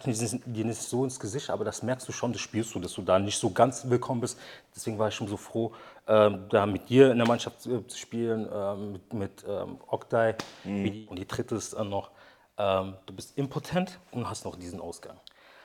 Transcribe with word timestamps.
klatschen 0.00 0.42
dir 0.46 0.64
nicht 0.64 0.80
so 0.80 1.04
ins 1.04 1.20
Gesicht, 1.20 1.50
aber 1.50 1.64
das 1.64 1.82
merkst 1.82 2.08
du 2.08 2.12
schon, 2.12 2.32
das 2.32 2.40
spürst 2.40 2.74
du, 2.74 2.80
dass 2.80 2.94
du 2.94 3.02
da 3.02 3.18
nicht 3.18 3.38
so 3.38 3.50
ganz 3.50 3.88
willkommen 3.88 4.20
bist. 4.20 4.38
Deswegen 4.74 4.98
war 4.98 5.08
ich 5.08 5.14
schon 5.14 5.28
so 5.28 5.36
froh, 5.36 5.74
ähm, 6.06 6.46
da 6.50 6.66
mit 6.66 6.88
dir 6.88 7.10
in 7.10 7.18
der 7.18 7.26
Mannschaft 7.26 7.66
äh, 7.66 7.86
zu 7.86 7.98
spielen, 7.98 8.48
ähm, 8.52 8.92
mit, 8.92 9.12
mit 9.12 9.44
ähm, 9.46 9.78
Oktay. 9.86 10.34
Mhm. 10.64 11.08
Und 11.08 11.18
die 11.18 11.26
dritte 11.26 11.56
ist 11.56 11.74
dann 11.74 11.90
noch, 11.90 12.10
ähm, 12.56 12.94
du 13.06 13.12
bist 13.12 13.36
impotent 13.36 13.98
und 14.12 14.28
hast 14.28 14.44
noch 14.44 14.56
diesen 14.56 14.80
Ausgang. 14.80 15.18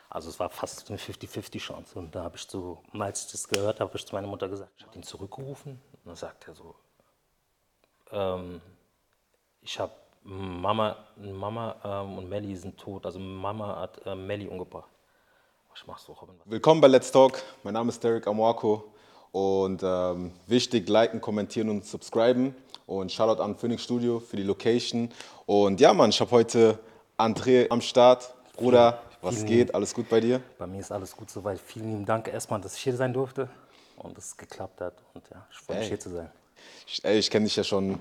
Also 0.10 0.30
es 0.30 0.40
war 0.40 0.50
fast 0.50 0.90
eine 0.90 1.00
50-50 1.00 1.60
Chance. 1.60 1.98
Und 1.98 2.14
da 2.16 2.24
habe 2.24 2.36
ich 2.38 2.44
so, 2.44 2.84
als 2.98 3.26
ich 3.26 3.32
das 3.32 3.48
gehört 3.48 3.80
habe, 3.80 3.90
habe 3.90 3.98
ich 3.98 4.06
zu 4.06 4.16
meiner 4.16 4.28
Mutter 4.28 4.50
gesagt, 4.50 4.72
ich 4.78 4.86
habe 4.86 4.96
ihn 4.96 5.04
zurückgerufen 5.04 5.74
und 5.94 6.06
dann 6.06 6.16
sagt 6.16 6.48
er 6.48 6.54
so, 6.54 6.76
ähm, 8.12 8.62
ich 9.62 9.80
habe 9.80 9.94
Mama, 10.28 10.98
Mama 11.16 11.76
ähm, 11.86 12.18
und 12.18 12.28
Melly 12.30 12.54
sind 12.58 12.78
tot. 12.78 13.06
Also 13.06 13.18
Mama 13.18 13.80
hat 13.80 14.06
äh, 14.06 14.14
Melly 14.14 14.50
umgebracht. 14.50 14.90
Was 15.72 15.88
machst 15.88 16.06
du, 16.10 16.12
Robin? 16.12 16.36
Willkommen 16.44 16.82
bei 16.82 16.88
Let's 16.88 17.10
Talk. 17.10 17.42
Mein 17.64 17.76
Name 17.76 17.90
ist 17.90 18.04
Derek 18.04 18.28
Amwako. 18.28 18.92
Und 19.32 19.82
ähm, 19.84 20.34
wichtig, 20.46 20.90
liken, 20.90 21.22
kommentieren 21.22 21.70
und 21.70 21.86
subscriben. 21.86 22.54
Und 22.88 23.10
Shoutout 23.10 23.42
an 23.42 23.56
Phoenix 23.56 23.84
Studio 23.84 24.20
für 24.20 24.36
die 24.36 24.44
Location. 24.44 25.10
Und 25.46 25.80
ja, 25.80 25.94
Mann, 25.94 26.10
ich 26.10 26.20
habe 26.20 26.32
heute 26.32 26.78
André 27.18 27.70
am 27.70 27.80
Start. 27.80 28.34
Bruder, 28.58 29.02
was 29.22 29.36
vielen 29.36 29.48
geht? 29.48 29.76
Alles 29.76 29.94
gut 29.94 30.10
bei 30.10 30.20
dir? 30.20 30.42
Bei 30.58 30.68
mir 30.68 30.82
ist 30.82 30.92
alles 30.92 31.16
gut 31.16 31.30
soweit. 31.30 31.58
Vielen 31.58 31.90
lieben 31.90 32.06
Dank 32.06 32.28
erstmal, 32.28 32.60
dass 32.60 32.76
ich 32.76 32.84
hier 32.84 32.98
sein 32.98 33.14
durfte 33.14 33.48
und 33.96 34.18
dass 34.18 34.26
es 34.26 34.36
geklappt 34.36 34.82
hat. 34.82 34.96
Und 35.14 35.24
ja, 35.30 35.48
ich 35.50 35.58
freue 35.58 35.80
mich 35.80 35.88
hier 35.88 36.00
zu 36.02 36.10
sein. 36.10 36.30
Ich, 36.86 37.02
ich 37.06 37.32
kenne 37.32 37.46
dich 37.46 37.56
ja 37.56 37.64
schon 37.64 37.98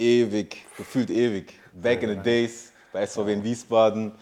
ewig, 0.00 0.56
gefühlt 0.76 1.10
ewig. 1.10 1.52
Back 1.72 2.02
in 2.02 2.10
the 2.10 2.16
days 2.16 2.72
bei 2.92 3.06
SVW 3.06 3.32
in 3.32 3.44
Wiesbaden, 3.44 4.12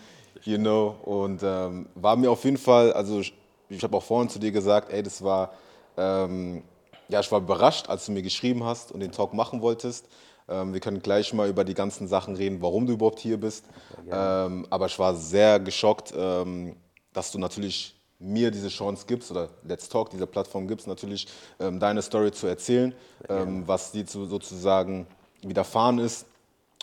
you 0.44 0.58
know. 0.58 0.96
Und 1.02 1.42
ähm, 1.42 1.86
war 1.94 2.16
mir 2.16 2.30
auf 2.30 2.44
jeden 2.44 2.58
Fall, 2.58 2.92
also 2.92 3.20
ich, 3.20 3.32
ich 3.68 3.82
habe 3.82 3.96
auch 3.96 4.02
vorhin 4.02 4.28
zu 4.28 4.38
dir 4.38 4.52
gesagt, 4.52 4.92
ey, 4.92 5.02
das 5.02 5.22
war, 5.22 5.52
ähm, 5.96 6.62
ja, 7.08 7.20
ich 7.20 7.30
war 7.32 7.40
überrascht, 7.40 7.88
als 7.88 8.06
du 8.06 8.12
mir 8.12 8.22
geschrieben 8.22 8.64
hast 8.64 8.92
und 8.92 9.00
den 9.00 9.12
Talk 9.12 9.32
machen 9.32 9.62
wolltest. 9.62 10.06
Ähm, 10.48 10.72
wir 10.72 10.80
können 10.80 11.00
gleich 11.00 11.32
mal 11.32 11.48
über 11.48 11.64
die 11.64 11.74
ganzen 11.74 12.08
Sachen 12.08 12.36
reden, 12.36 12.60
warum 12.60 12.86
du 12.86 12.94
überhaupt 12.94 13.20
hier 13.20 13.38
bist. 13.38 13.64
Ähm, 14.10 14.66
aber 14.70 14.86
ich 14.86 14.98
war 14.98 15.14
sehr 15.14 15.60
geschockt, 15.60 16.12
ähm, 16.16 16.76
dass 17.12 17.30
du 17.32 17.38
natürlich 17.38 17.94
mir 18.18 18.50
diese 18.50 18.68
Chance 18.68 19.04
gibst 19.06 19.30
oder 19.30 19.48
Let's 19.62 19.88
Talk, 19.88 20.10
dieser 20.10 20.26
Plattform 20.26 20.66
gibst, 20.66 20.88
natürlich 20.88 21.28
ähm, 21.60 21.78
deine 21.78 22.02
Story 22.02 22.32
zu 22.32 22.48
erzählen, 22.48 22.92
ähm, 23.28 23.62
was 23.66 23.92
dir 23.92 24.04
zu, 24.06 24.26
sozusagen 24.26 25.06
widerfahren 25.42 25.98
ist. 25.98 26.26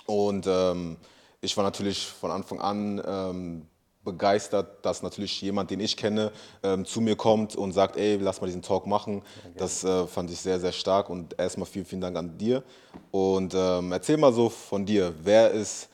Und 0.05 0.45
ähm, 0.47 0.97
ich 1.41 1.55
war 1.57 1.63
natürlich 1.63 2.05
von 2.05 2.31
Anfang 2.31 2.59
an 2.59 3.01
ähm, 3.05 3.67
begeistert, 4.05 4.85
dass 4.85 5.03
natürlich 5.03 5.41
jemand, 5.41 5.71
den 5.71 5.81
ich 5.81 5.97
kenne, 5.97 6.31
ähm, 6.63 6.85
zu 6.85 7.01
mir 7.01 7.17
kommt 7.17 7.55
und 7.55 7.73
sagt, 7.73 7.97
ey, 7.97 8.17
lass 8.17 8.39
mal 8.39 8.47
diesen 8.47 8.61
Talk 8.61 8.87
machen. 8.87 9.21
Das 9.57 9.83
äh, 9.83 10.07
fand 10.07 10.29
ich 10.29 10.39
sehr, 10.39 10.59
sehr 10.59 10.71
stark 10.71 11.09
und 11.09 11.37
erstmal 11.37 11.65
vielen, 11.65 11.85
vielen 11.85 12.01
Dank 12.01 12.15
an 12.15 12.37
dir. 12.37 12.63
Und 13.11 13.53
ähm, 13.55 13.91
erzähl 13.91 14.17
mal 14.17 14.31
so 14.31 14.47
von 14.49 14.85
dir, 14.85 15.13
wer 15.23 15.51
ist 15.51 15.89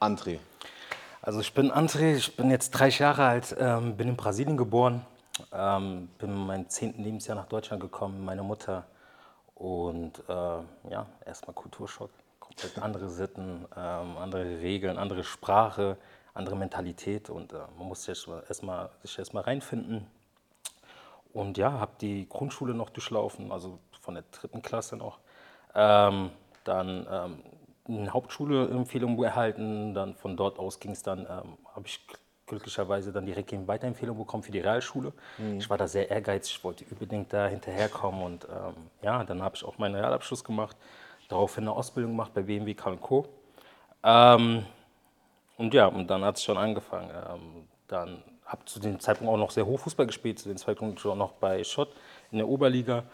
André? 0.00 0.38
Also 1.20 1.40
ich 1.40 1.52
bin 1.52 1.72
André, 1.72 2.14
ich 2.14 2.36
bin 2.36 2.50
jetzt 2.50 2.70
30 2.70 3.00
Jahre 3.00 3.24
alt, 3.24 3.54
ähm, 3.58 3.96
bin 3.96 4.08
in 4.08 4.16
Brasilien 4.16 4.56
geboren, 4.56 5.04
ähm, 5.52 6.08
bin 6.18 6.30
in 6.30 6.46
meinem 6.46 6.68
zehnten 6.68 7.02
Lebensjahr 7.02 7.36
nach 7.36 7.46
Deutschland 7.46 7.82
gekommen, 7.82 8.24
meine 8.24 8.44
Mutter 8.44 8.86
und 9.56 10.22
äh, 10.28 10.32
ja, 10.90 11.06
erstmal 11.24 11.54
Kulturschock, 11.54 12.10
komplett 12.38 12.78
andere 12.78 13.08
Sitten, 13.08 13.66
ähm, 13.76 14.16
andere 14.18 14.60
Regeln, 14.60 14.98
andere 14.98 15.24
Sprache, 15.24 15.96
andere 16.34 16.56
Mentalität 16.56 17.30
und 17.30 17.52
äh, 17.52 17.58
man 17.78 17.88
muss 17.88 18.04
sich 18.04 18.28
erstmal 18.48 18.90
sich 19.02 19.34
reinfinden. 19.34 20.06
Und 21.32 21.58
ja, 21.58 21.72
habe 21.72 21.92
die 22.00 22.28
Grundschule 22.28 22.74
noch 22.74 22.90
durchlaufen, 22.90 23.50
also 23.50 23.78
von 24.00 24.14
der 24.14 24.24
dritten 24.30 24.62
Klasse 24.62 24.96
noch. 24.96 25.18
Ähm, 25.74 26.30
dann 26.64 27.06
ähm, 27.10 27.42
eine 27.88 28.12
Hauptschule-Empfehlung 28.12 29.22
erhalten, 29.22 29.94
dann 29.94 30.14
von 30.14 30.36
dort 30.36 30.58
aus 30.58 30.80
ging 30.80 30.92
es 30.92 31.02
dann, 31.02 31.20
ähm, 31.20 31.58
habe 31.74 31.86
ich 31.86 32.06
glücklicherweise 32.46 33.12
dann 33.12 33.26
direkt 33.26 33.52
eine 33.52 33.66
Weiterempfehlung 33.66 34.16
bekommen 34.16 34.42
für 34.42 34.52
die 34.52 34.60
Realschule. 34.60 35.12
Mhm. 35.38 35.58
Ich 35.58 35.68
war 35.68 35.78
da 35.78 35.88
sehr 35.88 36.10
ehrgeizig, 36.10 36.56
ich 36.56 36.64
wollte 36.64 36.84
unbedingt 36.90 37.32
da 37.32 37.48
hinterherkommen 37.48 38.22
und 38.22 38.44
ähm, 38.44 38.74
ja, 39.02 39.24
dann 39.24 39.42
habe 39.42 39.56
ich 39.56 39.64
auch 39.64 39.78
meinen 39.78 39.96
Realabschluss 39.96 40.44
gemacht, 40.44 40.76
daraufhin 41.28 41.64
eine 41.64 41.72
Ausbildung 41.72 42.12
gemacht 42.12 42.32
bei 42.34 42.42
BMW 42.42 42.74
Co. 42.74 43.26
Ähm, 44.02 44.64
und 45.56 45.74
ja, 45.74 45.86
und 45.86 46.08
dann 46.08 46.24
hat 46.24 46.36
es 46.36 46.44
schon 46.44 46.56
angefangen. 46.56 47.10
Ähm, 47.10 47.68
dann 47.88 48.22
habe 48.44 48.64
zu 48.64 48.78
dem 48.78 49.00
Zeitpunkt 49.00 49.32
auch 49.32 49.38
noch 49.38 49.50
sehr 49.50 49.66
hoch 49.66 49.80
Fußball 49.80 50.06
gespielt, 50.06 50.38
zu 50.38 50.48
dem 50.48 50.56
Zeitpunkt 50.56 51.00
schon 51.00 51.18
noch 51.18 51.32
bei 51.32 51.64
Schott 51.64 51.88
in 52.30 52.38
der 52.38 52.48
Oberliga, 52.48 53.04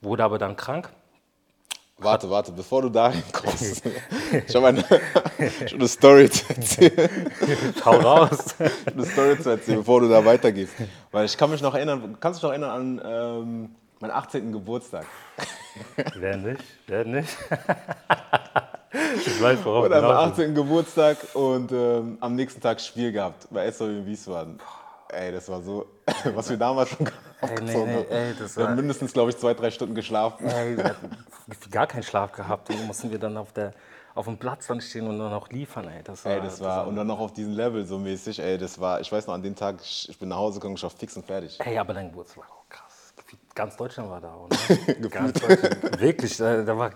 wurde 0.00 0.24
aber 0.24 0.38
dann 0.38 0.56
krank 0.56 0.92
Warte, 1.98 2.28
warte, 2.28 2.52
bevor 2.52 2.82
du 2.82 2.88
dahin 2.88 3.22
kommst. 3.32 3.82
ich 4.46 4.54
habe 4.56 4.66
eine, 4.68 4.84
eine 5.72 5.88
Story 5.88 6.28
zu 6.28 6.48
erzählen. 6.48 7.32
Hau 7.84 7.92
raus. 7.92 8.54
eine 8.86 9.06
Story 9.06 9.38
zu 9.40 9.50
erzählen, 9.50 9.78
bevor 9.78 10.00
du 10.00 10.08
da 10.08 10.24
weitergehst. 10.24 10.74
Weil 11.10 11.26
ich 11.26 11.36
kann 11.36 11.50
mich 11.50 11.62
noch 11.62 11.74
erinnern, 11.74 12.16
kannst 12.18 12.42
du 12.42 12.48
dich 12.48 12.58
noch 12.58 12.64
erinnern 12.64 13.00
an 13.00 13.40
ähm, 13.44 13.76
meinen 14.00 14.10
18. 14.10 14.52
Geburtstag? 14.52 15.06
Wer 16.16 16.36
nicht? 16.36 16.64
Wer 16.86 17.04
nicht? 17.04 17.28
ich 19.26 19.42
weiß, 19.42 19.64
worauf 19.64 19.84
Und 19.84 19.90
meinem 19.90 20.04
18. 20.04 20.54
Geburtstag 20.54 21.18
und 21.34 21.70
ähm, 21.72 22.18
am 22.20 22.34
nächsten 22.34 22.60
Tag 22.60 22.80
Spiel 22.80 23.12
gehabt 23.12 23.46
bei 23.50 23.70
SOW 23.70 23.88
in 23.88 24.06
Wiesbaden. 24.06 24.58
Ey, 25.08 25.30
das 25.30 25.48
war 25.48 25.60
so, 25.62 25.86
was 26.34 26.48
wir 26.50 26.56
damals 26.56 26.90
schon 26.90 27.06
ey, 27.42 27.62
nee, 27.62 27.84
nee, 27.84 28.06
ey, 28.08 28.34
das 28.38 28.56
Wir 28.56 28.66
haben 28.66 28.76
mindestens, 28.76 29.12
glaube 29.12 29.30
ich, 29.30 29.36
zwei, 29.36 29.52
drei 29.54 29.70
Stunden 29.70 29.94
geschlafen. 29.94 30.46
Ey, 30.46 30.76
gar 31.70 31.86
keinen 31.86 32.02
Schlaf 32.02 32.32
gehabt. 32.32 32.70
Und 32.70 32.86
mussten 32.86 33.10
wir 33.10 33.18
dann 33.18 33.36
auf, 33.36 33.52
der, 33.52 33.72
auf 34.14 34.26
dem 34.26 34.36
Platz 34.36 34.66
dann 34.66 34.80
stehen 34.80 35.06
und 35.06 35.18
dann 35.18 35.30
noch 35.30 35.48
liefern. 35.50 35.88
Ey, 35.88 36.02
das 36.02 36.24
war, 36.24 36.32
ey, 36.32 36.40
das 36.40 36.60
war, 36.60 36.80
das 36.80 36.88
und 36.88 36.96
dann 36.96 37.06
noch 37.06 37.20
auf 37.20 37.32
diesem 37.32 37.54
Level 37.54 37.84
so 37.84 37.98
mäßig. 37.98 38.38
Ey, 38.38 38.58
das 38.58 38.80
war, 38.80 39.00
ich 39.00 39.10
weiß 39.10 39.26
noch, 39.26 39.34
an 39.34 39.42
dem 39.42 39.54
Tag, 39.54 39.76
ich 39.82 40.18
bin 40.18 40.28
nach 40.28 40.36
Hause 40.36 40.60
gekommen, 40.60 40.76
ich 40.76 40.82
war 40.82 40.90
fix 40.90 41.16
und 41.16 41.26
fertig. 41.26 41.58
Ey, 41.60 41.78
aber 41.78 41.94
dein 41.94 42.08
Geburtstag 42.08 42.44
war 42.44 42.50
auch 42.50 42.68
krass. 42.68 43.14
Ganz 43.54 43.76
Deutschland 43.76 44.10
war 44.10 44.20
da, 44.20 44.34
oder? 44.34 44.56
Ganz 45.10 45.40
Deutschland. 45.40 46.00
Wirklich, 46.00 46.36
da 46.36 46.78
war 46.78 46.90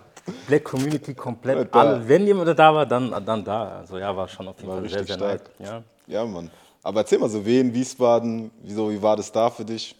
Black 0.47 0.63
Community 0.63 1.13
komplett. 1.13 1.73
Alle, 1.73 2.07
wenn 2.07 2.25
jemand 2.25 2.57
da 2.57 2.73
war, 2.73 2.85
dann, 2.85 3.11
dann 3.25 3.43
da. 3.43 3.77
Also 3.79 3.97
ja, 3.97 4.15
war 4.15 4.27
schon 4.27 4.47
auf 4.47 4.57
jeden 4.57 4.69
war 4.69 4.79
Fall 4.79 4.89
sehr, 4.89 5.05
sehr 5.05 5.15
stark. 5.15 5.41
Ja. 5.59 5.83
ja, 6.07 6.25
Mann. 6.25 6.49
Aber 6.83 7.01
erzähl 7.01 7.19
mal 7.19 7.29
so, 7.29 7.45
Wien, 7.45 7.73
Wiesbaden, 7.73 8.49
wieso, 8.61 8.89
wie 8.89 9.01
war 9.01 9.15
das 9.15 9.31
da 9.31 9.49
für 9.49 9.65
dich? 9.65 9.95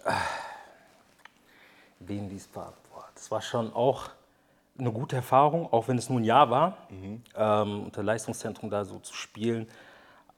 Wien, 2.00 2.30
Wiesbaden, 2.30 2.74
boah, 2.94 3.06
das 3.14 3.30
war 3.30 3.42
schon 3.42 3.74
auch 3.74 4.10
eine 4.80 4.92
gute 4.92 5.16
Erfahrung, 5.16 5.72
auch 5.72 5.88
wenn 5.88 5.98
es 5.98 6.10
nur 6.10 6.20
ein 6.20 6.24
Jahr 6.24 6.50
war, 6.50 6.78
mhm. 6.90 7.24
ähm, 7.36 7.84
unter 7.86 8.04
Leistungszentrum 8.04 8.70
da 8.70 8.86
so 8.86 9.00
zu 9.00 9.14
spielen. 9.14 9.68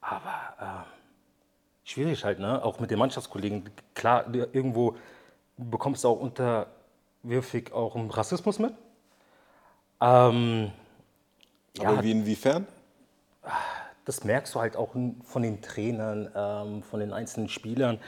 Aber 0.01 0.53
äh, 0.59 1.89
schwierig 1.89 2.23
halt, 2.23 2.39
ne? 2.39 2.63
auch 2.63 2.79
mit 2.79 2.91
den 2.91 2.99
Mannschaftskollegen. 2.99 3.69
Klar, 3.93 4.25
irgendwo 4.53 4.95
bekommst 5.57 6.03
du 6.03 6.09
auch 6.09 6.19
unterwürfig 6.19 7.73
auch 7.73 7.95
einen 7.95 8.11
Rassismus 8.11 8.59
mit. 8.59 8.73
Ähm, 10.01 10.71
Aber 11.79 11.95
ja, 11.95 12.03
wie 12.03 12.11
inwiefern? 12.11 12.65
das 14.05 14.23
merkst 14.23 14.55
du 14.55 14.59
halt 14.59 14.75
auch 14.75 14.95
von 15.23 15.43
den 15.43 15.61
Trainern, 15.61 16.31
ähm, 16.35 16.83
von 16.83 16.99
den 16.99 17.13
einzelnen 17.13 17.47
Spielern. 17.47 17.99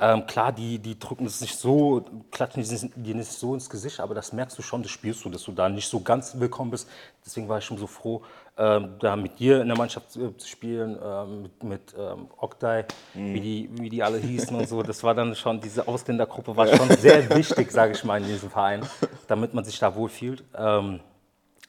Ähm, 0.00 0.26
klar, 0.26 0.52
die, 0.52 0.78
die 0.78 0.96
drücken 0.96 1.26
es 1.26 1.40
nicht 1.40 1.56
so, 1.56 2.04
klatschen 2.30 2.62
dir 2.62 3.14
nicht 3.16 3.32
so 3.32 3.54
ins 3.54 3.68
Gesicht, 3.68 3.98
aber 3.98 4.14
das 4.14 4.32
merkst 4.32 4.56
du 4.56 4.62
schon, 4.62 4.82
das 4.82 4.92
spürst 4.92 5.24
du, 5.24 5.28
dass 5.28 5.42
du 5.42 5.50
da 5.50 5.68
nicht 5.68 5.88
so 5.88 6.00
ganz 6.00 6.38
willkommen 6.38 6.70
bist. 6.70 6.88
Deswegen 7.26 7.48
war 7.48 7.58
ich 7.58 7.64
schon 7.64 7.78
so 7.78 7.88
froh, 7.88 8.22
ähm, 8.56 8.94
da 9.00 9.16
mit 9.16 9.40
dir 9.40 9.60
in 9.60 9.66
der 9.66 9.76
Mannschaft 9.76 10.12
zu, 10.12 10.30
zu 10.36 10.46
spielen, 10.46 10.96
ähm, 11.02 11.42
mit, 11.42 11.64
mit 11.64 11.94
ähm, 11.98 12.28
Oktay, 12.36 12.84
mhm. 13.14 13.34
wie, 13.34 13.40
die, 13.40 13.70
wie 13.72 13.88
die 13.88 14.02
alle 14.04 14.18
hießen 14.18 14.54
und 14.54 14.68
so. 14.68 14.84
Das 14.84 15.02
war 15.02 15.14
dann 15.14 15.34
schon, 15.34 15.60
diese 15.60 15.88
Ausländergruppe 15.88 16.56
war 16.56 16.68
schon 16.68 16.90
sehr 16.96 17.28
wichtig, 17.36 17.72
sage 17.72 17.92
ich 17.92 18.04
mal, 18.04 18.20
in 18.20 18.28
diesem 18.28 18.50
Verein, 18.50 18.86
damit 19.26 19.52
man 19.52 19.64
sich 19.64 19.80
da 19.80 19.96
wohlfühlt. 19.96 20.44
Ähm, 20.56 21.00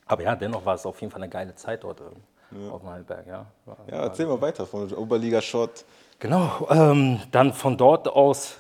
aber 0.06 0.21
ja, 0.21 0.36
dennoch 0.36 0.65
war 0.65 0.75
es 0.75 0.86
auf 0.86 1.01
jeden 1.01 1.12
Fall 1.12 1.24
eine 1.24 1.31
geile 1.31 1.56
Zeit 1.56 1.83
dort. 1.83 2.01
Ähm 2.01 2.21
ja. 2.51 2.71
auf 2.71 2.81
dem 2.81 2.89
Heilberg. 2.89 3.27
Ja, 3.27 3.45
ja 3.88 4.03
erzähl 4.03 4.25
mal 4.25 4.42
weiter 4.42 4.65
von 4.65 4.92
Oberliga 4.94 5.42
Schott. 5.42 5.86
Genau, 6.19 6.68
ähm, 6.69 7.21
dann 7.31 7.54
von 7.54 7.77
dort 7.77 8.10
aus 8.10 8.60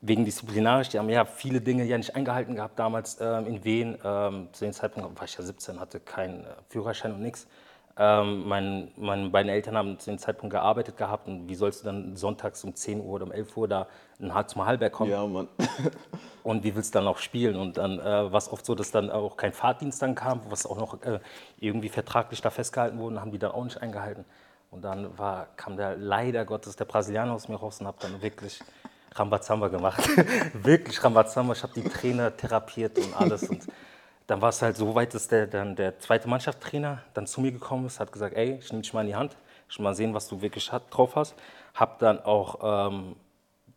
wegen 0.00 0.24
disziplinarisch, 0.24 0.88
die 0.88 0.98
haben 0.98 1.08
ja 1.08 1.24
viele 1.24 1.60
Dinge 1.60 1.84
ja 1.84 1.96
nicht 1.96 2.16
eingehalten 2.16 2.56
gehabt 2.56 2.76
damals 2.76 3.18
ähm, 3.20 3.46
in 3.46 3.64
Wien. 3.64 3.98
Ähm, 4.04 4.48
zu 4.52 4.64
dem 4.64 4.72
Zeitpunkt 4.72 5.16
war 5.16 5.24
ich 5.24 5.36
ja 5.36 5.44
17, 5.44 5.78
hatte 5.78 6.00
keinen 6.00 6.40
äh, 6.40 6.48
Führerschein 6.68 7.12
und 7.12 7.20
nichts. 7.20 7.46
Ähm, 7.96 8.48
mein, 8.48 8.90
meine 8.96 9.28
beiden 9.28 9.48
Eltern 9.48 9.76
haben 9.76 9.98
zu 10.00 10.10
dem 10.10 10.18
Zeitpunkt 10.18 10.52
gearbeitet 10.52 10.96
gehabt 10.96 11.28
und 11.28 11.48
wie 11.48 11.54
sollst 11.54 11.82
du 11.82 11.86
dann 11.86 12.16
sonntags 12.16 12.62
um 12.64 12.74
10 12.74 13.00
Uhr 13.00 13.06
oder 13.06 13.26
um 13.26 13.32
11 13.32 13.56
Uhr 13.56 13.68
da 13.68 13.86
zum 14.46 14.66
Hallberg 14.66 14.92
kommen? 14.92 15.10
Ja, 15.10 15.24
Mann. 15.24 15.48
und 16.42 16.64
wie 16.64 16.74
willst 16.74 16.94
du 16.94 16.98
dann 16.98 17.08
auch 17.08 17.18
spielen? 17.18 17.56
Und 17.56 17.76
dann 17.76 18.00
äh, 18.00 18.04
war 18.04 18.38
es 18.38 18.52
oft 18.52 18.66
so, 18.66 18.74
dass 18.74 18.90
dann 18.90 19.10
auch 19.10 19.36
kein 19.36 19.52
Fahrtdienst 19.52 20.02
dann 20.02 20.16
kam, 20.16 20.40
was 20.48 20.66
auch 20.66 20.78
noch 20.78 21.02
äh, 21.02 21.20
irgendwie 21.58 21.88
vertraglich 21.88 22.40
da 22.40 22.50
festgehalten 22.50 22.98
wurde, 22.98 23.20
haben 23.20 23.32
die 23.32 23.38
dann 23.38 23.52
auch 23.52 23.64
nicht 23.64 23.80
eingehalten. 23.82 24.24
Und 24.70 24.82
dann 24.82 25.16
war, 25.18 25.48
kam 25.56 25.76
der 25.76 25.96
leider 25.96 26.44
Gottes 26.44 26.76
der 26.76 26.84
Brasilianer 26.84 27.32
aus 27.32 27.48
mir 27.48 27.56
raus 27.56 27.80
und 27.80 27.86
habe 27.86 27.98
dann 28.00 28.20
wirklich 28.20 28.60
Rambazamba 29.14 29.68
gemacht. 29.68 30.06
wirklich 30.52 31.02
Rambazamba. 31.02 31.54
Ich 31.54 31.62
habe 31.62 31.72
die 31.74 31.84
Trainer 31.84 32.36
therapiert 32.36 32.98
und 32.98 33.14
alles. 33.16 33.48
Und 33.48 33.66
dann 34.26 34.42
war 34.42 34.50
es 34.50 34.60
halt 34.60 34.76
so 34.76 34.94
weit, 34.94 35.14
dass 35.14 35.28
der, 35.28 35.46
dann 35.46 35.74
der 35.74 35.98
zweite 35.98 36.28
Mannschaftstrainer 36.28 37.02
dann 37.14 37.26
zu 37.26 37.40
mir 37.40 37.50
gekommen 37.50 37.86
ist, 37.86 37.98
hat 37.98 38.12
gesagt, 38.12 38.36
ey, 38.36 38.58
ich 38.60 38.70
nehme 38.70 38.82
dich 38.82 38.92
mal 38.92 39.00
in 39.00 39.06
die 39.06 39.16
Hand, 39.16 39.36
ich 39.70 39.78
will 39.78 39.84
mal 39.84 39.94
sehen, 39.94 40.12
was 40.14 40.28
du 40.28 40.42
wirklich 40.42 40.70
drauf 40.90 41.16
hast. 41.16 41.34
Hab 41.74 41.98
dann 41.98 42.20
auch 42.20 42.90
ähm, 42.90 43.16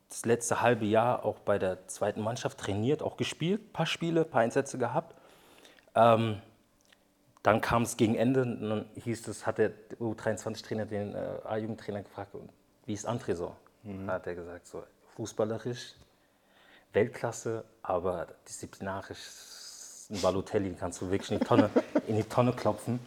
das 0.10 0.26
letzte 0.26 0.62
halbe 0.62 0.86
Jahr 0.86 1.24
auch 1.26 1.40
bei 1.40 1.58
der 1.58 1.88
zweiten 1.88 2.22
Mannschaft 2.22 2.58
trainiert, 2.58 3.02
auch 3.02 3.16
gespielt, 3.16 3.72
paar 3.72 3.86
Spiele, 3.86 4.26
paar 4.26 4.42
Einsätze 4.42 4.78
gehabt. 4.78 5.16
Ähm, 5.96 6.42
dann 7.44 7.62
kam 7.62 7.84
es 7.84 7.98
gegen 7.98 8.16
Ende 8.16 8.44
und 8.44 8.62
dann 8.62 8.86
hieß 8.96 9.28
es, 9.28 9.48
hat 9.48 9.58
der 9.58 9.72
U23-Trainer 10.00 10.86
den 10.86 11.16
äh, 11.16 11.18
A-Jugendtrainer 11.44 12.04
gefragt, 12.04 12.36
wie 12.86 12.94
ist 12.94 13.08
André 13.08 13.36
so? 13.36 13.56
Mhm. 13.84 14.10
Hat 14.10 14.28
er 14.28 14.36
gesagt, 14.36 14.68
so 14.68 14.84
fußballerisch 15.16 15.96
Weltklasse, 16.94 17.64
aber 17.82 18.28
disziplinarisch 18.48 19.26
ein 20.10 20.22
Balotelli 20.22 20.76
kannst 20.78 21.02
du 21.02 21.10
wirklich 21.10 21.32
in 21.32 21.40
die 21.40 21.46
Tonne, 21.46 21.70
in 22.08 22.18
die 22.18 22.24
Tonne 22.24 22.52
klopfen. 22.54 23.00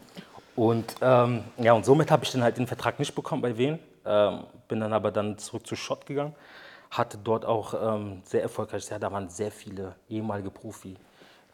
Und, 0.56 0.96
ähm, 1.00 1.44
ja, 1.58 1.72
und 1.72 1.84
somit 1.84 2.10
habe 2.10 2.24
ich 2.24 2.32
dann 2.32 2.42
halt 2.42 2.56
den 2.56 2.66
Vertrag 2.66 2.98
nicht 2.98 3.14
bekommen 3.14 3.42
bei 3.42 3.56
Wien. 3.58 3.78
Ähm, 4.04 4.44
bin 4.68 4.80
dann 4.80 4.92
aber 4.92 5.10
dann 5.10 5.38
zurück 5.38 5.66
zu 5.66 5.76
Schott 5.76 6.06
gegangen. 6.06 6.34
Hatte 6.90 7.18
dort 7.18 7.44
auch 7.44 7.74
ähm, 7.74 8.22
sehr 8.24 8.42
erfolgreich, 8.42 8.88
ja, 8.88 8.98
da 8.98 9.10
waren 9.10 9.28
sehr 9.28 9.50
viele 9.50 9.96
ehemalige 10.08 10.50
Profi. 10.50 10.96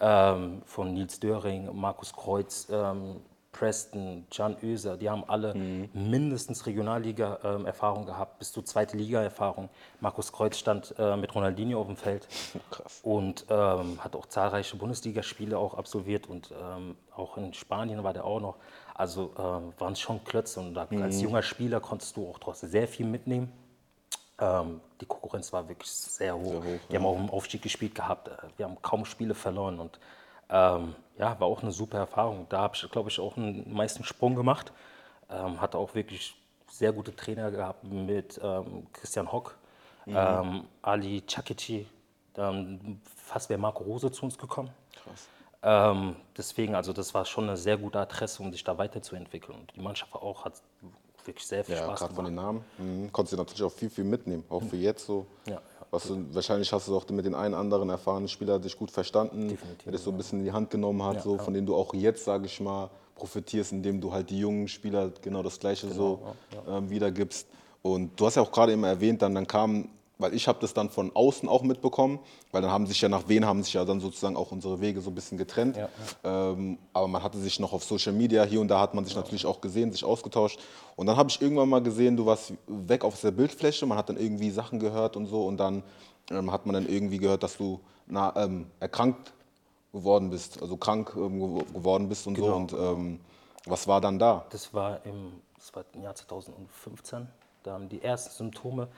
Ähm, 0.00 0.62
von 0.64 0.94
Nils 0.94 1.20
Döring, 1.20 1.68
Markus 1.74 2.12
Kreuz, 2.12 2.68
ähm, 2.70 3.20
Preston, 3.52 4.26
Can 4.30 4.56
Oeser, 4.62 4.96
die 4.96 5.10
haben 5.10 5.24
alle 5.26 5.54
mhm. 5.54 5.90
mindestens 5.92 6.66
Regionalliga-Erfahrung 6.66 8.06
gehabt, 8.06 8.38
bis 8.38 8.52
zu 8.52 8.62
zweite 8.62 8.96
Liga-Erfahrung. 8.96 9.68
Markus 10.00 10.32
Kreuz 10.32 10.56
stand 10.56 10.94
äh, 10.98 11.16
mit 11.16 11.34
Ronaldinho 11.34 11.80
auf 11.80 11.86
dem 11.86 11.96
Feld 11.96 12.28
Krass. 12.70 13.00
und 13.02 13.46
ähm, 13.50 14.02
hat 14.02 14.14
auch 14.14 14.26
zahlreiche 14.26 14.76
Bundesligaspiele 14.76 15.58
auch 15.58 15.74
absolviert 15.74 16.28
und 16.28 16.52
ähm, 16.52 16.96
auch 17.14 17.36
in 17.36 17.52
Spanien 17.52 18.04
war 18.04 18.12
der 18.12 18.24
auch 18.24 18.40
noch. 18.40 18.56
Also 18.94 19.32
äh, 19.36 19.80
waren 19.80 19.92
es 19.92 20.00
schon 20.00 20.22
Klötze 20.24 20.60
und 20.60 20.74
da, 20.74 20.86
mhm. 20.88 21.02
als 21.02 21.20
junger 21.20 21.42
Spieler 21.42 21.80
konntest 21.80 22.16
du 22.16 22.28
auch 22.28 22.38
trotzdem 22.38 22.70
sehr 22.70 22.86
viel 22.86 23.06
mitnehmen. 23.06 23.52
Ähm, 24.40 24.80
die 25.00 25.06
Konkurrenz 25.06 25.52
war 25.52 25.68
wirklich 25.68 25.90
sehr 25.90 26.34
hoch. 26.34 26.62
Sehr 26.62 26.62
hoch 26.62 26.80
die 26.88 26.92
ja. 26.94 26.98
haben 26.98 27.06
auch 27.06 27.16
im 27.16 27.30
Aufstieg 27.30 27.62
gespielt 27.62 27.94
gehabt. 27.94 28.28
Äh, 28.28 28.32
wir 28.56 28.66
haben 28.66 28.80
kaum 28.82 29.04
Spiele 29.04 29.34
verloren 29.34 29.78
und 29.78 29.98
ähm, 30.48 30.94
ja, 31.18 31.38
war 31.38 31.46
auch 31.46 31.62
eine 31.62 31.72
super 31.72 31.98
Erfahrung. 31.98 32.46
Da 32.48 32.60
habe 32.60 32.74
ich, 32.74 32.90
glaube 32.90 33.10
ich, 33.10 33.20
auch 33.20 33.36
einen 33.36 33.72
meisten 33.72 34.02
Sprung 34.04 34.34
gemacht. 34.34 34.72
Ähm, 35.30 35.60
hatte 35.60 35.78
auch 35.78 35.94
wirklich 35.94 36.34
sehr 36.68 36.92
gute 36.92 37.14
Trainer 37.14 37.50
gehabt 37.50 37.84
mit 37.84 38.40
ähm, 38.42 38.86
Christian 38.92 39.30
Hock, 39.30 39.56
mhm. 40.06 40.16
ähm, 40.16 40.64
Ali 40.82 41.22
Chakici. 41.26 41.86
Dann 42.34 43.00
fast 43.16 43.50
wäre 43.50 43.60
Marco 43.60 43.84
Rose 43.84 44.10
zu 44.10 44.24
uns 44.24 44.38
gekommen. 44.38 44.70
Krass. 45.04 45.28
Ähm, 45.62 46.16
deswegen, 46.36 46.74
also 46.74 46.92
das 46.92 47.12
war 47.12 47.24
schon 47.26 47.44
eine 47.44 47.56
sehr 47.56 47.76
gute 47.76 47.98
Adresse, 47.98 48.42
um 48.42 48.50
sich 48.50 48.64
da 48.64 48.78
weiterzuentwickeln. 48.78 49.58
Und 49.58 49.76
die 49.76 49.80
Mannschaft 49.80 50.14
auch 50.14 50.44
hat 50.44 50.54
wirklich 51.30 51.46
sehr 51.46 51.64
viel 51.64 51.74
ja, 51.74 51.82
Spaß 51.82 51.86
gemacht. 51.86 52.00
gerade 52.00 52.14
von 52.14 52.24
den 52.26 52.34
Namen. 52.34 52.64
Mhm. 52.78 53.12
Konntest 53.12 53.32
du 53.32 53.36
natürlich 53.36 53.62
auch 53.62 53.72
viel, 53.72 53.90
viel 53.90 54.04
mitnehmen, 54.04 54.44
auch 54.48 54.62
für 54.62 54.76
jetzt 54.76 55.06
so. 55.06 55.26
Ja. 55.46 55.60
Was 55.90 56.04
du, 56.04 56.24
wahrscheinlich 56.32 56.72
hast 56.72 56.86
du 56.86 56.96
auch 56.96 57.08
mit 57.08 57.24
den 57.24 57.34
einen 57.34 57.54
anderen 57.54 57.90
erfahrenen 57.90 58.28
Spieler 58.28 58.60
dich 58.60 58.78
gut 58.78 58.92
verstanden, 58.92 59.48
Definitiv, 59.48 59.84
der 59.84 59.92
dich 59.92 60.00
so 60.00 60.10
ein 60.10 60.16
bisschen 60.16 60.38
in 60.38 60.44
die 60.44 60.52
Hand 60.52 60.70
genommen 60.70 61.02
hat, 61.02 61.16
ja, 61.16 61.22
so, 61.22 61.38
von 61.38 61.52
dem 61.52 61.66
du 61.66 61.74
auch 61.74 61.94
jetzt, 61.94 62.24
sage 62.24 62.46
ich 62.46 62.60
mal, 62.60 62.90
profitierst, 63.16 63.72
indem 63.72 64.00
du 64.00 64.12
halt 64.12 64.30
die 64.30 64.38
jungen 64.38 64.68
Spieler 64.68 65.10
genau 65.20 65.42
das 65.42 65.58
Gleiche 65.58 65.88
genau, 65.88 65.98
so 65.98 66.66
ja, 66.66 66.78
ähm, 66.78 66.90
wiedergibst. 66.90 67.48
Und 67.82 68.18
du 68.18 68.26
hast 68.26 68.36
ja 68.36 68.42
auch 68.42 68.52
gerade 68.52 68.72
eben 68.72 68.84
erwähnt, 68.84 69.22
dann, 69.22 69.34
dann 69.34 69.46
kam 69.46 69.88
weil 70.20 70.34
ich 70.34 70.46
habe 70.48 70.58
das 70.60 70.74
dann 70.74 70.90
von 70.90 71.14
außen 71.14 71.48
auch 71.48 71.62
mitbekommen, 71.62 72.20
weil 72.52 72.62
dann 72.62 72.70
haben 72.70 72.86
sich 72.86 73.00
ja 73.00 73.08
nach 73.08 73.24
wen 73.26 73.46
haben 73.46 73.62
sich 73.62 73.72
ja 73.72 73.84
dann 73.84 74.00
sozusagen 74.00 74.36
auch 74.36 74.52
unsere 74.52 74.80
Wege 74.80 75.00
so 75.00 75.10
ein 75.10 75.14
bisschen 75.14 75.38
getrennt. 75.38 75.76
Ja. 75.76 75.88
Ähm, 76.24 76.78
aber 76.92 77.08
man 77.08 77.22
hatte 77.22 77.38
sich 77.38 77.58
noch 77.58 77.72
auf 77.72 77.84
Social 77.84 78.12
Media, 78.12 78.44
hier 78.44 78.60
und 78.60 78.68
da 78.68 78.80
hat 78.80 78.94
man 78.94 79.04
sich 79.04 79.14
ja. 79.14 79.20
natürlich 79.20 79.46
auch 79.46 79.60
gesehen, 79.60 79.92
sich 79.92 80.04
ausgetauscht. 80.04 80.60
Und 80.96 81.06
dann 81.06 81.16
habe 81.16 81.30
ich 81.30 81.40
irgendwann 81.40 81.68
mal 81.68 81.82
gesehen, 81.82 82.16
du 82.16 82.26
warst 82.26 82.52
weg 82.66 83.04
auf 83.04 83.20
der 83.20 83.30
Bildfläche, 83.30 83.86
man 83.86 83.96
hat 83.96 84.08
dann 84.08 84.16
irgendwie 84.16 84.50
Sachen 84.50 84.78
gehört 84.78 85.16
und 85.16 85.26
so 85.26 85.46
und 85.46 85.56
dann 85.56 85.82
ähm, 86.30 86.52
hat 86.52 86.66
man 86.66 86.74
dann 86.74 86.88
irgendwie 86.88 87.18
gehört, 87.18 87.42
dass 87.42 87.56
du 87.56 87.80
na, 88.06 88.34
ähm, 88.36 88.66
erkrankt 88.78 89.32
geworden 89.92 90.30
bist, 90.30 90.60
also 90.60 90.76
krank 90.76 91.12
ähm, 91.16 91.64
geworden 91.72 92.08
bist 92.08 92.26
und 92.26 92.34
genau. 92.34 92.46
so. 92.46 92.54
Und 92.54 92.72
ähm, 92.72 93.20
was 93.66 93.86
war 93.86 94.00
dann 94.00 94.18
da? 94.18 94.46
Das 94.50 94.72
war 94.72 95.04
im, 95.04 95.32
das 95.56 95.74
war 95.74 95.84
im 95.94 96.02
Jahr 96.02 96.14
2015. 96.14 97.28
Da 97.62 97.72
haben 97.72 97.88
die 97.88 98.02
ersten 98.02 98.34
Symptome 98.34 98.88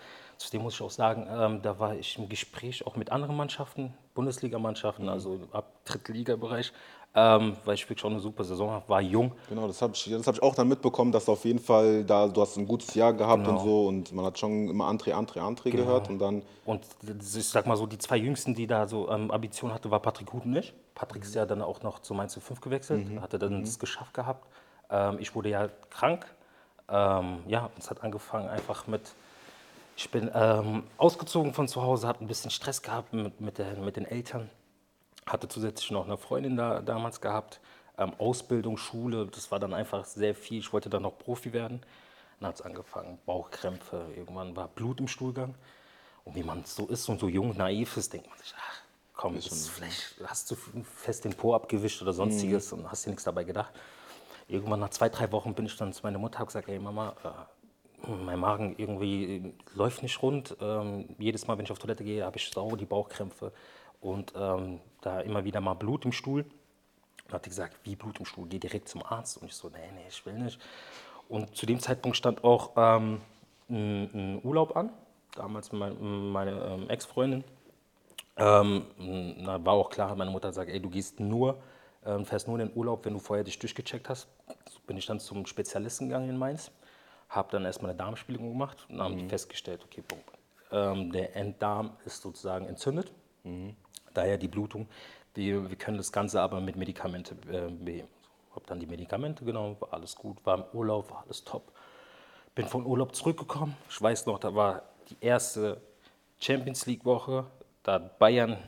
Zudem 0.43 0.63
muss 0.63 0.75
ich 0.75 0.83
auch 0.83 0.91
sagen, 0.91 1.27
ähm, 1.31 1.63
da 1.63 1.79
war 1.79 1.95
ich 1.95 2.19
im 2.19 2.29
Gespräch 2.29 2.87
auch 2.87 2.97
mit 2.97 3.13
anderen 3.13 3.37
Mannschaften, 3.37 3.95
Bundesligamannschaften, 4.15 5.09
also 5.09 5.41
ab 5.53 5.73
Drittliga-Bereich, 5.85 6.73
ähm, 7.15 7.57
weil 7.65 7.75
ich 7.75 7.89
wirklich 7.89 8.05
auch 8.05 8.11
eine 8.11 8.21
super 8.21 8.43
Saison 8.43 8.71
habe, 8.71 8.89
war 8.89 9.01
jung. 9.01 9.33
Genau, 9.49 9.67
das 9.67 9.81
habe 9.81 9.93
ich, 9.95 10.13
hab 10.13 10.35
ich 10.35 10.43
auch 10.43 10.55
dann 10.55 10.67
mitbekommen, 10.69 11.13
dass 11.13 11.29
auf 11.29 11.45
jeden 11.45 11.59
Fall 11.59 12.05
da, 12.05 12.27
du 12.27 12.41
hast 12.41 12.57
ein 12.57 12.67
gutes 12.67 12.95
Jahr 12.95 13.13
gehabt 13.13 13.45
genau. 13.45 13.59
und 13.59 13.65
so 13.65 13.87
und 13.87 14.13
man 14.13 14.25
hat 14.25 14.39
schon 14.39 14.69
immer 14.69 14.89
André, 14.89 15.13
André, 15.13 15.39
André 15.39 15.71
genau. 15.71 15.85
gehört 15.85 16.09
und 16.09 16.19
dann... 16.19 16.43
Und 16.65 16.85
ich 17.07 17.49
sag 17.49 17.67
mal 17.67 17.77
so, 17.77 17.87
die 17.87 17.99
zwei 17.99 18.17
Jüngsten, 18.17 18.55
die 18.55 18.67
da 18.67 18.89
so 18.89 19.09
ähm, 19.11 19.31
Ambitionen 19.31 19.75
hatte, 19.75 19.91
war 19.91 20.01
Patrick 20.01 20.33
Hutenich. 20.33 20.73
Patrick 20.95 21.23
ist 21.23 21.35
ja 21.35 21.47
dann 21.47 21.63
auch 21.63 21.83
noch 21.83 22.01
zu 22.01 22.15
Mainz 22.15 22.35
5 22.35 22.61
gewechselt, 22.61 23.09
mhm. 23.09 23.21
hatte 23.21 23.39
dann 23.39 23.59
mhm. 23.59 23.63
es 23.63 23.79
geschafft 23.79 24.15
gehabt. 24.15 24.47
Ähm, 24.91 25.19
ich 25.21 25.35
wurde 25.35 25.51
ja 25.51 25.69
krank. 25.91 26.27
Ähm, 26.89 27.39
ja, 27.47 27.71
es 27.79 27.91
hat 27.91 28.03
angefangen 28.03 28.49
einfach 28.49 28.87
mit 28.87 29.15
ich 29.97 30.11
bin 30.11 30.31
ähm, 30.35 30.85
ausgezogen 30.97 31.55
von 31.55 31.69
zu 31.69 31.83
Hause, 31.83 32.09
habe 32.09 32.25
ein 32.25 32.29
bisschen 32.29 32.51
Stress 32.51 32.83
gehabt 32.83 33.13
mit, 33.13 33.41
mit, 33.41 33.59
der, 33.59 33.77
mit, 33.77 33.97
den 33.97 34.05
Eltern, 34.05 34.51
hatte 35.27 35.49
zusätzlich 35.49 35.91
noch 35.91 36.05
eine 36.05 36.17
Freundin 36.17 36.57
da, 36.57 36.81
damals 36.81 37.21
gehabt, 37.21 37.61
ähm, 37.99 38.13
Ausbildung, 38.19 38.77
Schule, 38.77 39.27
das 39.27 39.51
war 39.51 39.59
dann 39.59 39.75
einfach 39.75 40.05
sehr 40.05 40.35
viel. 40.35 40.59
Ich 40.59 40.73
wollte 40.73 40.89
dann 40.89 41.03
noch 41.03 41.19
Profi 41.19 41.53
werden. 41.53 41.83
Dann 42.41 42.49
hat 42.49 42.57
es 42.57 42.63
angefangen, 42.63 43.19
Bauchkrämpfe, 43.27 44.07
irgendwann 44.17 44.57
war 44.57 44.69
Blut 44.69 44.99
im 44.99 45.09
Stuhlgang. 45.09 45.55
Und 46.25 46.35
wie 46.35 46.43
man 46.43 46.65
so 46.65 46.87
ist 46.87 47.09
und 47.09 47.21
so 47.21 47.29
jung, 47.29 47.57
naiv 47.57 47.97
ist, 47.97 48.13
denkt 48.13 48.29
man 48.29 48.39
sich, 48.39 48.55
ach 48.57 48.83
komm, 49.15 49.37
ist 49.37 49.69
vielleicht 49.69 50.17
hast 50.25 50.51
du 50.51 50.57
fest 50.85 51.25
den 51.25 51.35
Po 51.35 51.55
abgewischt 51.55 52.03
oder 52.03 52.13
sonstiges 52.13 52.73
mhm. 52.73 52.81
und 52.81 52.91
hast 52.91 53.07
dir 53.07 53.11
nichts 53.11 53.25
dabei 53.25 53.45
gedacht. 53.45 53.73
Irgendwann 54.49 54.81
nach 54.81 54.91
zwei, 54.91 55.09
drei 55.09 55.31
Wochen 55.33 55.55
bin 55.55 55.67
ich 55.67 55.77
dann 55.77 55.93
zu 55.93 56.03
meiner 56.03 56.19
Mutter 56.19 56.41
und 56.41 56.47
gesagt, 56.47 56.69
ey 56.69 56.79
Mama, 56.79 57.15
äh, 57.23 57.29
mein 58.09 58.39
Magen 58.39 58.75
irgendwie 58.77 59.37
äh, 59.37 59.53
läuft 59.75 60.03
nicht 60.03 60.23
rund. 60.23 60.57
Ähm, 60.61 61.15
jedes 61.19 61.47
Mal, 61.47 61.59
wenn 61.59 61.65
ich 61.65 61.73
auf 61.73 61.79
Toilette 61.79 62.05
gehe, 62.05 62.25
habe 62.25 62.37
ich 62.37 62.51
sauer 62.51 62.77
die 62.77 62.85
Bauchkrämpfe 62.85 63.53
und 64.01 64.33
ähm, 64.37 64.81
da 65.01 65.21
immer 65.21 65.45
wieder 65.45 65.61
mal 65.61 65.75
Blut 65.75 66.05
im 66.05 66.13
Stuhl. 66.13 66.45
Dann 67.27 67.35
hat 67.35 67.47
die 67.47 67.51
gesagt, 67.51 67.77
wie 67.85 67.97
Blut 67.97 68.19
im 68.19 68.27
Stuhl, 68.27 68.47
geh 68.49 68.59
direkt 68.59 68.89
zum 68.89 69.03
Arzt. 69.05 69.39
Und 69.39 69.49
ich 69.49 69.55
so, 69.55 69.69
nee, 69.69 69.79
nee, 69.95 70.07
ich 70.09 70.25
will 70.27 70.35
nicht. 70.35 70.59
Und 71.29 71.57
zu 71.57 71.67
dem 71.67 71.81
Zeitpunkt 71.81 72.17
stand 72.17 72.45
auch 72.45 72.73
ähm, 72.77 73.21
ein, 73.71 74.11
ein, 74.13 74.41
Urlaub 74.45 74.77
an, 74.77 74.91
damals 75.35 75.73
meine, 75.73 75.95
meine 75.95 76.51
ähm, 76.51 76.91
Ex-Freundin. 76.91 77.45
Ähm, 78.37 78.87
da 79.45 79.65
war 79.65 79.75
auch 79.75 79.91
klar, 79.91 80.15
meine 80.17 80.31
Mutter 80.31 80.53
sagt, 80.53 80.71
ey, 80.71 80.81
du 80.81 80.91
gehst 80.91 81.21
nur, 81.21 81.63
ähm, 82.05 82.25
fährst 82.25 82.49
nur 82.49 82.59
in 82.59 82.69
den 82.69 82.77
Urlaub, 82.77 83.05
wenn 83.05 83.13
du 83.13 83.19
vorher 83.19 83.45
dich 83.45 83.59
durchgecheckt 83.59 84.09
hast. 84.09 84.27
So 84.71 84.81
bin 84.87 84.97
ich 84.97 85.07
dann 85.07 85.21
zum 85.21 85.47
Spezialisten 85.47 86.09
gegangen 86.09 86.29
in 86.29 86.39
Mainz 86.39 86.71
habe 87.33 87.49
dann 87.51 87.65
erstmal 87.65 87.91
eine 87.91 87.99
Darmspiegelung 87.99 88.51
gemacht 88.51 88.87
und 88.89 88.97
mhm. 88.97 89.03
haben 89.03 89.19
die 89.19 89.29
festgestellt, 89.29 89.81
okay, 89.85 90.03
Punkt. 90.03 90.25
Ähm, 90.71 91.13
der 91.13 91.35
Enddarm 91.35 91.97
ist 92.05 92.23
sozusagen 92.23 92.67
entzündet, 92.67 93.11
mhm. 93.43 93.75
daher 94.15 94.39
die 94.39 94.49
Blutung. 94.49 94.87
Wir, 95.35 95.69
wir 95.69 95.77
können 95.77 95.97
das 95.97 96.13
Ganze 96.13 96.41
aber 96.41 96.61
mit 96.61 96.77
Medikamente 96.77 97.35
äh, 97.51 97.71
beheben. 97.71 98.09
Habe 98.55 98.67
dann 98.67 98.79
die 98.79 98.87
Medikamente 98.87 99.45
genommen, 99.45 99.77
war 99.81 99.95
alles 99.95 100.15
gut, 100.15 100.45
war 100.45 100.59
im 100.59 100.65
Urlaub, 100.75 101.11
war 101.11 101.23
alles 101.25 101.43
top. 101.43 101.73
Bin 102.55 102.67
von 102.67 102.85
Urlaub 102.85 103.15
zurückgekommen. 103.15 103.75
Ich 103.89 104.01
weiß 104.01 104.27
noch, 104.27 104.39
da 104.39 104.55
war 104.55 104.83
die 105.09 105.17
erste 105.21 105.81
Champions 106.39 106.85
League 106.85 107.07
Woche, 107.07 107.47
da 107.83 107.99
Bayern, 107.99 108.59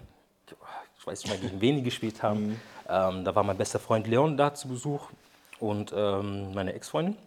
ich 0.99 1.07
weiß 1.07 1.25
nicht 1.25 1.33
mehr, 1.33 1.51
gegen 1.51 1.61
wen 1.61 1.77
die 1.77 1.83
gespielt 1.83 2.23
haben. 2.23 2.47
Mhm. 2.47 2.61
Ähm, 2.89 3.25
da 3.25 3.35
war 3.35 3.43
mein 3.43 3.59
bester 3.59 3.79
Freund 3.79 4.07
Leon 4.07 4.39
da 4.39 4.55
zu 4.55 4.69
Besuch 4.69 5.11
und 5.61 5.93
ähm, 5.95 6.55
meine 6.55 6.73
Ex-Freundin. 6.73 7.19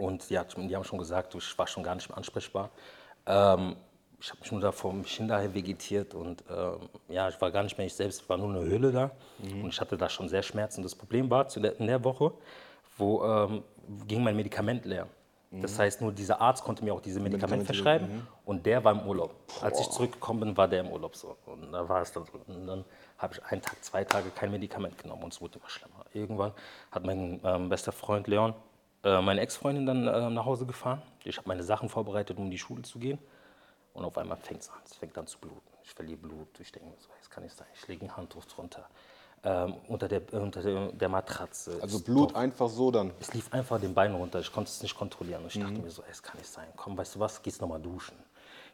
Und 0.00 0.28
ja, 0.30 0.44
die 0.44 0.74
haben 0.74 0.84
schon 0.84 0.98
gesagt, 0.98 1.34
ich 1.34 1.58
war 1.58 1.66
schon 1.66 1.82
gar 1.82 1.94
nicht 1.94 2.08
mehr 2.08 2.16
ansprechbar. 2.16 2.70
Ähm, 3.26 3.76
ich 4.18 4.30
habe 4.30 4.40
mich 4.40 4.52
nur 4.52 4.60
da 4.60 4.72
vor 4.72 4.92
mich 4.92 5.14
hin 5.16 5.28
daher 5.28 5.54
vegetiert 5.54 6.14
und 6.14 6.44
ähm, 6.50 6.88
ja, 7.08 7.28
ich 7.28 7.40
war 7.40 7.50
gar 7.50 7.62
nicht 7.62 7.78
mehr 7.78 7.86
ich 7.86 7.94
selbst, 7.94 8.28
war 8.28 8.36
nur 8.36 8.50
eine 8.50 8.60
Hülle 8.60 8.92
da 8.92 9.10
mhm. 9.38 9.64
und 9.64 9.70
ich 9.70 9.80
hatte 9.80 9.96
da 9.96 10.08
schon 10.08 10.28
sehr 10.28 10.42
Schmerzen. 10.42 10.82
Das 10.82 10.94
Problem 10.94 11.30
war, 11.30 11.46
in 11.56 11.86
der 11.86 12.04
Woche, 12.04 12.32
wo 12.98 13.24
ähm, 13.24 13.62
ging 14.06 14.22
mein 14.22 14.36
Medikament 14.36 14.84
leer. 14.84 15.06
Mhm. 15.50 15.62
Das 15.62 15.78
heißt, 15.78 16.02
nur 16.02 16.12
dieser 16.12 16.40
Arzt 16.40 16.62
konnte 16.64 16.84
mir 16.84 16.92
auch 16.92 17.00
diese 17.00 17.18
Medikamente 17.18 17.64
verschreiben 17.64 18.08
mhm. 18.08 18.26
und 18.44 18.66
der 18.66 18.84
war 18.84 18.92
im 18.92 19.06
Urlaub. 19.06 19.34
Boah. 19.46 19.64
Als 19.64 19.80
ich 19.80 19.88
zurückgekommen 19.88 20.40
bin, 20.40 20.56
war 20.56 20.68
der 20.68 20.80
im 20.80 20.90
Urlaub 20.90 21.16
so. 21.16 21.36
Und 21.46 21.72
da 21.72 21.88
war 21.88 22.02
es 22.02 22.12
dann 22.12 22.24
so. 22.24 22.32
Und 22.46 22.66
dann 22.66 22.84
habe 23.16 23.34
ich 23.34 23.44
einen 23.44 23.62
Tag, 23.62 23.82
zwei 23.82 24.04
Tage 24.04 24.30
kein 24.30 24.50
Medikament 24.50 24.98
genommen 24.98 25.24
und 25.24 25.32
es 25.32 25.40
wurde 25.40 25.58
immer 25.58 25.68
schlimmer. 25.68 26.04
Irgendwann 26.12 26.52
hat 26.90 27.04
mein 27.04 27.40
ähm, 27.42 27.68
bester 27.70 27.92
Freund 27.92 28.26
Leon 28.28 28.54
äh, 29.04 29.20
meine 29.20 29.40
Ex-Freundin 29.40 29.86
dann 29.86 30.06
äh, 30.06 30.30
nach 30.30 30.44
Hause 30.44 30.66
gefahren. 30.66 31.02
Ich 31.24 31.36
habe 31.36 31.48
meine 31.48 31.62
Sachen 31.62 31.88
vorbereitet, 31.88 32.38
um 32.38 32.44
in 32.44 32.50
die 32.50 32.58
Schule 32.58 32.82
zu 32.82 32.98
gehen. 32.98 33.18
Und 33.92 34.04
auf 34.04 34.16
einmal 34.18 34.36
fängt 34.36 34.62
es 34.62 34.70
an. 34.70 34.78
Es 34.84 34.94
fängt 34.94 35.16
an 35.18 35.26
zu 35.26 35.38
bluten. 35.38 35.60
Ich 35.82 35.90
verliere 35.90 36.18
Blut. 36.18 36.48
Ich 36.60 36.70
denke 36.70 36.88
mir 36.88 36.96
so, 36.98 37.08
das 37.18 37.28
kann 37.30 37.42
nicht 37.42 37.56
sein. 37.56 37.66
Ich 37.74 37.88
lege 37.88 38.04
ein 38.04 38.16
Handtuch 38.16 38.44
drunter. 38.44 38.88
Ähm, 39.42 39.74
unter 39.88 40.06
der, 40.06 40.22
unter 40.34 40.62
der, 40.62 40.92
der 40.92 41.08
Matratze. 41.08 41.78
Also 41.80 42.00
Blut 42.00 42.30
tropft. 42.30 42.36
einfach 42.36 42.68
so 42.68 42.90
dann. 42.90 43.12
Es 43.20 43.32
lief 43.32 43.52
einfach 43.52 43.80
den 43.80 43.94
Bein 43.94 44.14
runter. 44.14 44.38
Ich 44.40 44.52
konnte 44.52 44.68
es 44.68 44.82
nicht 44.82 44.96
kontrollieren. 44.96 45.42
Und 45.42 45.54
ich 45.54 45.60
dachte 45.60 45.80
mir 45.80 45.90
so, 45.90 46.02
es 46.10 46.22
kann 46.22 46.36
nicht 46.38 46.50
sein. 46.50 46.68
Komm, 46.76 46.96
weißt 46.96 47.14
du 47.16 47.20
was? 47.20 47.42
Gehst 47.42 47.60
nochmal 47.60 47.80
duschen. 47.80 48.16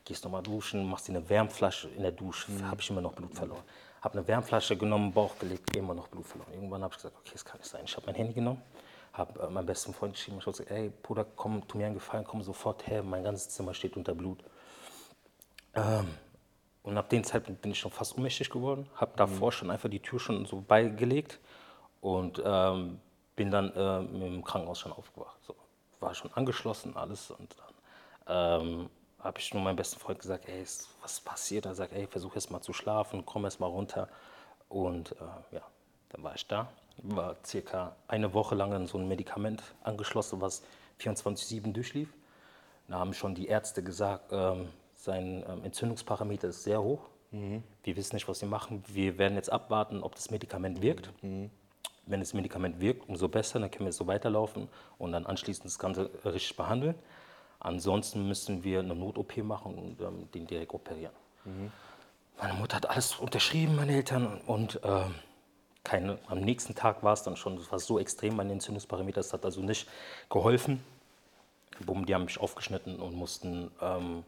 Gehst 0.04 0.22
nochmal 0.22 0.42
duschen, 0.42 0.88
machst 0.88 1.08
dir 1.08 1.16
eine 1.16 1.28
Wärmflasche 1.28 1.88
in 1.88 2.02
der 2.02 2.12
Dusche. 2.12 2.46
Habe 2.64 2.80
ich 2.80 2.90
immer 2.90 3.00
noch 3.00 3.12
Blut 3.12 3.34
verloren. 3.34 3.62
Habe 4.02 4.18
eine 4.18 4.28
Wärmflasche 4.28 4.76
genommen, 4.76 5.12
Bauch 5.12 5.36
gelegt, 5.36 5.74
immer 5.74 5.94
noch 5.94 6.06
Blut 6.06 6.26
verloren. 6.26 6.52
Irgendwann 6.52 6.82
habe 6.84 6.92
ich 6.92 6.98
gesagt, 6.98 7.16
okay, 7.18 7.32
es 7.34 7.44
kann 7.44 7.58
nicht 7.58 7.68
sein. 7.68 7.82
Ich 7.84 7.96
habe 7.96 8.06
mein 8.06 8.14
Handy 8.14 8.32
genommen, 8.32 8.62
habe 9.16 9.40
äh, 9.40 9.50
meinem 9.50 9.66
besten 9.66 9.94
Freund 9.94 10.14
geschrieben. 10.14 10.38
Ich 10.38 10.46
habe 10.46 10.52
gesagt, 10.52 10.70
ey, 10.70 10.92
Bruder, 11.02 11.24
komm, 11.24 11.66
tu 11.66 11.78
mir 11.78 11.86
einen 11.86 11.94
Gefallen, 11.94 12.24
komm 12.24 12.42
sofort 12.42 12.86
her. 12.86 13.02
Mein 13.02 13.24
ganzes 13.24 13.50
Zimmer 13.50 13.74
steht 13.74 13.96
unter 13.96 14.14
Blut. 14.14 14.42
Ähm, 15.74 16.08
und 16.82 16.96
ab 16.96 17.08
dem 17.08 17.24
Zeitpunkt 17.24 17.62
bin 17.62 17.72
ich 17.72 17.80
schon 17.80 17.90
fast 17.90 18.16
ohnmächtig 18.16 18.50
geworden. 18.50 18.88
Habe 18.94 19.12
davor 19.16 19.52
schon 19.52 19.70
einfach 19.70 19.88
die 19.88 20.00
Tür 20.00 20.20
schon 20.20 20.46
so 20.46 20.60
beigelegt 20.60 21.40
und 22.00 22.40
ähm, 22.44 23.00
bin 23.34 23.50
dann 23.50 23.72
äh, 23.74 23.98
im 24.26 24.44
Krankenhaus 24.44 24.78
schon 24.78 24.92
aufgewacht. 24.92 25.38
So, 25.42 25.54
war 26.00 26.14
schon 26.14 26.32
angeschlossen, 26.34 26.96
alles. 26.96 27.30
Und 27.30 27.56
dann 28.26 28.62
ähm, 28.62 28.90
habe 29.18 29.38
ich 29.40 29.52
nur 29.52 29.62
meinem 29.62 29.76
besten 29.76 29.98
Freund 29.98 30.20
gesagt, 30.20 30.48
ey, 30.48 30.62
ist, 30.62 30.88
was 31.02 31.20
passiert? 31.20 31.66
Er 31.66 31.74
sagt, 31.74 31.92
ey, 31.92 32.06
versuch 32.06 32.34
erst 32.34 32.50
mal 32.50 32.60
zu 32.60 32.72
schlafen, 32.72 33.26
komm 33.26 33.44
erst 33.44 33.60
mal 33.60 33.66
runter. 33.66 34.08
Und 34.68 35.12
äh, 35.12 35.56
ja, 35.56 35.62
dann 36.10 36.22
war 36.22 36.34
ich 36.34 36.46
da. 36.46 36.68
War 37.02 37.36
circa 37.44 37.94
eine 38.08 38.32
Woche 38.34 38.54
lang 38.54 38.72
an 38.72 38.86
so 38.86 38.98
ein 38.98 39.08
Medikament 39.08 39.62
angeschlossen, 39.82 40.40
was 40.40 40.62
24-7 41.00 41.72
durchlief. 41.72 42.08
Da 42.88 42.98
haben 42.98 43.12
schon 43.12 43.34
die 43.34 43.46
Ärzte 43.46 43.82
gesagt, 43.82 44.32
ähm, 44.32 44.68
sein 44.94 45.44
ähm, 45.48 45.64
Entzündungsparameter 45.64 46.48
ist 46.48 46.62
sehr 46.62 46.82
hoch. 46.82 47.08
Wir 47.82 47.96
wissen 47.96 48.14
nicht, 48.14 48.28
was 48.28 48.38
sie 48.38 48.46
machen. 48.46 48.82
Wir 48.86 49.18
werden 49.18 49.34
jetzt 49.34 49.52
abwarten, 49.52 50.02
ob 50.02 50.14
das 50.14 50.30
Medikament 50.30 50.80
wirkt. 50.80 51.10
Wenn 51.20 52.20
das 52.20 52.32
Medikament 52.32 52.80
wirkt, 52.80 53.08
umso 53.08 53.28
besser, 53.28 53.58
dann 53.58 53.70
können 53.70 53.86
wir 53.86 53.92
so 53.92 54.06
weiterlaufen 54.06 54.68
und 54.96 55.12
dann 55.12 55.26
anschließend 55.26 55.66
das 55.66 55.78
Ganze 55.78 56.10
richtig 56.24 56.56
behandeln. 56.56 56.94
Ansonsten 57.58 58.26
müssen 58.26 58.64
wir 58.64 58.78
eine 58.78 58.94
Not-OP 58.94 59.38
machen 59.38 59.74
und 59.74 60.00
ähm, 60.00 60.30
den 60.32 60.46
direkt 60.46 60.72
operieren. 60.72 61.12
Meine 62.40 62.54
Mutter 62.54 62.76
hat 62.76 62.88
alles 62.88 63.16
unterschrieben, 63.16 63.76
meine 63.76 63.94
Eltern, 63.94 64.40
und 64.46 64.80
ähm, 64.84 65.14
keine, 65.86 66.18
am 66.26 66.40
nächsten 66.40 66.74
Tag 66.74 67.04
war 67.04 67.12
es 67.12 67.22
dann 67.22 67.36
schon, 67.36 67.56
es 67.58 67.70
war 67.70 67.78
so 67.78 68.00
extrem, 68.00 68.34
mein 68.34 68.50
Entzündungsparameter, 68.50 69.20
das 69.20 69.32
hat 69.32 69.44
also 69.44 69.62
nicht 69.62 69.88
geholfen. 70.28 70.82
Bumm, 71.84 72.06
die 72.06 72.14
haben 72.14 72.24
mich 72.24 72.40
aufgeschnitten 72.40 72.96
und 72.96 73.14
mussten, 73.14 73.70
ähm, 73.80 74.24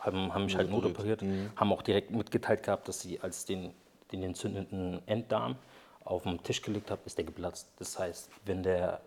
haben, 0.00 0.32
haben 0.32 0.44
mich 0.46 0.56
halt 0.56 0.70
notoperiert, 0.70 1.22
haben 1.56 1.72
auch 1.72 1.82
direkt 1.82 2.10
mitgeteilt 2.10 2.62
gehabt, 2.62 2.88
dass 2.88 3.00
sie 3.00 3.20
als 3.20 3.44
den, 3.44 3.74
den 4.12 4.22
entzündeten 4.22 5.02
Enddarm 5.06 5.56
auf 6.04 6.22
den 6.22 6.42
Tisch 6.42 6.62
gelegt 6.62 6.90
habe, 6.90 7.02
ist 7.04 7.18
der 7.18 7.26
geplatzt. 7.26 7.68
Das 7.78 7.98
heißt, 7.98 8.30
wenn 8.46 8.62
der 8.62 9.02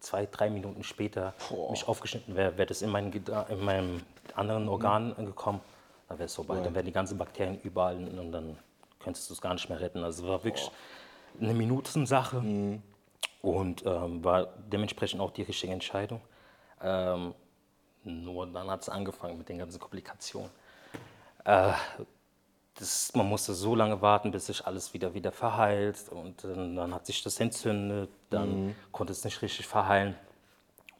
zwei, 0.00 0.26
drei 0.26 0.50
Minuten 0.50 0.82
später 0.82 1.34
mich 1.70 1.86
aufgeschnitten 1.86 2.34
wäre, 2.34 2.58
wäre 2.58 2.66
das 2.66 2.82
in, 2.82 2.90
meinen, 2.90 3.12
in 3.12 3.64
meinem 3.64 4.02
anderen 4.34 4.68
Organ 4.68 5.14
gekommen, 5.24 5.60
dann 6.08 6.18
wäre 6.18 6.26
es 6.26 6.34
vorbei. 6.34 6.60
Dann 6.60 6.74
wären 6.74 6.86
die 6.86 6.92
ganzen 6.92 7.16
Bakterien 7.16 7.60
überall 7.60 7.96
und 7.96 8.32
dann 8.32 8.58
könntest 9.06 9.30
du 9.30 9.34
es 9.34 9.40
gar 9.40 9.54
nicht 9.54 9.68
mehr 9.68 9.78
retten. 9.78 10.02
Also 10.02 10.24
es 10.24 10.28
war 10.28 10.42
wirklich 10.42 10.68
eine 11.40 11.54
Minutensache 11.54 12.38
und 13.40 13.86
ähm, 13.86 14.24
war 14.24 14.48
dementsprechend 14.72 15.20
auch 15.20 15.30
die 15.30 15.42
richtige 15.42 15.72
Entscheidung. 15.72 16.20
Ähm, 16.82 17.32
nur 18.02 18.48
dann 18.48 18.68
hat 18.68 18.82
es 18.82 18.88
angefangen 18.88 19.38
mit 19.38 19.48
den 19.48 19.58
ganzen 19.58 19.78
Komplikationen. 19.78 20.50
Äh, 21.44 21.72
das, 22.74 23.14
man 23.14 23.28
musste 23.28 23.54
so 23.54 23.76
lange 23.76 24.02
warten, 24.02 24.32
bis 24.32 24.46
sich 24.46 24.66
alles 24.66 24.92
wieder, 24.92 25.14
wieder 25.14 25.30
verheilt. 25.30 26.08
Und 26.10 26.42
dann, 26.42 26.74
dann 26.74 26.92
hat 26.92 27.06
sich 27.06 27.22
das 27.22 27.38
entzündet, 27.38 28.10
dann 28.30 28.74
konnte 28.90 29.12
es 29.12 29.22
nicht 29.22 29.40
richtig 29.40 29.68
verheilen. 29.68 30.16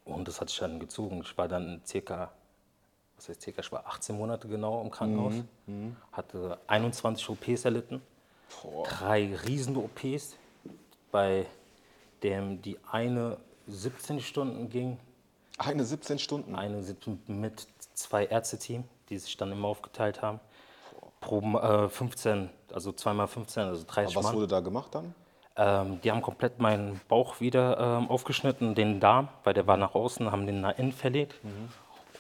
Und 0.05 0.29
das 0.29 0.41
hat 0.41 0.49
sich 0.49 0.61
dann 0.61 0.79
gezogen. 0.79 1.23
Ich 1.25 1.37
war 1.37 1.49
dann 1.49 1.83
circa, 1.85 2.31
was 3.17 3.29
heißt 3.29 3.43
circa, 3.43 3.61
ich 3.61 3.73
war 3.73 3.87
18 3.87 4.17
Monate 4.17 4.49
genau 4.49 4.83
im 4.83 4.91
Krankenhaus, 4.91 5.35
hatte 6.13 6.59
21 6.67 7.29
OPs 7.31 7.65
erlitten, 7.65 8.03
drei 8.85 9.35
Riesen-OPs, 9.47 10.37
bei 11.11 11.47
dem 12.23 12.61
die 12.63 12.79
eine 12.91 13.39
17 13.67 14.21
Stunden 14.21 14.69
ging, 14.71 14.99
Eine 15.59 15.85
17 15.85 16.19
Stunden. 16.19 16.55
eine 16.55 16.83
sieb- 16.83 17.07
mit 17.29 17.67
zwei 17.95 18.27
Ärzteteam, 18.27 18.85
die 19.09 19.19
sich 19.19 19.37
dann 19.37 19.51
immer 19.53 19.69
aufgeteilt 19.69 20.23
haben. 20.23 20.41
Pro 21.21 21.41
äh, 21.59 21.89
15, 21.89 22.51
also 22.73 22.93
zweimal 22.93 23.27
15, 23.27 23.63
also 23.65 23.85
30 23.87 24.15
Was 24.17 24.25
Mann. 24.25 24.35
wurde 24.37 24.47
da 24.47 24.61
gemacht 24.61 24.95
dann? 24.95 25.15
Ähm, 25.57 26.01
die 26.03 26.11
haben 26.11 26.21
komplett 26.21 26.59
meinen 26.61 27.01
Bauch 27.09 27.41
wieder 27.41 27.79
ähm, 27.99 28.11
aufgeschnitten, 28.11 28.75
den 28.75 29.01
Darm, 29.01 29.29
weil 29.45 29.55
der 29.55 29.67
war 29.67 29.79
nach 29.79 29.95
außen, 29.95 30.31
haben 30.31 30.47
den 30.47 30.61
nach 30.61 30.77
innen 30.79 30.93
verlegt 30.93 31.35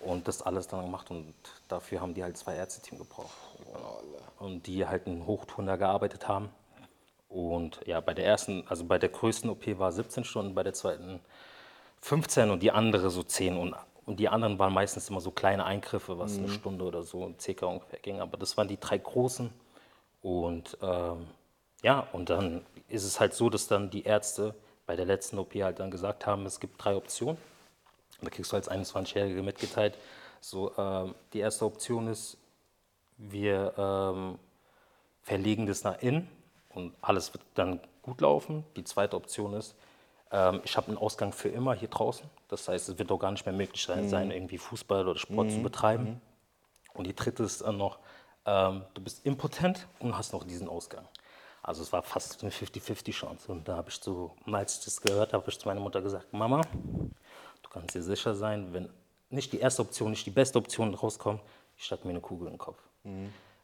und 0.06 0.28
das 0.28 0.42
alles 0.42 0.68
dann 0.68 0.82
gemacht 0.82 1.10
und 1.10 1.34
dafür 1.68 2.00
haben 2.00 2.14
die 2.14 2.22
halt 2.22 2.36
zwei 2.36 2.54
Ärzteteam 2.54 2.98
gebraucht. 2.98 3.36
Und 4.38 4.66
die 4.66 4.86
halt 4.86 5.06
in 5.06 5.26
Hochtouren 5.26 5.66
gearbeitet 5.78 6.28
haben. 6.28 6.50
Und 7.28 7.80
ja, 7.86 8.00
bei 8.00 8.14
der 8.14 8.26
ersten, 8.26 8.64
also 8.68 8.84
bei 8.84 8.98
der 8.98 9.08
größten 9.08 9.50
OP 9.50 9.78
war 9.78 9.92
17 9.92 10.24
Stunden, 10.24 10.54
bei 10.54 10.62
der 10.62 10.74
zweiten 10.74 11.20
15 12.00 12.50
und 12.50 12.62
die 12.62 12.70
andere 12.70 13.10
so 13.10 13.22
10 13.22 13.56
und, 13.56 13.74
und 14.04 14.20
die 14.20 14.28
anderen 14.28 14.58
waren 14.58 14.72
meistens 14.72 15.10
immer 15.10 15.20
so 15.20 15.30
kleine 15.32 15.64
Eingriffe, 15.64 16.18
was 16.18 16.38
eine 16.38 16.48
Stunde 16.48 16.84
oder 16.84 17.02
so 17.02 17.34
circa 17.40 17.66
ungefähr 17.66 17.98
ging. 17.98 18.20
Aber 18.20 18.36
das 18.36 18.56
waren 18.56 18.68
die 18.68 18.78
drei 18.78 18.98
großen 18.98 19.50
und 20.22 20.78
ähm, 20.82 21.26
ja, 21.82 22.06
und 22.12 22.30
dann 22.30 22.64
ist 22.88 23.04
es 23.04 23.20
halt 23.20 23.34
so, 23.34 23.50
dass 23.50 23.66
dann 23.66 23.90
die 23.90 24.04
Ärzte 24.04 24.54
bei 24.86 24.96
der 24.96 25.04
letzten 25.04 25.38
OP 25.38 25.54
halt 25.54 25.80
dann 25.80 25.90
gesagt 25.90 26.26
haben, 26.26 26.46
es 26.46 26.60
gibt 26.60 26.82
drei 26.82 26.94
Optionen. 26.96 27.38
Da 28.20 28.30
kriegst 28.30 28.52
du 28.52 28.56
als 28.56 28.70
21-Jährige 28.70 29.42
mitgeteilt. 29.42 29.96
So, 30.40 30.72
ähm, 30.76 31.14
die 31.32 31.40
erste 31.40 31.64
Option 31.64 32.08
ist, 32.08 32.38
wir 33.18 33.74
ähm, 33.76 34.38
verlegen 35.22 35.66
das 35.66 35.84
nach 35.84 36.00
innen 36.00 36.28
und 36.70 36.94
alles 37.00 37.32
wird 37.32 37.42
dann 37.54 37.80
gut 38.02 38.20
laufen. 38.20 38.64
Die 38.76 38.84
zweite 38.84 39.16
Option 39.16 39.54
ist, 39.54 39.74
ähm, 40.30 40.60
ich 40.64 40.76
habe 40.76 40.88
einen 40.88 40.98
Ausgang 40.98 41.32
für 41.32 41.48
immer 41.48 41.74
hier 41.74 41.88
draußen. 41.88 42.28
Das 42.48 42.68
heißt, 42.68 42.88
es 42.88 42.98
wird 42.98 43.10
auch 43.10 43.18
gar 43.18 43.32
nicht 43.32 43.46
mehr 43.46 43.54
möglich 43.54 43.82
sein, 43.82 44.08
sein 44.08 44.30
irgendwie 44.30 44.58
Fußball 44.58 45.06
oder 45.06 45.18
Sport 45.18 45.50
zu 45.50 45.62
betreiben. 45.62 46.20
Und 46.94 47.06
die 47.06 47.14
dritte 47.14 47.42
ist 47.42 47.62
dann 47.62 47.76
noch, 47.76 47.98
ähm, 48.44 48.84
du 48.94 49.02
bist 49.02 49.24
impotent 49.26 49.86
und 49.98 50.16
hast 50.16 50.32
noch 50.32 50.44
diesen 50.44 50.68
Ausgang. 50.68 51.06
Also 51.62 51.82
es 51.82 51.92
war 51.92 52.02
fast 52.02 52.42
eine 52.42 52.52
50-50 52.52 53.12
Chance. 53.12 53.50
Und 53.50 53.66
da 53.66 53.76
habe 53.76 53.90
ich 53.90 53.96
so, 53.96 54.36
als 54.50 54.78
ich 54.78 54.84
das 54.84 55.00
gehört 55.00 55.32
habe, 55.32 55.42
habe 55.42 55.50
ich 55.50 55.58
zu 55.58 55.66
meiner 55.66 55.80
Mutter 55.80 56.00
gesagt, 56.00 56.32
Mama, 56.32 56.62
kannst 57.80 57.94
dir 57.94 58.02
sicher 58.02 58.34
sein, 58.34 58.72
wenn 58.72 58.88
nicht 59.30 59.52
die 59.52 59.58
erste 59.58 59.82
Option, 59.82 60.10
nicht 60.10 60.26
die 60.26 60.30
beste 60.30 60.58
Option 60.58 60.94
rauskommt, 60.94 61.40
ich 61.76 61.84
statt 61.84 62.04
mir 62.04 62.10
eine 62.10 62.20
Kugel 62.20 62.48
im 62.48 62.58
Kopf. 62.58 62.78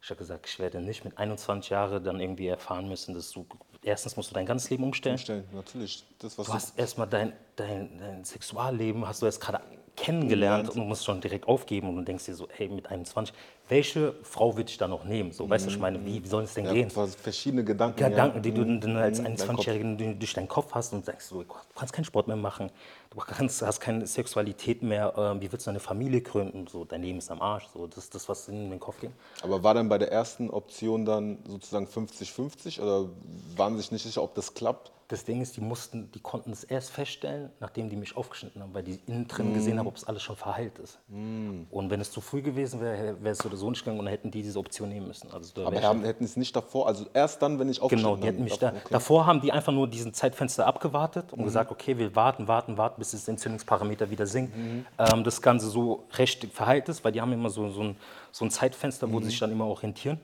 Ich 0.03 0.11
habe 0.11 0.19
gesagt, 0.19 0.47
ich 0.49 0.59
werde 0.59 0.81
nicht 0.81 1.05
mit 1.05 1.17
21 1.17 1.71
Jahren 1.71 2.03
dann 2.03 2.21
irgendwie 2.21 2.49
erfahren 2.49 2.89
müssen, 2.89 3.15
dass 3.15 3.31
du, 3.31 3.47
erstens 3.83 4.17
musst 4.17 4.31
du 4.31 4.35
dein 4.35 4.47
ganzes 4.47 4.69
Leben 4.71 4.83
umstellen. 4.85 5.19
Stellen, 5.19 5.45
natürlich. 5.53 6.05
Das, 6.19 6.37
was 6.39 6.47
Du 6.47 6.53
hast 6.53 6.79
erstmal 6.79 7.07
dein, 7.07 7.33
dein, 7.55 7.99
dein 7.99 8.25
Sexualleben, 8.25 9.07
hast 9.07 9.23
du 9.23 9.27
jetzt 9.27 9.41
gerade 9.41 9.63
kennengelernt 9.97 10.69
und 10.71 10.77
du 10.77 10.83
musst 10.83 11.05
schon 11.05 11.21
direkt 11.21 11.47
aufgeben 11.47 11.97
und 11.97 12.07
denkst 12.07 12.25
dir 12.25 12.35
so, 12.35 12.49
hey, 12.51 12.69
mit 12.69 12.89
21, 12.89 13.35
welche 13.69 14.15
Frau 14.23 14.57
würde 14.57 14.71
ich 14.71 14.77
da 14.77 14.89
noch 14.89 15.05
nehmen? 15.05 15.33
So, 15.33 15.49
weißt 15.49 15.67
du, 15.67 15.71
ich 15.71 15.79
meine, 15.79 16.05
wie, 16.05 16.23
wie 16.23 16.29
soll 16.29 16.43
es 16.45 16.55
denn 16.55 16.67
ja, 16.67 16.73
gehen? 16.73 16.91
verschiedene 16.91 17.65
Gedanken. 17.65 17.97
Gedanken, 17.97 18.37
ja. 18.37 18.43
die 18.43 18.53
du 18.53 18.65
dann 18.65 18.97
als 18.97 19.21
Mhm, 19.21 19.37
dein 19.37 19.37
21-Jährigen 19.37 20.19
durch 20.19 20.35
deinen 20.35 20.49
Kopf 20.49 20.73
hast 20.75 20.93
und 20.93 21.05
sagst, 21.05 21.29
so, 21.29 21.43
du 21.43 21.55
kannst 21.75 21.93
keinen 21.93 22.05
Sport 22.05 22.29
mehr 22.29 22.37
machen, 22.37 22.71
du 23.11 23.19
kannst, 23.19 23.63
hast 23.63 23.81
keine 23.81 24.07
Sexualität 24.07 24.83
mehr, 24.83 25.17
äh, 25.17 25.41
wie 25.41 25.51
willst 25.51 25.67
du 25.67 25.71
eine 25.71 25.81
Familie 25.81 26.21
gründen? 26.21 26.67
So, 26.67 26.85
dein 26.85 27.03
Leben 27.03 27.19
ist 27.19 27.31
am 27.31 27.41
Arsch. 27.41 27.67
So, 27.73 27.87
das 27.87 27.99
ist 28.05 28.15
das, 28.15 28.29
was 28.29 28.49
in 28.49 28.71
den 28.71 28.81
Kopf 28.81 29.01
ging. 29.01 29.13
Aber 29.43 29.63
war 29.63 29.75
dann 29.75 29.89
bei 29.89 29.99
der 29.99 30.11
ersten 30.13 30.51
Option 30.51 31.05
dann 31.05 31.39
sozusagen 31.47 31.87
50-50 31.87 32.81
oder 32.81 33.09
waren 33.57 33.77
sich 33.77 33.93
nicht 33.93 34.03
sicher, 34.03 34.23
ob 34.23 34.35
das 34.35 34.55
klappt? 34.55 34.93
Das 35.09 35.25
Ding 35.27 35.43
ist, 35.43 35.59
die 35.59 35.61
mussten, 35.61 36.11
die 36.13 36.21
konnten 36.21 36.53
es 36.53 36.65
erst 36.65 36.91
feststellen, 36.91 37.51
nachdem 37.61 37.91
die 37.91 37.97
mich 37.97 38.17
aufgeschnitten 38.17 38.63
haben, 38.63 38.73
weil 38.73 38.83
die 38.83 38.99
innen 39.07 39.29
drin 39.29 39.53
gesehen 39.53 39.79
haben, 39.79 39.87
ob 39.87 39.97
es 39.97 40.05
alles 40.05 40.23
schon 40.23 40.37
verheilt 40.37 40.79
ist. 40.79 40.99
Und 41.11 41.91
wenn 41.91 42.01
es 42.01 42.11
zu 42.11 42.23
früh 42.23 42.41
gewesen 42.41 42.81
wäre, 42.81 43.23
wäre 43.23 43.33
es 43.33 43.39
oder 43.53 43.59
so 43.59 43.71
nicht 43.71 43.81
gegangen 43.81 43.99
und 43.99 44.07
dann 44.07 44.13
hätten 44.13 44.31
die 44.31 44.43
diese 44.43 44.59
Option 44.59 44.89
nehmen 44.89 45.07
müssen. 45.09 45.31
Also 45.31 45.53
da 45.55 45.67
Aber 45.67 45.83
haben, 45.83 46.05
hätten 46.05 46.25
es 46.25 46.37
nicht 46.37 46.57
davor, 46.57 46.87
also 46.87 47.07
erst 47.13 47.43
dann, 47.43 47.59
wenn 47.59 47.69
ich 47.69 47.81
aufgeschnitten 47.81 48.15
Genau, 48.15 48.21
die 48.21 48.27
hätten 48.27 48.45
mich 48.45 48.59
da, 48.59 48.69
habe. 48.69 48.79
Okay. 48.79 48.89
davor 48.91 49.27
haben 49.27 49.41
die 49.41 49.53
einfach 49.53 49.73
nur 49.73 49.87
diesen 49.87 50.15
Zeitfenster 50.15 50.67
abgewartet 50.67 51.33
und 51.33 51.45
gesagt, 51.45 51.71
okay, 51.71 51.99
wir 51.99 52.17
warten, 52.17 52.49
warten, 52.49 52.77
warten, 52.79 52.99
bis 52.99 53.13
das 53.13 53.29
Entzündungsparameter 53.29 54.11
wieder 54.11 54.27
sinkt. 54.27 54.55
Ähm, 54.99 55.25
das 55.25 55.43
Ganze 55.43 55.69
so 55.69 56.05
recht 56.15 56.45
verheilt 56.47 56.89
ist, 56.89 57.05
weil 57.05 57.13
die 57.13 57.21
haben 57.21 57.33
immer 57.33 57.51
so, 57.51 57.69
so, 57.71 57.83
ein, 57.83 57.97
so 58.33 58.45
ein 58.45 58.51
Zeitfenster, 58.51 59.13
wo 59.13 59.21
sie 59.21 59.27
sich 59.27 59.39
dann 59.39 59.53
immer 59.53 59.67
orientieren. 59.67 60.19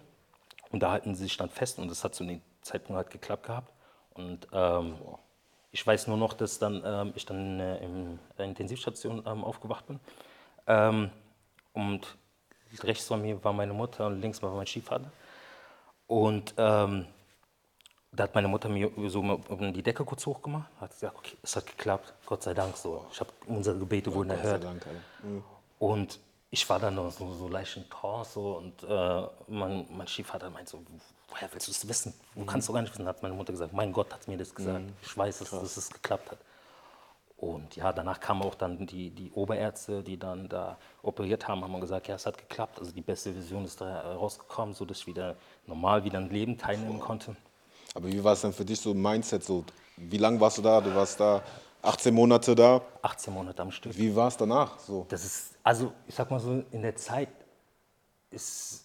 Und 0.70 0.82
da 0.82 0.90
halten 0.90 1.14
sie 1.14 1.24
sich 1.24 1.36
dann 1.36 1.50
fest 1.50 1.78
und 1.78 1.90
das 1.90 2.04
hat 2.04 2.14
zu 2.14 2.24
dem 2.24 2.40
Zeitpunkt 2.62 2.96
halt 2.96 3.10
geklappt 3.10 3.46
gehabt. 3.46 3.72
Und 4.14 4.48
ähm, 4.52 4.94
Ich 5.70 5.86
weiß 5.86 6.06
nur 6.08 6.16
noch, 6.16 6.32
dass 6.32 6.58
dann, 6.58 6.82
ähm, 6.84 7.12
ich 7.14 7.24
dann 7.26 7.60
äh, 7.60 7.84
in 7.84 8.18
der 8.36 8.46
Intensivstation 8.46 9.22
ähm, 9.26 9.44
aufgewacht 9.44 9.86
bin. 9.86 10.00
Ähm, 10.66 11.10
und 11.72 12.16
rechts 12.82 13.06
von 13.06 13.22
mir 13.22 13.42
war 13.42 13.52
meine 13.52 13.72
Mutter 13.72 14.06
und 14.06 14.20
links 14.20 14.42
war 14.42 14.54
mein 14.54 14.66
Stiefvater. 14.66 15.10
Und 16.06 16.54
ähm, 16.56 17.06
da 18.12 18.24
hat 18.24 18.34
meine 18.34 18.48
Mutter 18.48 18.68
mir 18.68 18.90
so 19.08 19.20
um 19.20 19.72
die 19.72 19.82
Decke 19.82 20.04
kurz 20.04 20.24
hochgemacht, 20.26 20.68
hat 20.80 20.90
gesagt, 20.90 21.16
okay, 21.16 21.36
es 21.42 21.54
hat 21.56 21.66
geklappt, 21.66 22.14
Gott 22.26 22.42
sei 22.42 22.54
Dank 22.54 22.76
so. 22.76 23.06
Ich 23.12 23.20
habe 23.20 23.30
unsere 23.46 23.78
Gebete 23.78 24.12
wurden 24.12 24.30
Gott 24.30 24.38
sei 24.38 24.44
erhört. 24.44 24.64
Dank. 24.64 24.86
Mhm. 25.22 25.44
Und 25.78 26.18
ich 26.50 26.68
war 26.68 26.78
dann 26.78 26.94
noch 26.94 27.10
so, 27.12 27.34
so 27.34 27.48
leicht 27.48 27.76
in 27.76 27.88
Trance 27.90 28.32
so, 28.32 28.56
und 28.56 28.82
äh, 28.82 29.26
mein, 29.48 29.86
mein 29.90 30.08
Stiefvater 30.08 30.48
meint 30.48 30.68
so, 30.68 30.82
woher 31.28 31.52
willst 31.52 31.68
du 31.68 31.72
es 31.72 31.86
wissen? 31.86 32.14
Du 32.34 32.46
kannst 32.46 32.68
doch 32.68 32.74
gar 32.74 32.80
nicht 32.80 32.92
wissen, 32.94 33.06
hat 33.06 33.22
meine 33.22 33.34
Mutter 33.34 33.52
gesagt. 33.52 33.74
Mein 33.74 33.92
Gott 33.92 34.12
hat 34.12 34.26
mir 34.26 34.38
das 34.38 34.54
gesagt. 34.54 34.84
Ich 35.02 35.16
weiß, 35.16 35.40
dass, 35.40 35.50
dass 35.50 35.76
es 35.76 35.90
geklappt 35.90 36.30
hat. 36.30 36.38
Und 37.38 37.76
ja, 37.76 37.92
danach 37.92 38.18
kamen 38.18 38.42
auch 38.42 38.56
dann 38.56 38.84
die, 38.84 39.10
die 39.10 39.30
Oberärzte, 39.30 40.02
die 40.02 40.18
dann 40.18 40.48
da 40.48 40.76
operiert 41.02 41.46
haben, 41.46 41.62
haben 41.62 41.80
gesagt, 41.80 42.08
ja, 42.08 42.16
es 42.16 42.26
hat 42.26 42.36
geklappt. 42.36 42.80
Also 42.80 42.90
die 42.90 43.00
beste 43.00 43.34
Vision 43.34 43.64
ist 43.64 43.80
da 43.80 44.14
rausgekommen, 44.14 44.74
sodass 44.74 44.98
ich 44.98 45.06
wieder 45.06 45.36
normal 45.64 46.02
wieder 46.02 46.18
ein 46.18 46.30
Leben 46.30 46.58
teilnehmen 46.58 46.98
konnte. 46.98 47.36
Aber 47.94 48.08
wie 48.08 48.22
war 48.22 48.32
es 48.32 48.40
denn 48.40 48.52
für 48.52 48.64
dich 48.64 48.80
so 48.80 48.90
im 48.90 49.00
Mindset? 49.00 49.44
So, 49.44 49.64
wie 49.96 50.18
lange 50.18 50.40
warst 50.40 50.58
du 50.58 50.62
da? 50.62 50.80
Du 50.80 50.92
warst 50.92 51.20
da 51.20 51.40
18 51.82 52.12
Monate 52.12 52.56
da. 52.56 52.82
18 53.02 53.32
Monate 53.32 53.62
am 53.62 53.70
Stück. 53.70 53.96
Wie 53.96 54.14
war 54.14 54.26
es 54.26 54.36
danach? 54.36 54.76
So? 54.80 55.06
Das 55.08 55.24
ist, 55.24 55.54
also 55.62 55.92
ich 56.08 56.16
sag 56.16 56.28
mal 56.32 56.40
so, 56.40 56.64
in 56.72 56.82
der 56.82 56.96
Zeit 56.96 57.28
ist 58.32 58.84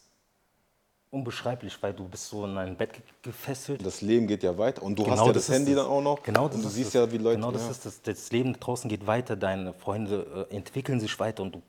unbeschreiblich, 1.13 1.77
weil 1.81 1.93
du 1.93 2.05
bist 2.07 2.27
so 2.29 2.43
in 2.45 2.57
ein 2.57 2.75
Bett 2.75 2.93
ge- 2.93 3.01
gefesselt. 3.21 3.85
Das 3.85 4.01
Leben 4.01 4.27
geht 4.27 4.43
ja 4.43 4.57
weiter. 4.57 4.81
Und 4.83 4.97
du 4.97 5.03
hast 5.03 5.11
Genau 5.11 5.27
ja 5.27 5.33
das 5.33 5.45
das 5.47 5.55
Handy 5.55 5.71
es. 5.71 5.77
dann 5.77 5.85
auch 5.87 6.01
noch. 6.01 6.23
Genau 6.23 6.47
das 6.47 6.55
und 6.57 6.63
du 6.63 6.67
ist 6.67 6.73
siehst 6.75 6.87
es. 6.89 6.93
ja, 6.95 7.11
wie 7.11 7.17
Leute. 7.17 7.35
Genau 7.37 7.51
das 7.51 7.63
ja. 7.65 7.71
ist 7.71 7.85
das. 7.85 8.01
Das 8.01 8.31
Leben 8.31 8.53
draußen 8.59 8.89
geht 8.89 9.05
weiter, 9.07 9.35
deine 9.35 9.73
Freunde 9.73 10.47
äh, 10.51 10.55
entwickeln 10.55 10.99
sich 10.99 11.17
weiter 11.19 11.43
und 11.43 11.55
du, 11.55 11.61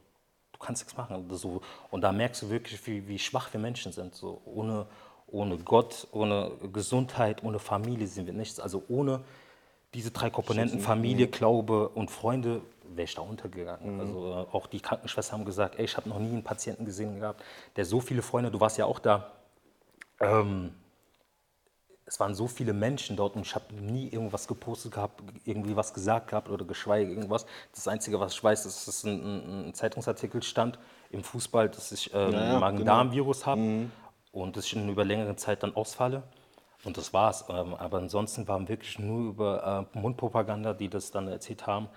du 0.53 0.59
kannst 0.59 0.83
nichts 0.83 0.97
machen. 0.97 1.27
Das 1.29 1.41
So, 1.43 1.61
und 1.91 2.01
da 2.01 2.11
merkst 2.13 2.43
du 2.43 2.51
wirklich, 2.51 2.85
wie, 2.87 3.07
wie 3.07 3.19
schwach 3.19 3.53
wir 3.53 3.61
Menschen 3.61 3.93
sind. 3.93 4.15
So, 4.15 4.41
ohne, 4.47 4.87
ohne 5.27 5.59
Gott, 5.59 6.07
ohne 6.13 6.51
Gesundheit, 6.73 7.45
ohne 7.45 7.59
Familie 7.59 8.07
sind 8.07 8.27
wir 8.27 8.33
nichts. 8.35 8.59
Also 8.59 8.83
ohne 8.89 9.21
diese 9.93 10.11
drei 10.11 10.31
Komponenten, 10.31 10.81
Familie, 10.81 11.29
Glaube 11.29 11.89
und 11.91 12.11
Freunde, 12.11 12.63
wäre 12.89 13.05
ich 13.05 13.15
da 13.15 13.23
untergegangen. 13.23 14.01
Also 14.01 14.33
äh, 14.33 14.55
auch 14.55 14.67
die 14.67 14.81
Krankenschwestern 14.81 15.41
haben 15.41 15.45
gesagt, 15.45 15.79
ey, 15.79 15.85
ich 15.85 15.97
habe 15.97 16.09
noch 16.09 16.19
nie 16.19 16.31
einen 16.31 16.45
Patienten 16.45 16.85
gesehen 16.85 17.21
gehabt, 17.21 17.43
der 17.77 17.85
so 17.85 18.01
viele 18.01 18.23
Freunde, 18.23 18.51
du 18.51 18.61
warst 18.61 18.79
ja 18.79 18.87
auch 18.87 18.99
da, 18.99 19.33
ähm, 20.21 20.75
es 22.07 22.21
waren 22.21 22.35
so 22.35 22.47
viele 22.47 22.73
Menschen 22.73 23.17
dort 23.17 23.35
und 23.35 23.43
ich 23.47 23.55
habe 23.55 23.75
nie 23.75 24.09
irgendwas 24.09 24.47
gepostet 24.47 24.93
gehabt, 24.93 25.23
irgendwie 25.45 25.75
was 25.75 25.95
gesagt 25.95 26.29
gehabt 26.29 26.51
oder 26.51 26.65
geschweige 26.65 27.11
irgendwas. 27.11 27.47
Das 27.73 27.89
Einzige, 27.89 28.21
was 28.21 28.35
ich 28.35 28.45
weiß, 28.45 28.67
ist, 28.67 28.87
dass 28.87 29.05
ein, 29.05 29.69
ein, 29.69 29.75
Zeitungsartikel 29.75 30.43
stand 30.43 30.79
im 31.11 31.25
Fußball, 31.25 31.71
dass 31.71 31.93
ich 31.93 32.13
ähm, 32.13 32.33
Ja, 32.33 32.53
ja, 32.53 32.59
Magen-Darm-Virus 32.59 33.47
habe 33.47 33.89
und 34.33 34.57
dass 34.57 34.67
ich 34.67 34.77
in 34.77 34.89
über 34.89 35.05
längere 35.05 35.37
Zeit 35.37 35.63
dann 35.63 35.75
ausfalle. 35.75 36.23
Und 36.85 36.99
das 36.99 37.15
war's. 37.15 37.47
Ähm, 37.49 37.75
aber 37.75 37.99
ansonsten 37.99 38.47
waren 38.47 38.69
wirklich 38.69 38.99
nur 38.99 39.31
über 39.31 39.89
äh, 39.95 39.99
Mundpropaganda, 39.99 40.75
die 40.75 40.89
das 40.89 41.11
dann 41.11 41.29
erzählt 41.29 41.67
haben. 41.67 41.89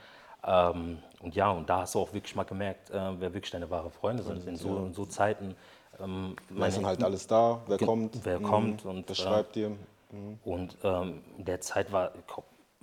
Ähm, 0.45 0.99
und 1.21 1.35
ja, 1.35 1.51
und 1.51 1.69
da 1.69 1.81
hast 1.81 1.95
du 1.95 1.99
auch 1.99 2.13
wirklich 2.13 2.35
mal 2.35 2.43
gemerkt, 2.43 2.89
äh, 2.89 2.93
wer 2.93 3.33
wirklich 3.33 3.51
deine 3.51 3.69
wahre 3.69 3.89
Freunde 3.89 4.23
sind 4.23 4.47
in 4.47 4.55
so, 4.55 4.77
in 4.77 4.93
so 4.93 5.05
Zeiten. 5.05 5.55
Ähm, 5.99 6.35
ist 6.49 6.77
dann 6.77 6.85
halt 6.85 7.03
alles 7.03 7.27
da. 7.27 7.61
Wer 7.67 7.77
kommt? 7.77 8.23
wer 8.23 8.39
kommt 8.39 8.85
und, 8.85 9.09
Wer 9.09 9.13
äh, 9.13 9.15
schreibt 9.15 9.55
dir? 9.55 9.71
und 10.45 10.77
ähm, 10.83 11.21
in 11.37 11.45
der 11.45 11.59
Zeit 11.59 11.91
war, 11.91 12.11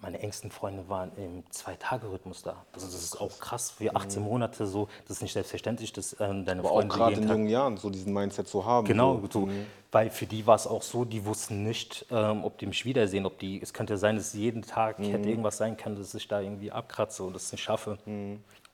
meine 0.05 0.21
engsten 0.21 0.51
Freunde 0.51 0.89
waren 0.89 1.11
im 1.17 1.43
Zwei-Tage-Rhythmus 1.51 2.43
da. 2.43 2.65
Das, 2.73 2.83
ist- 2.85 2.95
das 2.95 3.03
ist 3.05 3.21
auch 3.21 3.39
krass 3.41 3.71
für 3.71 3.97
18 3.97 4.23
Monate 4.23 4.67
so. 4.67 4.89
Das 5.09 5.17
ist 5.17 5.23
nicht 5.23 5.33
selbstverständlich, 5.33 5.93
dass 5.95 6.15
ähm, 6.21 6.45
deine 6.45 6.61
Aber 6.61 6.71
auch 6.71 6.75
Freunde 6.77 6.95
gerade 6.95 7.11
jeden 7.13 7.23
in 7.25 7.29
jungen 7.31 7.49
Jahren 7.49 7.77
so 7.79 7.89
diesen 7.91 8.13
Mindset 8.13 8.47
zu 8.47 8.65
haben. 8.65 8.87
Genau, 8.87 9.21
So. 9.31 9.47
so, 9.47 9.49
weil 9.93 10.11
für 10.11 10.27
die 10.27 10.47
war 10.47 10.57
es 10.57 10.67
auch 10.67 10.83
so, 10.83 11.05
die 11.05 11.25
wussten 11.25 11.63
nicht, 11.63 12.05
ähm, 12.11 12.45
ob 12.45 12.59
die 12.59 12.67
mich 12.67 12.85
wiedersehen, 12.85 13.25
ob 13.27 13.39
die, 13.39 13.61
es 13.63 13.73
könnte 13.73 13.97
sein, 13.97 14.17
dass 14.17 14.35
jeden 14.35 14.63
Tag 14.63 14.99
hätte 14.99 15.29
irgendwas 15.29 15.57
sein 15.57 15.77
können, 15.77 15.97
dass 15.97 16.15
ich 16.15 16.29
da 16.29 16.41
irgendwie 16.41 16.71
abkratze 16.71 17.23
und 17.25 17.35
das 17.35 17.51
nicht 17.51 17.63
schaffe. 17.63 17.99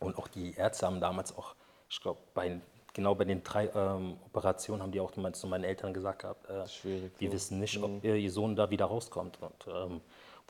Und 0.01 0.19
auch 0.19 0.29
die 0.29 0.55
Ärzte 0.55 0.87
haben 0.87 1.01
damals 1.01 1.37
auch, 1.38 1.55
ich 1.88 2.01
glaube, 2.01 2.19
bei, 2.35 2.59
genau 2.95 3.14
bei 3.14 3.25
den 3.25 3.43
drei 3.45 3.69
ähm, 3.75 4.16
Operationen 4.27 4.83
haben 4.83 4.93
die 4.93 5.01
auch 5.01 5.12
zu 5.33 5.47
meinen 5.47 5.64
Eltern 5.64 5.93
gesagt 5.95 6.23
gehabt, 6.23 6.49
äh, 6.51 6.66
Schwierig, 6.66 7.12
wir 7.19 7.31
wissen 7.33 7.61
nicht, 7.61 7.81
ob 7.83 8.03
ihr, 8.03 8.16
ihr 8.16 8.31
Sohn 8.33 8.57
da 8.57 8.69
wieder 8.71 8.87
rauskommt. 8.87 9.38
Und 9.43 9.66
ähm, 9.73 10.01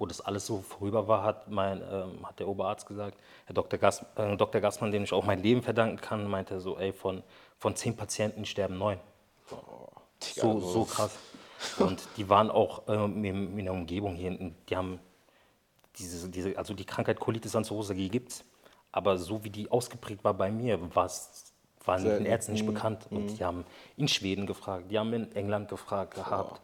wo 0.01 0.07
das 0.07 0.23
alles 0.23 0.47
so 0.47 0.63
vorüber 0.63 1.07
war, 1.09 1.23
hat, 1.23 1.49
mein, 1.49 1.83
ähm, 1.93 2.27
hat 2.27 2.41
der 2.41 2.49
Oberarzt 2.49 2.87
gesagt, 2.87 3.19
Herr 3.45 3.55
Dr. 3.55 3.79
Gas, 3.79 4.05
äh, 4.17 4.35
Dr. 4.37 4.61
Gassmann, 4.63 4.91
dem 4.91 5.05
ich 5.05 5.13
auch 5.13 5.27
mein 5.27 5.43
Leben 5.43 5.63
verdanken 5.63 6.01
kann, 6.01 6.27
meinte 6.27 6.59
so, 6.59 6.79
ey, 6.79 6.93
von, 6.93 7.23
von 7.59 7.77
zehn 7.77 7.95
Patienten 7.95 8.47
sterben 8.47 8.79
neun. 8.79 8.99
So, 10.21 10.59
so 10.61 10.85
krass. 10.85 11.19
Und 11.79 12.09
die 12.17 12.29
waren 12.31 12.51
auch 12.51 12.83
ähm, 12.89 13.23
in, 13.23 13.59
in 13.59 13.65
der 13.67 13.75
Umgebung 13.75 14.15
hier, 14.15 14.31
hinten, 14.31 14.57
die 14.71 14.77
haben 14.77 15.01
diese, 15.99 16.31
diese, 16.31 16.57
also 16.57 16.73
die 16.73 16.87
Krankheit 16.87 17.21
Colitis 17.21 17.55
ulcerosa, 17.55 17.93
die 17.93 18.09
gibt's, 18.09 18.43
aber 18.93 19.19
so 19.19 19.45
wie 19.45 19.51
die 19.51 19.71
ausgeprägt 19.71 20.25
war 20.25 20.33
bei 20.33 20.51
mir, 20.51 20.79
war's, 20.95 21.53
war 21.85 21.99
den 21.99 22.07
Selten. 22.07 22.25
Ärzten 22.25 22.53
nicht 22.53 22.67
bekannt. 22.67 23.07
Und 23.11 23.39
die 23.39 23.45
haben 23.45 23.67
in 23.99 24.09
Schweden 24.09 24.47
gefragt, 24.47 24.91
die 24.91 24.99
haben 24.99 25.13
in 25.13 25.31
England 25.33 25.69
gefragt 25.69 26.15
gehabt. 26.15 26.63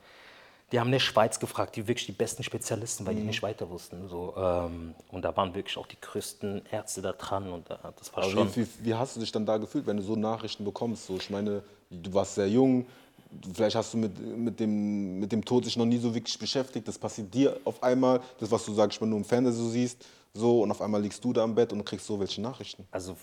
Die 0.72 0.80
haben 0.80 0.90
der 0.90 0.98
Schweiz 0.98 1.38
gefragt, 1.38 1.76
die 1.76 1.86
wirklich 1.86 2.06
die 2.06 2.12
besten 2.12 2.42
Spezialisten, 2.42 3.06
weil 3.06 3.14
die 3.14 3.22
nicht 3.22 3.40
weiter 3.42 3.70
wussten. 3.70 4.08
So, 4.08 4.34
ähm, 4.36 4.94
und 5.12 5.22
da 5.24 5.36
waren 5.36 5.54
wirklich 5.54 5.76
auch 5.76 5.86
die 5.86 6.00
größten 6.00 6.66
Ärzte 6.72 7.02
da 7.02 7.12
dran 7.12 7.52
und 7.52 7.70
äh, 7.70 7.76
das 7.96 8.12
war 8.12 8.24
Aber 8.24 8.32
schon. 8.32 8.56
wie, 8.56 8.62
wie, 8.62 8.68
wie 8.86 8.94
hast 8.94 9.14
du 9.14 9.20
dich 9.20 9.30
dann 9.30 9.46
da 9.46 9.58
gefühlt, 9.58 9.86
wenn 9.86 9.96
du 9.96 10.02
so 10.02 10.16
Nachrichten 10.16 10.64
bekommst? 10.64 11.06
So, 11.06 11.16
ich 11.16 11.30
meine, 11.30 11.62
du 11.88 12.12
warst 12.12 12.34
sehr 12.34 12.48
jung, 12.48 12.84
vielleicht 13.54 13.76
hast 13.76 13.94
du 13.94 13.98
mit, 13.98 14.18
mit, 14.18 14.58
dem, 14.58 15.20
mit 15.20 15.30
dem 15.30 15.44
Tod 15.44 15.64
sich 15.64 15.76
noch 15.76 15.84
nie 15.86 15.98
so 15.98 16.12
wirklich 16.12 16.36
beschäftigt. 16.36 16.88
Das 16.88 16.98
passiert 16.98 17.32
dir 17.32 17.60
auf 17.64 17.80
einmal, 17.80 18.20
das, 18.40 18.50
was 18.50 18.64
du 18.64 18.74
sagst, 18.74 19.00
wenn 19.00 19.10
du 19.10 19.18
im 19.18 19.24
Fernsehen 19.24 19.54
so 19.54 19.68
siehst, 19.68 20.04
so 20.34 20.62
und 20.62 20.70
auf 20.72 20.82
einmal 20.82 21.00
liegst 21.00 21.24
du 21.24 21.32
da 21.32 21.44
im 21.44 21.54
Bett 21.54 21.72
und 21.72 21.84
kriegst 21.84 22.06
so 22.06 22.18
welche 22.18 22.40
Nachrichten. 22.40 22.86
also 22.90 23.16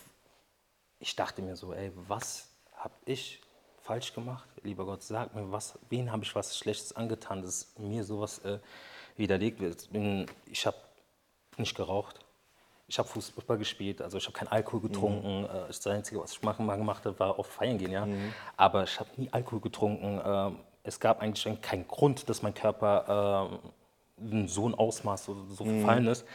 ich 0.99 1.13
dachte 1.17 1.41
mir 1.41 1.57
so, 1.57 1.73
ey, 1.73 1.91
was 2.07 2.47
habe 2.77 2.93
ich 3.05 3.41
falsch 3.83 4.13
gemacht? 4.13 4.47
Lieber 4.63 4.85
Gott, 4.85 5.03
sag 5.03 5.35
mir, 5.35 5.51
was, 5.51 5.77
wen 5.89 6.11
habe 6.11 6.23
ich 6.23 6.33
was 6.35 6.57
Schlechtes 6.57 6.95
angetan, 6.95 7.41
dass 7.41 7.73
mir 7.77 8.03
sowas 8.03 8.39
äh, 8.39 8.59
widerlegt 9.17 9.59
wird? 9.59 9.89
Ich 10.49 10.65
habe 10.65 10.77
nicht 11.57 11.75
geraucht. 11.75 12.19
Ich 12.87 12.99
habe 12.99 13.07
Fußball 13.07 13.57
gespielt, 13.57 14.01
also 14.01 14.17
ich 14.17 14.25
habe 14.25 14.33
keinen 14.37 14.49
Alkohol 14.49 14.81
getrunken. 14.81 15.45
Äh, 15.45 15.67
Das 15.67 15.85
Einzige, 15.87 16.19
was 16.21 16.33
ich 16.33 16.41
machen, 16.41 16.65
mal 16.65 16.77
gemacht 16.77 17.05
habe, 17.05 17.17
war 17.19 17.39
auf 17.39 17.47
Feiern 17.47 17.77
gehen, 17.77 17.91
ja. 17.91 18.07
Aber 18.57 18.83
ich 18.83 18.99
habe 18.99 19.09
nie 19.17 19.29
Alkohol 19.31 19.61
getrunken. 19.61 20.21
Ähm, 20.23 20.59
Es 20.83 20.99
gab 20.99 21.21
eigentlich 21.21 21.61
keinen 21.61 21.87
Grund, 21.87 22.27
dass 22.27 22.41
mein 22.41 22.53
Körper 22.53 23.49
ähm, 24.19 24.31
in 24.31 24.47
so 24.49 24.67
ein 24.67 24.75
Ausmaß 24.75 25.25
so, 25.25 25.45
so 25.49 25.63
verfallen 25.65 26.07
ist. 26.07 26.25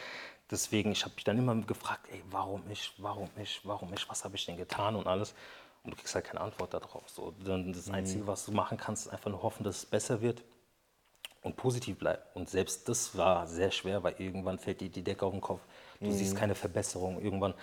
Deswegen, 0.51 0.91
ich 0.91 1.03
habe 1.03 1.13
mich 1.13 1.23
dann 1.23 1.37
immer 1.37 1.55
gefragt, 1.55 2.07
ey, 2.11 2.23
warum 2.31 2.63
ich, 2.71 2.91
warum 2.97 3.29
ich, 3.37 3.61
warum 3.63 3.93
ich, 3.93 4.09
was 4.09 4.25
habe 4.25 4.35
ich 4.35 4.45
denn 4.47 4.57
getan 4.57 4.95
und 4.95 5.05
alles. 5.05 5.35
Und 5.83 5.91
du 5.91 5.97
kriegst 5.97 6.13
halt 6.13 6.25
keine 6.25 6.41
Antwort 6.41 6.73
darauf. 6.73 7.09
So, 7.09 7.33
dann 7.43 7.71
das 7.73 7.89
Einzige, 7.89 8.27
was 8.27 8.45
du 8.45 8.51
machen 8.51 8.77
kannst, 8.77 9.07
ist 9.07 9.11
einfach 9.11 9.31
nur 9.31 9.41
hoffen, 9.41 9.63
dass 9.63 9.77
es 9.77 9.85
besser 9.85 10.21
wird 10.21 10.43
und 11.41 11.55
positiv 11.55 11.97
bleiben. 11.97 12.21
Und 12.33 12.49
selbst 12.49 12.89
das 12.89 13.17
war 13.17 13.47
sehr 13.47 13.71
schwer, 13.71 14.03
weil 14.03 14.15
irgendwann 14.17 14.59
fällt 14.59 14.81
dir 14.81 14.89
die 14.89 15.03
Decke 15.03 15.25
auf 15.25 15.31
den 15.31 15.41
Kopf. 15.41 15.61
Du 15.99 16.11
siehst 16.11 16.35
keine 16.35 16.55
Verbesserung. 16.55 17.21
Irgendwann 17.21 17.53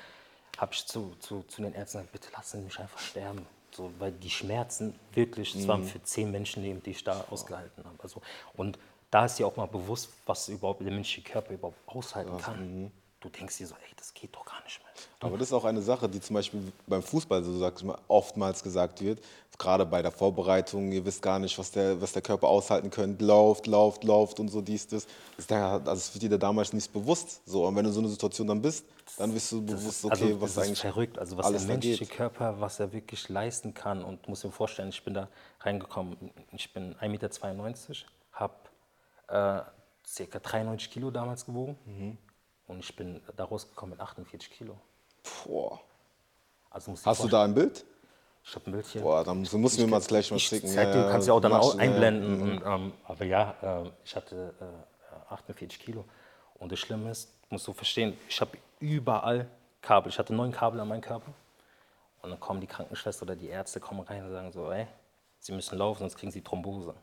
habe 0.59 0.73
ich 0.73 0.87
zu, 0.87 1.15
zu, 1.21 1.43
zu 1.43 1.63
den 1.63 1.75
Ärzten 1.75 1.99
gesagt, 1.99 2.13
bitte 2.13 2.29
lassen 2.33 2.59
Sie 2.59 2.65
mich 2.65 2.79
einfach 2.79 2.99
sterben. 2.99 3.47
So, 3.73 3.93
weil 3.99 4.13
die 4.13 4.31
Schmerzen 4.31 4.99
wirklich, 5.13 5.55
es 5.55 5.69
waren 5.69 5.85
für 5.85 6.03
zehn 6.03 6.31
Menschenleben, 6.31 6.83
die 6.83 6.91
ich 6.91 7.05
da 7.05 7.27
ausgehalten 7.31 7.85
habe. 7.85 8.03
Also, 8.03 8.23
und 8.55 8.79
da 9.11 9.27
ist 9.27 9.39
dir 9.39 9.47
auch 9.47 9.57
mal 9.57 9.67
bewusst, 9.67 10.11
was 10.25 10.49
überhaupt 10.49 10.81
der 10.81 10.93
menschliche 10.93 11.31
Körper 11.31 11.53
überhaupt 11.53 11.77
aushalten 11.87 12.39
kann. 12.39 12.91
Du 13.21 13.31
denkst 13.31 13.57
dir 13.59 13.67
so, 13.67 13.75
ey, 13.75 13.95
das 13.97 14.13
geht 14.13 14.35
doch 14.37 14.45
gar 14.45 14.63
nicht 14.65 14.79
mehr. 14.81 14.93
Aber 15.21 15.39
das 15.39 15.49
ist 15.49 15.53
auch 15.55 15.65
eine 15.65 15.81
Sache, 15.83 16.09
die 16.09 16.21
zum 16.21 16.35
Beispiel 16.35 16.61
beim 16.87 17.03
Fußball, 17.03 17.43
so 17.43 17.59
sag 17.59 17.75
ich 17.79 17.83
mal, 17.85 17.99
oftmals 18.09 18.63
gesagt 18.63 19.01
wird. 19.01 19.21
Gerade 19.59 19.87
bei 19.87 20.03
der 20.03 20.13
Vorbereitung, 20.13 20.93
ihr 20.93 21.03
wisst 21.05 21.23
gar 21.23 21.39
nicht, 21.39 21.59
was 21.59 21.71
der, 21.71 21.99
was 22.01 22.13
der 22.13 22.21
Körper 22.21 22.47
aushalten 22.49 22.91
könnte. 22.91 23.25
Lauft, 23.25 23.67
lauft, 23.67 24.05
lauft 24.05 24.39
und 24.39 24.49
so 24.49 24.61
dies, 24.61 24.87
das. 24.87 25.07
Das, 25.07 25.39
ist 25.39 25.51
da- 25.51 25.77
also 25.79 25.91
das 25.93 26.15
wird 26.15 26.23
dir 26.25 26.31
da 26.31 26.37
damals 26.37 26.75
nicht 26.75 26.93
bewusst. 26.93 27.41
So, 27.47 27.67
und 27.67 27.75
wenn 27.75 27.85
du 27.85 27.89
in 27.89 27.95
so 27.95 28.01
einer 28.01 28.11
Situation 28.11 28.47
dann 28.49 28.61
bist, 28.61 28.85
dann 29.17 29.33
wirst 29.35 29.51
du 29.51 29.63
bewusst, 29.65 30.05
okay, 30.05 30.13
also, 30.13 30.41
was 30.43 30.55
das 30.55 30.63
ist 30.65 30.69
eigentlich 30.69 30.81
verrückt, 30.81 31.19
also 31.19 31.39
was 31.39 31.51
der 31.53 31.61
menschliche 31.63 32.05
geht. 32.05 32.11
Körper, 32.15 32.61
was 32.61 32.79
er 32.81 32.93
wirklich 32.93 33.29
leisten 33.31 33.73
kann. 33.73 34.05
Und 34.05 34.27
du 34.27 34.31
musst 34.31 34.45
dir 34.45 34.51
vorstellen, 34.51 34.91
ich 34.91 35.03
bin 35.03 35.15
da 35.15 35.29
reingekommen, 35.61 36.19
ich 36.53 36.71
bin 36.75 36.95
1,92 36.97 37.09
Meter, 37.09 37.31
habe 38.33 38.55
äh, 39.29 40.27
ca. 40.27 40.39
93 40.39 40.91
Kilo 40.91 41.11
damals 41.11 41.47
gewogen 41.47 41.79
Mhm. 41.87 42.19
Und 42.67 42.81
ich 42.81 42.95
bin 42.95 43.21
da 43.37 43.45
rausgekommen 43.45 43.93
mit 43.93 44.01
48 44.01 44.51
Kilo. 44.51 44.77
Boah. 45.45 45.81
Also 46.71 46.91
musst 46.91 47.07
Hast 47.07 47.25
du 47.25 47.29
da 47.29 47.45
ein 47.45 47.55
Bild? 47.55 47.85
Ich 48.45 48.55
habe 48.55 48.71
ein 48.71 48.73
Bild 48.73 48.87
hier. 48.87 49.03
Boah, 49.03 49.25
dann 49.25 49.39
musst 49.41 49.53
du 49.53 49.83
mir 49.83 49.89
mal 49.89 50.01
gleich 50.01 50.31
mal 50.31 50.37
ich 50.37 50.45
schicken. 50.45 50.69
zeig 50.69 50.93
dir, 50.93 51.03
du 51.05 51.11
kannst 51.11 51.27
ja 51.27 51.35
auch 51.35 51.41
dann 51.41 51.53
auch 51.53 51.73
schon, 51.73 51.81
ja, 51.81 51.87
ja. 51.87 51.93
einblenden. 51.93 52.43
Und, 52.43 52.63
ähm, 52.65 52.93
aber 53.05 53.25
ja, 53.25 53.83
äh, 53.85 53.91
ich 54.05 54.15
hatte 54.15 54.55
äh, 54.61 55.33
48 55.33 55.81
Kilo. 55.81 56.05
Und 56.55 56.71
das 56.71 56.79
Schlimme 56.79 57.11
ist, 57.11 57.33
musst 57.51 57.67
du 57.67 57.73
verstehen, 57.73 58.17
ich 58.29 58.41
habe 58.41 58.57
überall 58.79 59.49
Kabel. 59.81 60.11
Ich 60.11 60.19
hatte 60.19 60.35
neun 60.35 60.53
Kabel 60.53 60.81
an 60.81 60.89
meinem 60.89 61.01
Körper. 61.01 61.33
Und 62.23 62.31
dann 62.31 62.41
kommen 62.41 62.61
die 62.61 62.67
Krankenschwester 62.67 63.23
oder 63.23 63.37
die 63.37 63.49
Ärzte 63.49 63.81
kommen 63.81 64.01
rein 64.01 64.25
und 64.25 64.31
sagen 64.31 64.53
so, 64.53 64.71
ey, 64.71 64.87
sie 65.39 65.53
müssen 65.53 65.79
laufen, 65.79 66.01
sonst 66.01 66.17
kriegen 66.17 66.33
sie 66.33 66.43
Thrombose. 66.43 66.95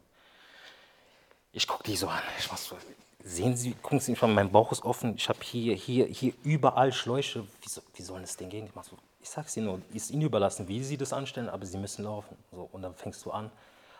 Ich 1.51 1.67
gucke 1.67 1.83
die 1.83 1.95
so 1.95 2.07
an. 2.07 2.21
Ich 2.39 2.49
mach 2.51 2.57
so, 2.57 2.77
sehen 3.23 3.55
Sie, 3.55 3.73
gucken 3.81 3.99
Sie 3.99 4.11
mich 4.11 4.21
mal, 4.21 4.27
mein 4.27 4.51
Bauch 4.51 4.71
ist 4.71 4.83
offen. 4.83 5.15
Ich 5.15 5.29
habe 5.29 5.39
hier, 5.41 5.75
hier, 5.75 6.05
hier 6.05 6.33
überall 6.43 6.91
Schläuche. 6.91 7.43
Wie, 7.61 7.69
so, 7.69 7.81
wie 7.95 8.01
soll 8.01 8.21
das 8.21 8.35
Ding 8.37 8.49
gehen? 8.49 8.65
Ich, 8.65 8.75
mach 8.75 8.83
so, 8.83 8.97
ich 9.21 9.29
sag's 9.29 9.55
Ihnen 9.57 9.67
nur, 9.67 9.81
ist 9.93 10.11
Ihnen 10.11 10.23
überlassen, 10.23 10.67
wie 10.67 10.83
Sie 10.83 10.97
das 10.97 11.13
anstellen, 11.13 11.49
aber 11.49 11.65
Sie 11.65 11.77
müssen 11.77 12.03
laufen. 12.03 12.37
So, 12.51 12.69
und 12.71 12.81
dann 12.81 12.93
fängst 12.95 13.25
du 13.25 13.31
an. 13.31 13.49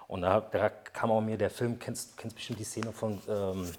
Und 0.07 0.21
da, 0.21 0.41
da 0.41 0.69
kam 0.69 1.11
auch 1.11 1.21
mir 1.21 1.37
der 1.37 1.49
Film, 1.49 1.79
kennst, 1.79 2.17
kennst 2.17 2.35
bestimmt 2.35 2.59
die 2.59 2.65
Szene 2.65 2.91
von 2.91 3.21
ähm, 3.27 3.71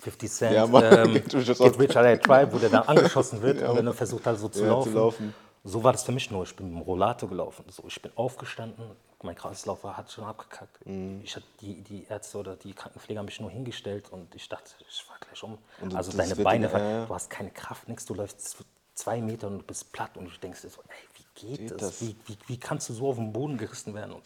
50 0.00 0.30
Cent, 0.30 0.54
Ja, 0.54 0.66
Mann, 0.66 0.84
ähm, 0.84 1.12
Get 1.14 1.34
Rich 1.34 1.60
or 1.60 1.70
Die 1.72 1.86
Try, 1.86 2.52
wo 2.52 2.58
der 2.58 2.70
dann 2.70 2.84
angeschossen 2.84 3.42
wird 3.42 3.60
und 3.68 3.76
dann 3.76 3.86
er 3.86 3.92
versucht 3.92 4.24
halt 4.26 4.38
so 4.38 4.48
zu, 4.48 4.62
Ja, 4.62 4.68
laufen. 4.68 4.92
zu 4.92 4.96
laufen. 4.96 5.34
So 5.64 5.82
war 5.82 5.92
das 5.92 6.04
für 6.04 6.12
mich 6.12 6.30
nur. 6.30 6.44
Ich 6.44 6.54
bin 6.54 6.68
mit 6.68 6.76
dem 6.76 6.82
Rollator 6.82 7.28
gelaufen. 7.28 7.64
So, 7.68 7.82
ich 7.86 8.00
bin 8.00 8.12
aufgestanden, 8.14 8.84
mein 9.22 9.34
Kreislauf 9.34 9.82
war, 9.84 9.96
hat 9.96 10.10
schon 10.12 10.24
abgekackt. 10.24 10.86
Mhm. 10.86 11.20
Ich 11.24 11.34
hab 11.36 11.42
die, 11.60 11.80
die 11.82 12.04
Ärzte 12.08 12.38
oder 12.38 12.56
die 12.56 12.72
Krankenpfleger 12.72 13.18
haben 13.18 13.26
mich 13.26 13.40
nur 13.40 13.50
hingestellt 13.50 14.10
und 14.10 14.34
ich 14.34 14.48
dachte, 14.48 14.70
ich 14.88 15.02
fahr 15.02 15.16
gleich 15.20 15.42
um. 15.42 15.58
Und 15.80 15.94
also 15.94 16.16
deine 16.16 16.36
Beine, 16.36 16.68
dir- 16.68 16.78
ja, 16.78 17.06
du 17.06 17.14
hast 17.14 17.28
keine 17.30 17.50
Kraft, 17.50 17.88
nichts, 17.88 18.04
du 18.04 18.14
läufst 18.14 18.58
zwei 18.94 19.20
Meter 19.20 19.48
und 19.48 19.58
du 19.58 19.64
bist 19.64 19.92
platt 19.92 20.16
und 20.16 20.26
du 20.26 20.38
denkst 20.40 20.62
dir 20.62 20.70
so, 20.70 20.80
ey, 20.88 20.96
wie 21.14 21.46
geht, 21.46 21.58
Geht 21.58 21.70
das? 21.72 21.80
das? 21.80 22.00
Wie, 22.02 22.16
wie, 22.26 22.38
wie 22.46 22.58
kannst 22.58 22.88
du 22.88 22.92
so 22.94 23.08
auf 23.08 23.16
den 23.16 23.32
Boden 23.32 23.56
gerissen 23.58 23.94
werden? 23.94 24.12
Und 24.12 24.22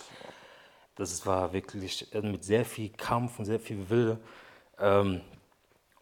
das 0.96 1.24
war 1.24 1.52
wirklich 1.52 2.08
mit 2.12 2.44
sehr 2.44 2.64
viel 2.64 2.90
Kampf 2.90 3.38
und 3.38 3.44
sehr 3.46 3.60
viel 3.60 3.88
Wille. 3.88 4.18
Ähm, 4.78 5.20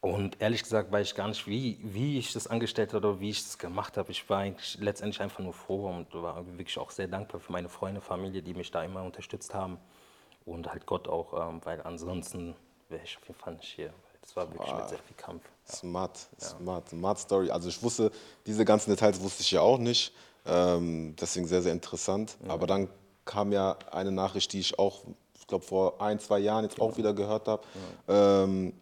und 0.00 0.40
ehrlich 0.40 0.62
gesagt 0.62 0.90
weiß 0.90 1.08
ich 1.08 1.14
gar 1.14 1.28
nicht, 1.28 1.46
wie, 1.46 1.78
wie 1.82 2.18
ich 2.18 2.32
das 2.32 2.46
angestellt 2.46 2.94
habe 2.94 3.08
oder 3.08 3.20
wie 3.20 3.30
ich 3.30 3.42
das 3.42 3.58
gemacht 3.58 3.98
habe. 3.98 4.10
Ich 4.10 4.28
war 4.30 4.38
eigentlich 4.38 4.78
letztendlich 4.80 5.20
einfach 5.20 5.40
nur 5.40 5.52
froh 5.52 5.88
und 5.88 6.06
war 6.14 6.44
wirklich 6.56 6.78
auch 6.78 6.90
sehr 6.90 7.06
dankbar 7.06 7.40
für 7.40 7.52
meine 7.52 7.68
Freunde, 7.68 8.00
Familie, 8.00 8.42
die 8.42 8.54
mich 8.54 8.70
da 8.70 8.82
immer 8.82 9.02
unterstützt 9.02 9.52
haben. 9.52 9.78
Und 10.46 10.68
halt 10.68 10.86
Gott 10.86 11.06
auch, 11.06 11.50
ähm, 11.50 11.60
weil 11.64 11.82
ansonsten 11.82 12.56
wäre 12.88 13.04
ich 13.04 13.18
auf 13.18 13.28
jeden 13.28 13.38
Fall 13.38 13.54
nicht 13.54 13.74
hier. 13.74 13.92
Das 14.22 14.34
war 14.36 14.50
wirklich 14.50 14.72
mit 14.74 14.88
sehr 14.88 14.98
viel 14.98 15.16
Kampf. 15.16 15.42
Smart, 15.66 16.18
smart, 16.38 16.88
smart 16.88 17.18
Story. 17.18 17.50
Also 17.50 17.68
ich 17.68 17.82
wusste, 17.82 18.10
diese 18.46 18.64
ganzen 18.64 18.90
Details 18.90 19.20
wusste 19.20 19.42
ich 19.42 19.50
ja 19.50 19.60
auch 19.60 19.78
nicht. 19.78 20.14
Ähm, 20.46 21.14
deswegen 21.20 21.46
sehr, 21.46 21.60
sehr 21.60 21.72
interessant. 21.72 22.36
Aber 22.48 22.66
dann 22.66 22.88
kam 23.26 23.52
ja 23.52 23.76
eine 23.90 24.12
Nachricht, 24.12 24.52
die 24.52 24.60
ich 24.60 24.78
auch, 24.78 25.02
ich 25.38 25.46
glaube, 25.46 25.64
vor 25.64 26.00
ein, 26.00 26.18
zwei 26.18 26.38
Jahren 26.38 26.64
jetzt 26.64 26.80
auch 26.80 26.96
wieder 26.96 27.12
gehört 27.12 27.48
habe, 27.48 27.62
ähm, 28.08 28.72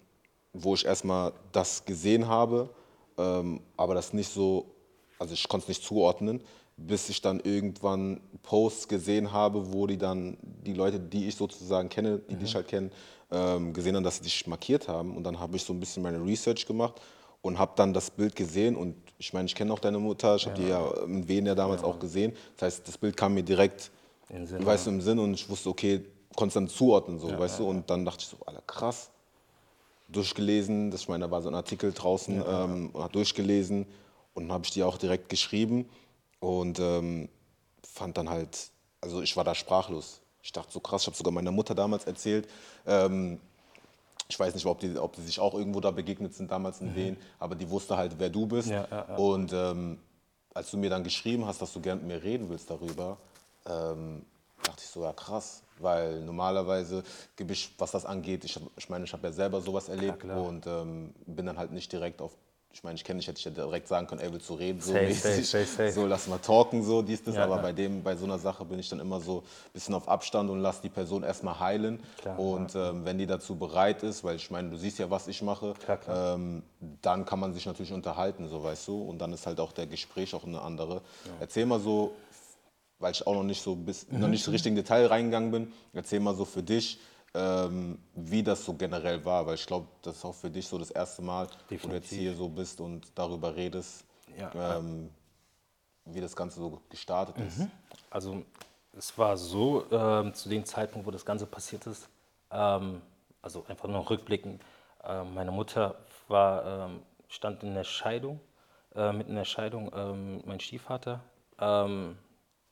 wo 0.52 0.74
ich 0.74 0.84
erstmal 0.84 1.32
das 1.52 1.84
gesehen 1.84 2.26
habe, 2.26 2.70
ähm, 3.16 3.60
aber 3.76 3.94
das 3.94 4.12
nicht 4.12 4.32
so, 4.32 4.66
also 5.18 5.34
ich 5.34 5.48
konnte 5.48 5.64
es 5.64 5.68
nicht 5.68 5.84
zuordnen, 5.84 6.40
bis 6.76 7.08
ich 7.08 7.20
dann 7.20 7.40
irgendwann 7.40 8.20
Posts 8.42 8.88
gesehen 8.88 9.32
habe, 9.32 9.72
wo 9.72 9.86
die 9.86 9.98
dann, 9.98 10.36
die 10.42 10.74
Leute, 10.74 11.00
die 11.00 11.26
ich 11.26 11.34
sozusagen 11.34 11.88
kenne, 11.88 12.20
die 12.30 12.36
dich 12.36 12.54
halt 12.54 12.68
kennen, 12.68 12.92
ähm, 13.32 13.72
gesehen 13.72 13.96
haben, 13.96 14.04
dass 14.04 14.18
sie 14.18 14.22
dich 14.22 14.46
markiert 14.46 14.86
haben. 14.86 15.16
Und 15.16 15.24
dann 15.24 15.40
habe 15.40 15.56
ich 15.56 15.64
so 15.64 15.72
ein 15.72 15.80
bisschen 15.80 16.04
meine 16.04 16.24
Research 16.24 16.66
gemacht 16.66 17.00
und 17.42 17.58
habe 17.58 17.72
dann 17.74 17.92
das 17.92 18.10
Bild 18.10 18.36
gesehen. 18.36 18.76
Und 18.76 18.94
ich 19.18 19.32
meine, 19.32 19.46
ich 19.46 19.56
kenne 19.56 19.72
auch 19.72 19.80
deine 19.80 19.98
Mutter, 19.98 20.36
ich 20.36 20.46
habe 20.46 20.56
die 20.56 20.68
ja 20.68 20.88
in 21.04 21.26
Wien 21.26 21.46
ja 21.46 21.56
damals 21.56 21.82
auch 21.82 21.98
gesehen. 21.98 22.32
Das 22.56 22.66
heißt, 22.66 22.88
das 22.88 22.96
Bild 22.96 23.16
kam 23.16 23.34
mir 23.34 23.42
direkt, 23.42 23.90
weißt 24.28 24.86
du, 24.86 24.90
im 24.90 25.00
Sinn 25.00 25.18
und 25.18 25.34
ich 25.34 25.48
wusste, 25.48 25.68
okay, 25.70 26.04
konnte 26.36 26.50
es 26.50 26.54
dann 26.54 26.68
zuordnen, 26.68 27.18
so, 27.18 27.36
weißt 27.36 27.58
du. 27.58 27.68
Und 27.68 27.90
dann 27.90 28.04
dachte 28.04 28.20
ich 28.20 28.28
so, 28.28 28.36
Alter, 28.46 28.62
krass 28.66 29.10
durchgelesen. 30.08 30.90
Das, 30.90 31.02
ich 31.02 31.08
meine, 31.08 31.26
da 31.26 31.30
war 31.30 31.42
so 31.42 31.48
ein 31.48 31.54
Artikel 31.54 31.92
draußen, 31.92 32.42
ähm, 32.46 32.90
und 32.92 33.02
hat 33.02 33.14
durchgelesen 33.14 33.86
und 34.34 34.44
dann 34.44 34.52
habe 34.52 34.64
ich 34.64 34.70
die 34.70 34.82
auch 34.82 34.98
direkt 34.98 35.28
geschrieben 35.28 35.88
und 36.40 36.78
ähm, 36.78 37.28
fand 37.82 38.16
dann 38.16 38.30
halt, 38.30 38.70
also 39.00 39.22
ich 39.22 39.36
war 39.36 39.44
da 39.44 39.54
sprachlos. 39.54 40.20
Ich 40.42 40.52
dachte 40.52 40.72
so 40.72 40.80
krass, 40.80 41.02
ich 41.02 41.06
habe 41.08 41.16
sogar 41.16 41.32
meiner 41.32 41.50
Mutter 41.50 41.74
damals 41.74 42.06
erzählt. 42.06 42.48
Ähm, 42.86 43.40
ich 44.28 44.38
weiß 44.38 44.54
nicht, 44.54 44.66
ob 44.66 44.78
die, 44.80 44.96
ob 44.96 45.14
die 45.16 45.22
sich 45.22 45.40
auch 45.40 45.54
irgendwo 45.54 45.80
da 45.80 45.90
begegnet 45.90 46.34
sind 46.34 46.50
damals 46.50 46.80
in 46.80 46.94
Wien, 46.94 47.16
aber 47.38 47.54
die 47.54 47.68
wusste 47.68 47.96
halt, 47.96 48.18
wer 48.18 48.28
du 48.28 48.46
bist. 48.46 48.68
Ja, 48.68 48.86
ja, 48.90 49.06
ja. 49.08 49.16
Und 49.16 49.52
ähm, 49.52 49.98
als 50.52 50.70
du 50.70 50.76
mir 50.76 50.90
dann 50.90 51.02
geschrieben 51.02 51.46
hast, 51.46 51.62
dass 51.62 51.72
du 51.72 51.80
gern 51.80 51.98
mit 51.98 52.08
mir 52.08 52.22
reden 52.22 52.48
willst 52.50 52.70
darüber, 52.70 53.16
ähm, 53.66 54.24
dachte 54.62 54.82
ich 54.84 54.90
so, 54.90 55.02
ja 55.02 55.12
krass, 55.12 55.62
weil 55.82 56.20
normalerweise 56.20 57.02
gebe 57.36 57.52
ich, 57.52 57.74
was 57.78 57.90
das 57.92 58.04
angeht, 58.04 58.44
ich, 58.44 58.58
ich 58.76 58.88
meine, 58.88 59.04
ich 59.04 59.12
habe 59.12 59.26
ja 59.26 59.32
selber 59.32 59.60
sowas 59.60 59.88
erlebt 59.88 60.20
klar. 60.20 60.42
und 60.42 60.66
ähm, 60.66 61.14
bin 61.26 61.46
dann 61.46 61.58
halt 61.58 61.72
nicht 61.72 61.92
direkt 61.92 62.20
auf, 62.20 62.32
ich 62.70 62.84
meine, 62.84 62.96
ich 62.96 63.02
kenne 63.02 63.18
dich, 63.18 63.26
hätte 63.26 63.38
ich 63.38 63.44
ja 63.44 63.50
direkt 63.50 63.88
sagen 63.88 64.06
können, 64.06 64.20
ey, 64.20 64.30
willst 64.32 64.48
du 64.48 64.54
reden, 64.54 64.80
so 64.80 64.92
Safe, 64.92 65.04
mäßig, 65.06 65.48
safe, 65.48 65.64
safe, 65.64 65.90
so 65.92 66.06
lass 66.06 66.28
mal 66.28 66.38
talken, 66.38 66.84
so 66.84 67.02
dies, 67.02 67.24
das, 67.24 67.34
Ja, 67.34 67.44
aber 67.44 67.56
ja. 67.56 67.62
bei 67.62 67.72
dem, 67.72 68.02
bei 68.02 68.14
so 68.14 68.24
einer 68.24 68.38
Sache 68.38 68.64
bin 68.64 68.78
ich 68.78 68.88
dann 68.88 69.00
immer 69.00 69.20
so 69.20 69.38
ein 69.38 69.72
bisschen 69.72 69.94
auf 69.94 70.06
Abstand 70.06 70.50
und 70.50 70.60
lass 70.60 70.80
die 70.80 70.90
Person 70.90 71.22
erstmal 71.22 71.58
heilen 71.58 71.98
Klar, 72.18 72.38
und 72.38 72.74
ähm, 72.76 73.04
wenn 73.04 73.18
die 73.18 73.26
dazu 73.26 73.56
bereit 73.56 74.02
ist, 74.02 74.22
weil 74.22 74.36
ich 74.36 74.50
meine, 74.50 74.68
du 74.70 74.76
siehst 74.76 74.98
ja, 74.98 75.10
was 75.10 75.26
ich 75.28 75.42
mache, 75.42 75.74
Klar, 75.82 75.96
klar. 75.96 76.34
ähm, 76.34 76.62
dann 77.02 77.24
kann 77.24 77.40
man 77.40 77.52
sich 77.54 77.66
natürlich 77.66 77.92
unterhalten, 77.92 78.48
so 78.48 78.62
weißt 78.62 78.86
du, 78.86 79.02
und 79.02 79.18
dann 79.18 79.32
ist 79.32 79.46
halt 79.46 79.58
auch 79.60 79.72
der 79.72 79.86
Gespräch 79.86 80.34
auch 80.34 80.44
eine 80.44 80.60
andere. 80.60 81.00
Erzähl 81.40 81.66
mal 81.66 81.80
so, 81.80 82.12
weil 82.98 83.12
ich 83.12 83.26
auch 83.26 83.34
noch 83.34 83.42
nicht 83.44 83.62
so 83.62 83.74
bis, 83.74 84.08
Mhm. 84.08 84.20
noch 84.20 84.28
nicht 84.28 84.42
so 84.44 84.50
richtig 84.50 84.70
in 84.70 84.76
Detail 84.76 85.06
reingegangen 85.06 85.50
bin, 85.50 85.72
erzähl 85.92 86.20
mal 86.20 86.34
so 86.34 86.44
für 86.44 86.62
dich, 86.62 86.98
ähm, 87.34 87.98
wie 88.14 88.42
das 88.42 88.64
so 88.64 88.74
generell 88.74 89.24
war, 89.24 89.46
weil 89.46 89.54
ich 89.54 89.66
glaube, 89.66 89.86
das 90.02 90.16
ist 90.16 90.24
auch 90.24 90.34
für 90.34 90.50
dich 90.50 90.66
so 90.66 90.78
das 90.78 90.90
erste 90.90 91.22
Mal, 91.22 91.46
wo 91.46 91.48
du 91.48 91.54
jetzt 91.54 91.70
Definitiv. 91.70 92.10
hier 92.18 92.34
so 92.34 92.48
bist 92.48 92.80
und 92.80 93.06
darüber 93.14 93.54
redest, 93.54 94.04
Ja. 94.38 94.50
ähm, 94.78 95.10
wie 96.06 96.20
das 96.20 96.34
Ganze 96.34 96.58
so 96.60 96.80
gestartet 96.88 97.36
ist. 97.38 97.68
Also 98.10 98.42
es 98.96 99.16
war 99.18 99.36
so, 99.36 99.84
ähm, 99.92 100.32
zu 100.34 100.48
dem 100.48 100.64
Zeitpunkt, 100.64 101.06
wo 101.06 101.10
das 101.10 101.24
Ganze 101.24 101.46
passiert 101.46 101.86
ist, 101.86 102.08
ähm, 102.50 103.02
also 103.42 103.64
einfach 103.68 103.88
nur 103.88 104.08
rückblicken, 104.08 104.58
äh, 105.04 105.22
meine 105.22 105.52
Mutter 105.52 105.94
war, 106.28 106.86
ähm, 106.88 107.02
stand 107.28 107.62
in 107.62 107.74
der 107.74 107.84
Scheidung, 107.84 108.40
äh, 108.94 109.12
mitten 109.12 109.30
in 109.30 109.36
der 109.36 109.44
Scheidung, 109.44 109.92
ähm, 109.94 110.42
mein 110.46 110.58
Stiefvater, 110.60 111.20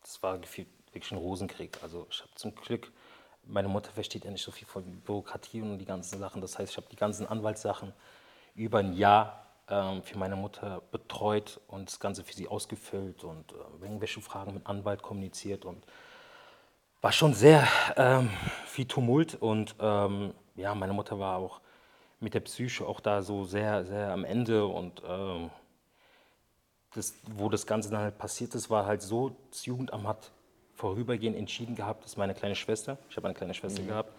das 0.06 0.22
war 0.22 0.38
gefühlt 0.38 0.68
wirklich 0.92 1.12
ein 1.12 1.18
Rosenkrieg. 1.18 1.78
Also 1.82 2.06
ich 2.10 2.20
habe 2.20 2.30
zum 2.36 2.54
Glück, 2.54 2.90
meine 3.44 3.68
Mutter 3.68 3.90
versteht 3.90 4.24
ja 4.24 4.30
nicht 4.30 4.44
so 4.44 4.52
viel 4.52 4.66
von 4.66 5.00
Bürokratie 5.00 5.60
und 5.60 5.78
die 5.78 5.84
ganzen 5.84 6.18
Sachen. 6.18 6.40
Das 6.40 6.58
heißt, 6.58 6.70
ich 6.72 6.76
habe 6.76 6.86
die 6.90 6.96
ganzen 6.96 7.26
Anwaltssachen 7.26 7.92
über 8.54 8.78
ein 8.78 8.92
Jahr 8.94 9.46
ähm, 9.68 10.02
für 10.02 10.16
meine 10.16 10.36
Mutter 10.36 10.80
betreut 10.92 11.60
und 11.66 11.88
das 11.88 11.98
Ganze 11.98 12.22
für 12.22 12.34
sie 12.34 12.48
ausgefüllt 12.48 13.24
und 13.24 13.52
äh, 13.52 13.56
irgendwelche 13.82 14.20
Fragen 14.20 14.54
mit 14.54 14.66
Anwalt 14.66 15.02
kommuniziert 15.02 15.64
und 15.64 15.84
war 17.00 17.12
schon 17.12 17.34
sehr 17.34 17.66
ähm, 17.96 18.30
viel 18.66 18.86
Tumult 18.86 19.34
und 19.34 19.74
ähm, 19.80 20.32
ja, 20.54 20.74
meine 20.74 20.92
Mutter 20.92 21.18
war 21.18 21.36
auch 21.36 21.60
mit 22.20 22.32
der 22.32 22.40
Psyche 22.40 22.86
auch 22.86 23.00
da 23.00 23.22
so 23.22 23.44
sehr, 23.44 23.84
sehr 23.84 24.12
am 24.12 24.24
Ende 24.24 24.66
und 24.66 25.02
ähm, 25.06 25.50
das, 26.96 27.14
wo 27.36 27.48
das 27.48 27.66
Ganze 27.66 27.90
dann 27.90 28.00
halt 28.00 28.18
passiert 28.18 28.54
ist, 28.54 28.70
war 28.70 28.86
halt 28.86 29.02
so, 29.02 29.36
das 29.50 29.66
Jugendamt 29.66 30.06
hat 30.06 30.30
vorübergehend 30.74 31.36
entschieden 31.36 31.74
gehabt, 31.74 32.04
dass 32.04 32.16
meine 32.16 32.34
kleine 32.34 32.54
Schwester, 32.54 32.98
ich 33.08 33.16
habe 33.16 33.26
eine 33.28 33.34
kleine 33.34 33.54
Schwester 33.54 33.82
gehabt, 33.82 34.12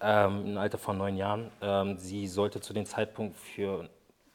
ähm, 0.00 0.46
im 0.46 0.58
Alter 0.58 0.78
von 0.78 0.98
neun 0.98 1.16
Jahren, 1.16 1.50
ähm, 1.60 1.98
sie 1.98 2.26
sollte 2.26 2.60
zu 2.60 2.72
dem 2.72 2.86
Zeitpunkt 2.86 3.36
für 3.36 3.88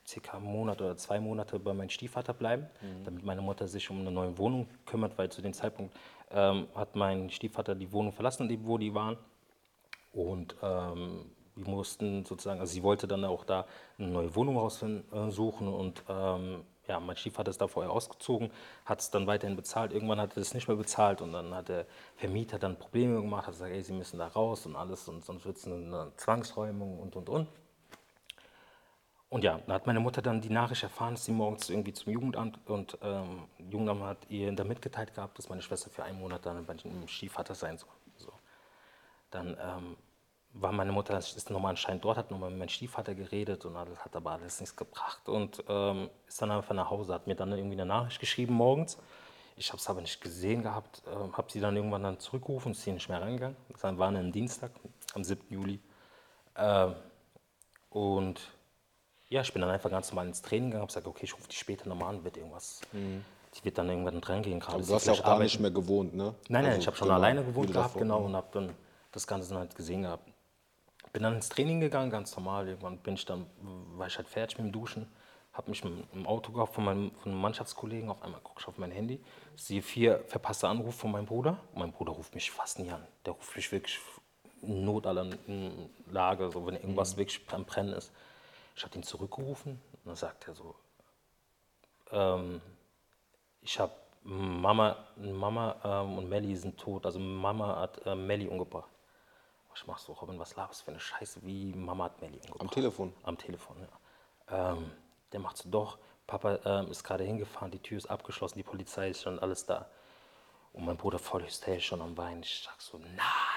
circa 0.08 0.38
einen 0.38 0.45
Monat 0.45 0.81
oder 0.81 0.95
zwei 0.97 1.19
Monate 1.19 1.58
bei 1.60 1.73
meinem 1.73 1.89
Stiefvater 1.89 2.34
bleiben, 2.34 2.67
damit 3.03 3.25
meine 3.25 3.41
Mutter 3.41 3.67
sich 3.67 3.89
um 3.89 4.01
eine 4.01 4.12
neue 4.12 4.38
Wohnung 4.38 4.67
kümmert, 4.86 5.17
weil 5.17 5.29
zu 5.29 5.41
dem 5.41 5.53
Zeitpunkt 5.53 5.95
ähm, 6.31 6.67
hat 6.75 6.95
mein 6.95 7.29
Stiefvater 7.29 7.73
die 7.75 7.91
Wohnung 7.91 8.13
verlassen, 8.13 8.47
wo 8.65 8.77
die 8.77 8.93
waren. 8.93 9.17
Und 10.13 10.55
ähm, 10.62 11.25
wir 11.55 11.67
mussten 11.67 12.23
sozusagen, 12.25 12.60
also 12.60 12.71
sie 12.71 12.84
wollte 12.84 13.08
dann 13.08 13.25
auch 13.25 13.43
da 13.45 13.65
eine 13.97 14.10
neue 14.10 14.36
Wohnung 14.36 14.58
raussuchen 14.58 15.67
und 15.67 16.03
ähm, 16.08 16.63
ja, 16.88 17.00
mein 17.00 17.17
Stiefvater 17.17 17.50
ist 17.50 17.62
da 17.62 17.67
vorher 17.67 17.91
ausgezogen, 17.91 18.52
hat 18.86 19.00
es 19.00 19.12
dann 19.12 19.28
weiterhin 19.28 19.56
bezahlt. 19.56 19.93
Irgendwann 19.93 20.19
hat 20.19 20.36
er 20.36 20.41
es 20.41 20.54
nicht 20.54 20.67
mehr 20.67 20.78
bezahlt 20.78 21.21
und 21.21 21.34
dann 21.34 21.54
hat 21.54 21.69
der 21.69 21.86
Vermieter 22.15 22.60
dann 22.60 22.78
Probleme 22.78 23.21
gemacht, 23.21 23.48
hat 23.48 23.54
gesagt, 23.54 23.71
ey, 23.71 23.82
sie 23.82 23.93
müssen 23.93 24.19
da 24.19 24.28
raus 24.28 24.65
und 24.65 24.76
alles 24.76 25.08
und 25.08 25.24
sonst 25.26 25.45
wird 25.45 25.58
es 25.58 25.65
eine 25.65 26.12
Zwangsräumung 26.17 27.00
und 27.00 27.15
und 27.15 27.30
und. 27.30 27.48
Und 29.30 29.43
ja, 29.43 29.60
da 29.67 29.74
hat 29.74 29.88
meine 29.88 30.00
Mutter 30.00 30.21
dann 30.21 30.39
die 30.39 30.50
Nachricht 30.50 30.84
erfahren, 30.84 31.15
dass 31.15 31.26
sie 31.26 31.32
morgens 31.32 31.69
irgendwie 31.69 31.93
zum 31.93 32.13
Jugendamt 32.13 32.60
und 32.69 32.98
ähm, 33.02 33.45
Jugendamt 33.58 34.04
hat 34.04 34.17
ihr 34.30 34.52
da 34.54 34.63
mitgeteilt 34.63 35.13
gehabt, 35.13 35.38
dass 35.38 35.50
meine 35.50 35.62
Schwester 35.62 35.89
für 35.89 36.04
einen 36.04 36.19
Monat 36.19 36.45
dann 36.45 36.65
bei 36.65 36.76
dem 36.76 37.08
Stiefvater 37.08 37.56
sein 37.56 37.78
soll. 37.78 37.89
So. 38.17 38.32
Dann 39.32 39.58
ähm, 39.60 39.98
war 40.58 40.72
meine 40.72 40.91
Mutter, 40.91 41.18
ist 41.18 41.50
nochmal 41.50 41.72
anscheinend 41.72 42.04
dort, 42.06 42.18
hat 42.18 42.32
nochmal 42.32 42.50
mit 42.50 42.60
meinem 42.60 42.70
Stiefvater 42.70 43.13
geredet 43.13 43.65
und 43.65 43.76
alles, 43.76 44.00
hat 44.04 44.15
aber 44.15 44.32
alles 44.32 44.60
nichts 44.60 44.76
gebracht 44.76 45.28
und 45.28 45.63
ähm, 45.68 46.10
ist 46.28 46.41
dann 46.41 46.52
einfach 46.52 46.74
nach 46.74 46.89
Hause, 46.89 47.13
hat 47.13 47.28
mir 47.28 47.36
dann 47.36 47.52
irgendwie 47.52 47.74
eine 47.76 47.86
Nachricht 47.86 48.20
geschrieben 48.20 48.54
morgens. 48.54 48.98
Ich 49.58 49.70
habe 49.70 49.78
es 49.80 49.89
aber 49.89 50.02
nicht 50.02 50.20
gesehen 50.22 50.63
gehabt, 50.63 51.02
ähm, 51.13 51.36
habe 51.38 51.52
sie 51.52 51.60
dann 51.60 51.76
irgendwann 51.76 52.04
dann 52.04 52.20
zurückgerufen, 52.20 52.72
ist 52.72 52.84
sie 52.84 52.91
nicht 52.91 53.08
mehr 53.10 53.22
reingegangen. 53.22 53.56
Das 53.70 53.84
war 53.84 54.08
ein 54.10 54.32
Dienstag, 54.32 54.72
am 55.13 55.24
7. 55.24 55.46
Juli. 55.54 55.80
Ähm, 56.58 56.96
und 57.89 58.39
Ja, 59.30 59.41
ich 59.41 59.52
bin 59.52 59.62
dann 59.62 59.72
einfach 59.72 59.89
ganz 59.89 60.12
normal 60.12 60.28
ins 60.28 60.41
Training 60.41 60.70
gegangen, 60.70 60.82
habe 60.84 60.88
gesagt, 60.88 61.08
okay, 61.08 61.24
ich 61.26 61.34
rufe 61.34 61.48
die 61.50 61.56
später 61.56 61.89
nochmal 61.89 62.15
an, 62.15 62.24
wird 62.24 62.38
irgendwas. 62.38 62.80
Die 62.94 63.63
wird 63.65 63.78
dann 63.78 63.89
irgendwann 63.89 64.22
dran 64.22 64.41
gehen. 64.44 64.60
gerade 64.60 64.78
Aber 64.78 64.86
du 64.86 64.94
hast 64.94 65.08
ja 65.08 65.13
auch 65.13 65.20
da 65.20 65.24
arbeiten. 65.32 65.44
nicht 65.44 65.60
mehr 65.60 65.72
gewohnt, 65.72 66.13
ne? 66.13 66.24
Nein, 66.24 66.36
nein, 66.48 66.65
Also, 66.65 66.80
ich 66.82 66.88
habe 66.88 66.96
schon 66.98 67.08
genau, 67.08 67.18
alleine 67.20 67.44
gewohnt 67.44 67.74
gehabt, 67.74 67.96
davor- 67.96 68.00
genau, 68.00 68.20
und 68.24 68.36
habe 68.36 68.48
dann 68.52 68.70
das 69.12 69.26
Ganze 69.26 69.50
dann 69.50 69.60
halt 69.60 69.76
gesehen 69.76 70.04
gehabt. 70.04 70.30
Bin 71.15 71.23
dann 71.23 71.36
ins 71.36 71.47
Training 71.47 71.80
gegangen, 71.80 72.12
ganz 72.12 72.36
normal. 72.36 72.67
Irgendwann 72.67 72.97
bin 72.97 73.13
ich 73.13 73.25
dann, 73.25 73.45
war 73.95 74.06
ich 74.06 74.17
halt 74.17 74.28
fertig 74.28 74.58
mit 74.58 74.67
dem 74.67 74.73
Duschen, 74.73 75.10
habe 75.54 75.69
mich 75.69 75.82
im, 75.82 76.28
Auto 76.28 76.51
gehabt 76.51 76.75
von 76.75 76.84
meinem 76.84 77.12
von 77.12 77.32
einem 77.32 77.39
Mannschaftskollegen. 77.39 78.10
Auf 78.10 78.21
einmal 78.21 78.41
gucke 78.41 78.60
ich 78.60 78.67
auf 78.67 78.78
mein 78.78 78.91
Handy, 78.91 79.23
sehe 79.56 79.82
vier 79.82 80.25
verpasste 80.28 80.67
Anrufe 80.67 80.91
von 80.91 81.12
meinem 81.12 81.25
Bruder. 81.25 81.58
Mein 81.73 81.93
Bruder 81.93 82.12
ruft 82.12 82.36
mich 82.36 82.51
fast 82.51 82.80
nie 82.80 82.91
an. 82.91 83.01
Der 83.25 83.32
ruft 83.32 83.56
mich 83.56 83.71
wirklich 83.71 83.97
in 84.62 84.84
Not 84.84 85.08
aller 85.08 85.30
Lage, 86.12 86.51
so 86.51 86.67
wenn 86.67 86.75
irgendwas 86.75 87.15
wirklich 87.15 87.39
am 87.49 87.63
Brennen 87.63 87.93
ist. 87.93 88.12
Ich 88.75 88.84
habe 88.84 88.93
ihn 88.95 89.04
zurückgerufen 89.04 89.71
und 89.93 90.06
dann 90.06 90.17
sagt 90.17 90.49
er 90.49 90.54
so, 90.54 90.75
ähm, 92.12 92.60
ich 93.62 93.80
habe 93.80 93.93
Mama, 94.23 94.97
Mama 95.15 95.78
ähm, 95.82 96.17
und 96.17 96.28
Melly 96.28 96.58
sind 96.58 96.78
tot. 96.78 97.06
Also 97.06 97.19
Mama 97.19 97.80
hat 97.80 98.06
äh, 98.06 98.15
Melly 98.15 98.49
umgebracht. 98.49 98.89
Ich 99.75 99.85
mach 99.88 99.97
so, 99.97 100.13
Robin, 100.13 100.39
was 100.39 100.55
laberst 100.55 100.81
du 100.81 100.85
für 100.85 100.91
eine 100.91 100.99
Scheiße, 100.99 101.43
wie 101.43 101.73
Mama 101.73 102.05
hat 102.05 102.21
Melly 102.21 102.38
umgebracht. 102.38 102.61
Am 102.61 102.71
Telefon? 102.71 103.13
Am 103.23 103.38
Telefon, 103.38 103.77
ja. 103.79 104.71
Ähm, 104.71 104.91
der 105.31 105.39
macht 105.39 105.57
so, 105.57 105.69
doch, 105.69 105.97
Papa 106.27 106.59
ähm, 106.65 106.89
ist 106.89 107.03
gerade 107.03 107.23
hingefahren, 107.23 107.71
die 107.71 107.79
Tür 107.79 107.97
ist 107.97 108.07
abgeschlossen, 108.07 108.57
die 108.57 108.63
Polizei 108.63 109.09
ist 109.09 109.21
schon 109.21 109.39
alles 109.39 109.65
da. 109.65 109.89
Und 110.73 110.85
mein 110.85 110.97
Bruder 110.97 111.19
voll 111.19 111.43
hysterisch 111.43 111.88
schon 111.88 112.01
am 112.01 112.17
Weinen. 112.17 112.43
Ich 112.43 112.63
sag 112.65 112.81
so, 112.81 112.97
nein. 112.97 113.15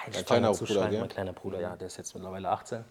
Ich 0.09 0.14
fang 0.16 0.24
kleiner 0.24 0.52
zu 0.52 0.64
Bruder, 0.64 0.88
gell? 0.88 1.00
Mein 1.00 1.09
kleiner 1.09 1.33
Bruder, 1.33 1.61
ja, 1.61 1.76
der 1.76 1.87
ist 1.87 1.96
jetzt 1.96 2.14
mittlerweile 2.14 2.48
18. 2.50 2.85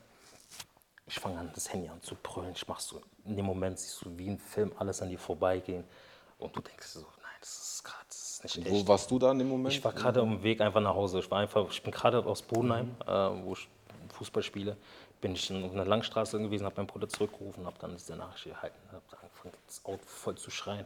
Ich 1.06 1.20
fange 1.20 1.40
an, 1.40 1.52
das 1.54 1.72
Handy 1.72 1.88
an 1.88 2.02
zu 2.02 2.16
brüllen. 2.16 2.52
Ich 2.54 2.68
mach 2.68 2.80
so, 2.80 3.02
in 3.24 3.36
dem 3.38 3.46
Moment 3.46 3.80
siehst 3.80 4.04
du 4.04 4.18
wie 4.18 4.30
ein 4.30 4.40
Film 4.40 4.74
alles 4.78 5.02
an 5.02 5.10
dir 5.10 5.20
vorbeigehen. 5.20 5.86
Und 6.38 6.56
du 6.56 6.60
denkst 6.60 6.88
so, 6.88 7.00
nein, 7.00 7.38
das 7.40 7.58
ist 7.58 7.84
gerade, 7.84 8.06
ist 8.46 8.58
nicht 8.58 8.68
echt. 8.68 8.72
Wo 8.72 8.88
warst 8.88 9.10
du 9.12 9.20
da 9.20 9.32
in 9.32 9.40
dem 9.40 9.50
Moment? 9.50 9.74
Ich 9.74 9.84
war 9.84 9.92
gerade 9.94 10.22
am 10.22 10.42
Weg 10.44 10.62
einfach 10.62 10.82
nach 10.82 10.96
Hause. 10.96 11.20
Ich 11.20 11.30
war 11.32 11.40
einfach, 11.40 11.66
ich 11.70 11.82
bin 11.82 11.92
gerade 11.92 12.26
aus 12.26 12.42
Bodenheim, 12.42 12.86
Mhm. 12.86 12.94
äh, 13.08 13.44
wo 13.46 13.54
ich 13.54 13.68
Fußball 14.10 14.44
spiele, 14.44 14.78
bin 15.22 15.34
ich 15.34 15.50
in 15.50 15.64
einer 15.72 15.86
Langstraße 15.86 16.40
gewesen, 16.40 16.66
habe 16.66 16.76
meinen 16.78 16.88
Bruder 16.88 17.08
zurückgerufen, 17.10 17.66
habe 17.66 17.78
dann 17.80 17.92
diese 17.96 18.16
Nachricht 18.16 18.48
erhalten, 18.48 18.78
habe 18.92 19.02
angefangen, 19.22 19.54
das 19.66 19.84
Auto 19.86 20.04
voll 20.06 20.36
zu 20.36 20.50
schreien. 20.52 20.86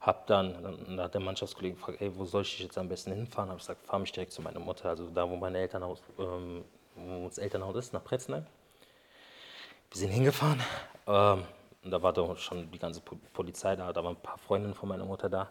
Hab 0.00 0.26
dann, 0.26 0.62
dann 0.62 1.00
hat 1.00 1.14
der 1.14 1.20
Mannschaftskollege 1.20 1.74
gefragt, 1.74 2.00
ey, 2.00 2.16
wo 2.16 2.24
soll 2.24 2.42
ich 2.42 2.58
jetzt 2.60 2.76
am 2.78 2.88
besten 2.88 3.12
hinfahren? 3.12 3.48
Habe 3.48 3.58
ich 3.58 3.66
gesagt, 3.66 3.84
fahr 3.86 3.98
mich 3.98 4.12
direkt 4.12 4.32
zu 4.32 4.42
meiner 4.42 4.60
Mutter, 4.60 4.88
also 4.90 5.08
da, 5.08 5.28
wo 5.28 5.36
meine 5.36 5.58
Elternhaus, 5.58 6.00
ähm, 6.18 6.64
wo 6.94 7.26
das 7.26 7.38
Elternhaus 7.38 7.74
ist, 7.76 7.92
nach 7.92 8.04
Pretzenheim. 8.04 8.46
Wir 9.90 9.98
sind 9.98 10.10
hingefahren. 10.10 10.60
Ähm, 11.06 11.42
und 11.82 11.90
da 11.90 12.02
war 12.02 12.12
doch 12.12 12.36
schon 12.36 12.70
die 12.70 12.78
ganze 12.78 13.00
Po- 13.00 13.18
Polizei 13.32 13.74
da, 13.76 13.92
da 13.92 14.02
waren 14.04 14.16
ein 14.16 14.22
paar 14.22 14.38
Freundinnen 14.38 14.74
von 14.74 14.88
meiner 14.88 15.04
Mutter 15.04 15.28
da. 15.28 15.50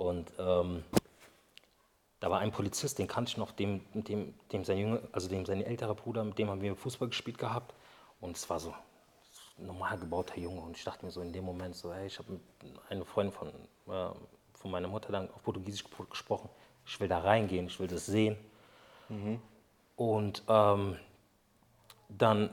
Und 0.00 0.32
ähm, 0.38 0.82
da 2.20 2.30
war 2.30 2.38
ein 2.40 2.52
Polizist, 2.52 2.98
den 2.98 3.06
kannte 3.06 3.32
ich 3.32 3.36
noch, 3.36 3.52
dem, 3.52 3.82
dem, 3.92 4.32
dem 4.50 4.64
sein 4.64 4.78
Junge, 4.78 5.02
also 5.12 5.28
dem 5.28 5.44
sein 5.44 5.62
älterer 5.62 5.94
Bruder, 5.94 6.24
mit 6.24 6.38
dem 6.38 6.48
haben 6.48 6.62
wir 6.62 6.74
Fußball 6.74 7.08
gespielt 7.08 7.36
gehabt. 7.36 7.74
Und 8.18 8.34
es 8.34 8.48
war 8.48 8.58
so 8.58 8.74
ein 9.58 9.66
normal 9.66 9.98
gebauter 9.98 10.38
Junge. 10.38 10.62
Und 10.62 10.74
ich 10.78 10.84
dachte 10.84 11.04
mir 11.04 11.10
so 11.10 11.20
in 11.20 11.34
dem 11.34 11.44
Moment 11.44 11.76
so, 11.76 11.92
hey, 11.92 12.06
ich 12.06 12.18
habe 12.18 12.32
mit 12.32 12.40
einer 12.88 13.04
Freundin 13.04 13.34
von, 13.34 13.48
äh, 13.48 14.14
von 14.54 14.70
meiner 14.70 14.88
Mutter 14.88 15.12
dann 15.12 15.30
auf 15.34 15.42
Portugiesisch 15.42 15.84
gespro- 15.84 16.08
gesprochen. 16.08 16.48
Ich 16.86 16.98
will 16.98 17.08
da 17.08 17.18
reingehen, 17.18 17.66
ich 17.66 17.78
will 17.78 17.88
das 17.88 18.06
sehen. 18.06 18.38
Und 19.96 20.42
ähm, 20.48 20.96
dann 22.08 22.48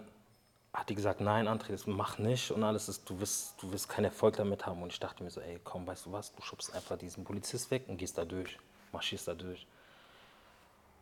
hat 0.73 0.89
die 0.89 0.95
gesagt, 0.95 1.21
nein, 1.21 1.47
André, 1.47 1.71
das 1.71 1.87
mach 1.87 2.17
nicht 2.19 2.51
und 2.51 2.63
alles 2.63 2.87
ist, 2.89 3.09
du 3.09 3.19
wirst, 3.19 3.61
du 3.61 3.71
wirst 3.71 3.89
keinen 3.89 4.05
Erfolg 4.05 4.35
damit 4.37 4.65
haben. 4.65 4.81
Und 4.81 4.91
ich 4.91 4.99
dachte 4.99 5.23
mir 5.23 5.29
so, 5.29 5.41
ey, 5.41 5.59
komm, 5.63 5.87
weißt 5.87 6.05
du 6.05 6.11
was, 6.11 6.33
du 6.33 6.41
schubst 6.41 6.73
einfach 6.73 6.97
diesen 6.97 7.23
Polizist 7.23 7.71
weg 7.71 7.85
und 7.87 7.97
gehst 7.97 8.17
da 8.17 8.25
durch, 8.25 8.57
marschierst 8.91 9.27
da 9.27 9.33
durch. 9.33 9.65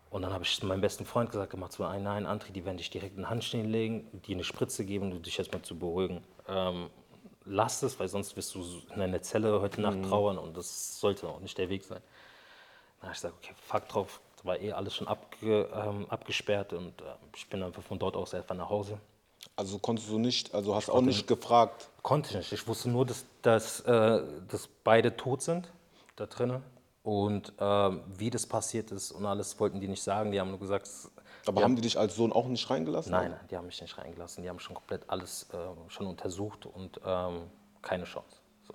Und 0.10 0.21
dann 0.21 0.32
habe 0.32 0.45
ich 0.45 0.63
meinem 0.63 0.82
besten 0.82 1.06
Freund 1.06 1.30
gesagt, 1.30 1.51
gemacht 1.51 1.73
so, 1.73 1.84
nein, 1.84 2.04
nein, 2.04 2.25
André, 2.25 2.51
die 2.51 2.63
werden 2.63 2.78
dich 2.78 2.89
direkt 2.89 3.15
in 3.15 3.23
den 3.23 3.30
Handstehen 3.30 3.69
legen, 3.69 4.08
dir 4.21 4.36
eine 4.36 4.45
Spritze 4.45 4.86
geben, 4.86 5.12
um 5.12 5.21
dich 5.21 5.38
erstmal 5.38 5.62
zu 5.62 5.78
beruhigen. 5.78 6.23
Ähm, 6.47 6.89
lass 7.43 7.84
es, 7.84 7.99
weil 7.99 8.08
sonst 8.08 8.36
wirst 8.38 8.56
du 8.56 8.63
in 8.93 9.01
einer 9.01 9.21
Zelle 9.21 9.60
heute 9.60 9.82
Nacht 9.82 10.04
trauern 10.04 10.38
und 10.38 10.56
das 10.56 10.99
sollte 10.99 11.28
auch 11.28 11.39
nicht 11.39 11.58
der 11.58 11.69
Weg 11.69 11.84
sein. 11.84 12.01
Dann 12.99 13.10
habe 13.10 13.13
ich 13.13 13.21
gesagt, 13.21 13.36
okay, 13.43 13.54
fuck 13.58 13.89
drauf, 13.89 14.21
da 14.38 14.45
war 14.45 14.60
eh 14.60 14.71
alles 14.71 14.95
schon 14.95 15.08
abge, 15.08 15.69
ähm, 15.73 16.06
abgesperrt 16.10 16.73
und 16.73 17.01
äh, 17.01 17.06
ich 17.36 17.49
bin 17.49 17.62
einfach 17.62 17.84
von 17.84 17.99
dort 17.99 18.15
aus 18.15 18.34
einfach 18.34 18.56
nach 18.56 18.69
Hause. 18.69 18.99
Also 19.57 19.79
konntest 19.79 20.09
du 20.09 20.19
nicht, 20.19 20.53
also 20.53 20.75
hast 20.75 20.89
auch 20.89 21.01
nicht 21.01 21.27
gefragt. 21.27 21.89
Konnte 22.01 22.29
ich 22.31 22.35
nicht. 22.35 22.51
Ich 22.51 22.67
wusste 22.67 22.89
nur, 22.89 23.05
dass, 23.05 23.25
dass, 23.41 23.79
äh, 23.81 24.21
dass 24.49 24.67
beide 24.83 25.15
tot 25.15 25.41
sind 25.41 25.71
da 26.17 26.25
drinnen. 26.25 26.61
Und 27.03 27.53
ähm, 27.59 28.01
wie 28.17 28.29
das 28.31 28.45
passiert 28.47 28.91
ist 28.91 29.11
und 29.11 29.25
alles 29.25 29.59
wollten 29.59 29.79
die 29.79 29.87
nicht 29.87 30.01
sagen. 30.03 30.31
Die 30.31 30.39
haben 30.39 30.49
nur 30.49 30.59
gesagt, 30.59 30.87
es- 30.87 31.09
Aber 31.45 31.61
haben 31.61 31.75
die 31.75 31.81
dich 31.83 31.97
als 31.99 32.15
Sohn 32.15 32.33
auch 32.33 32.47
nicht 32.47 32.67
reingelassen? 32.69 33.11
nein, 33.11 33.31
nein, 33.31 33.39
die 33.49 33.55
haben 33.55 33.67
mich 33.67 33.79
nicht 33.81 33.97
reingelassen. 33.97 34.41
Die 34.43 34.49
haben 34.49 34.59
schon 34.59 34.75
komplett 34.75 35.07
alles 35.09 35.47
äh, 35.53 35.57
schon 35.91 36.07
untersucht 36.07 36.65
und 36.65 36.99
ähm, 37.05 37.43
keine 37.83 38.05
Chance. 38.05 38.37
So. 38.67 38.73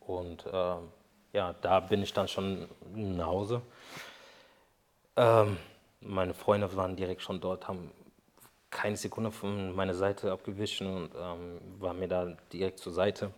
Und 0.00 0.44
ähm, 0.50 0.88
ja, 1.34 1.54
da 1.60 1.80
bin 1.80 2.02
ich 2.02 2.12
dann 2.14 2.26
schon 2.26 2.66
nach 2.94 3.26
Hause. 3.26 3.60
Ähm, 5.16 5.58
meine 6.00 6.32
Freunde 6.34 6.74
waren 6.74 6.96
direkt 6.96 7.20
schon 7.22 7.40
dort, 7.40 7.68
haben 7.68 7.90
keine 8.70 8.96
Sekunde 8.96 9.30
von 9.32 9.74
meiner 9.74 9.94
Seite 9.94 10.30
abgewichen 10.32 10.86
und 10.86 11.10
ähm, 11.16 11.60
waren 11.80 11.98
mir 11.98 12.08
da 12.08 12.36
direkt 12.52 12.78
zur 12.80 12.92
Seite. 12.92 13.32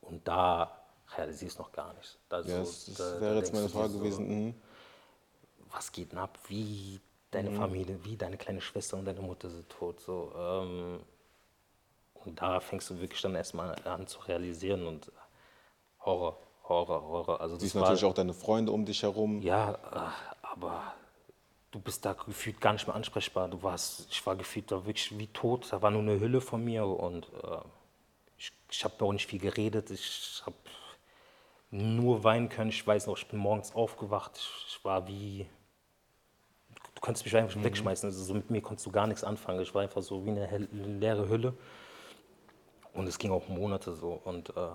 Und 0.00 0.26
da 0.26 0.70
realisierst 1.16 1.58
du 1.58 1.62
noch 1.62 1.72
gar 1.72 1.92
nichts. 1.94 2.18
Da 2.28 2.40
Ja, 2.40 2.44
so- 2.44 2.60
das, 2.62 2.94
da- 2.96 3.14
da 3.14 3.20
wäre 3.20 3.34
jetzt 3.36 3.46
denkst 3.52 3.52
meine 3.58 3.68
Frage 3.68 3.92
so, 3.92 3.98
gewesen. 3.98 4.28
Mhm. 4.46 4.54
Was 5.70 5.90
geht 5.92 6.12
denn 6.12 6.18
ab? 6.18 6.38
Wie 6.48 7.00
deine 7.30 7.50
Familie, 7.50 7.98
wie 8.04 8.16
deine 8.16 8.36
kleine 8.36 8.60
Schwester 8.60 8.96
und 8.96 9.04
deine 9.06 9.20
Mutter 9.20 9.50
sind 9.50 9.68
tot. 9.68 10.00
So, 10.00 10.32
ähm, 10.36 11.00
und 12.14 12.40
da 12.40 12.60
fängst 12.60 12.88
du 12.90 13.00
wirklich 13.00 13.20
dann 13.20 13.34
erstmal 13.34 13.74
an 13.84 14.06
zu 14.06 14.20
realisieren 14.20 14.86
und 14.86 15.10
Horror, 16.00 16.38
Horror, 16.68 17.02
Horror. 17.02 17.40
Also 17.40 17.58
Siehst 17.58 17.74
war, 17.74 17.82
natürlich 17.82 18.04
auch 18.04 18.14
deine 18.14 18.34
Freunde 18.34 18.72
um 18.72 18.84
dich 18.86 19.02
herum. 19.02 19.42
ja, 19.42 19.72
äh, 19.72 20.46
aber 20.46 20.94
du 21.74 21.80
bist 21.80 22.04
da 22.04 22.12
gefühlt 22.12 22.60
gar 22.60 22.72
nicht 22.72 22.86
mehr 22.86 22.94
ansprechbar. 22.94 23.48
Du 23.48 23.62
warst, 23.62 24.06
ich 24.08 24.24
war 24.24 24.36
gefühlt 24.36 24.70
da 24.70 24.86
wirklich 24.86 25.18
wie 25.18 25.26
tot. 25.26 25.66
Da 25.72 25.82
war 25.82 25.90
nur 25.90 26.02
eine 26.02 26.20
Hülle 26.20 26.40
von 26.40 26.64
mir 26.64 26.86
und 26.86 27.26
äh, 27.42 27.58
ich, 28.38 28.52
ich 28.70 28.84
habe 28.84 29.04
auch 29.04 29.12
nicht 29.12 29.26
viel 29.26 29.40
geredet. 29.40 29.90
Ich 29.90 30.40
habe 30.46 30.54
nur 31.72 32.22
weinen 32.22 32.48
können. 32.48 32.70
Ich 32.70 32.86
weiß 32.86 33.08
noch, 33.08 33.18
ich 33.18 33.26
bin 33.26 33.40
morgens 33.40 33.74
aufgewacht. 33.74 34.36
Ich, 34.36 34.76
ich 34.76 34.84
war 34.84 35.08
wie, 35.08 35.46
du 36.94 37.00
konntest 37.00 37.24
mich 37.24 37.36
einfach 37.36 37.60
wegschmeißen. 37.60 38.08
Also 38.08 38.22
so 38.22 38.34
mit 38.34 38.50
mir 38.50 38.62
konntest 38.62 38.86
du 38.86 38.92
gar 38.92 39.08
nichts 39.08 39.24
anfangen. 39.24 39.60
Ich 39.60 39.74
war 39.74 39.82
einfach 39.82 40.02
so 40.02 40.24
wie 40.24 40.30
eine 40.30 40.68
leere 40.70 41.28
Hülle. 41.28 41.54
Und 42.92 43.08
es 43.08 43.18
ging 43.18 43.32
auch 43.32 43.48
Monate 43.48 43.94
so. 43.96 44.20
Und 44.24 44.50
äh, 44.50 44.68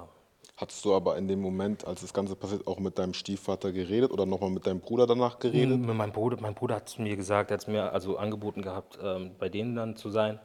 Hattest 0.60 0.84
du 0.84 0.94
aber 0.94 1.18
in 1.18 1.30
dem 1.30 1.42
Moment, 1.42 1.88
als 1.88 2.02
das 2.02 2.14
Ganze 2.14 2.36
passiert, 2.36 2.68
auch 2.68 2.80
mit 2.80 3.00
deinem 3.00 3.14
Stiefvater 3.14 3.72
geredet 3.72 4.12
oder 4.12 4.26
nochmal 4.26 4.50
mit 4.50 4.68
deinem 4.68 4.82
Bruder 4.82 5.08
danach 5.08 5.40
geredet? 5.40 5.80
Mit 5.80 5.96
meinem 5.96 6.12
Bruder, 6.12 6.36
mein 6.42 6.54
Bruder 6.54 6.76
hat 6.76 6.90
zu 6.90 7.02
mir 7.02 7.16
gesagt, 7.16 7.50
er 7.52 7.54
hat 7.54 7.62
es 7.62 7.68
mir 7.68 7.94
also 7.94 8.18
angeboten 8.18 8.62
gehabt, 8.62 9.00
ähm, 9.02 9.32
bei 9.40 9.48
denen 9.48 9.76
dann 9.76 9.96
zu 9.96 10.10
sein. 10.10 10.38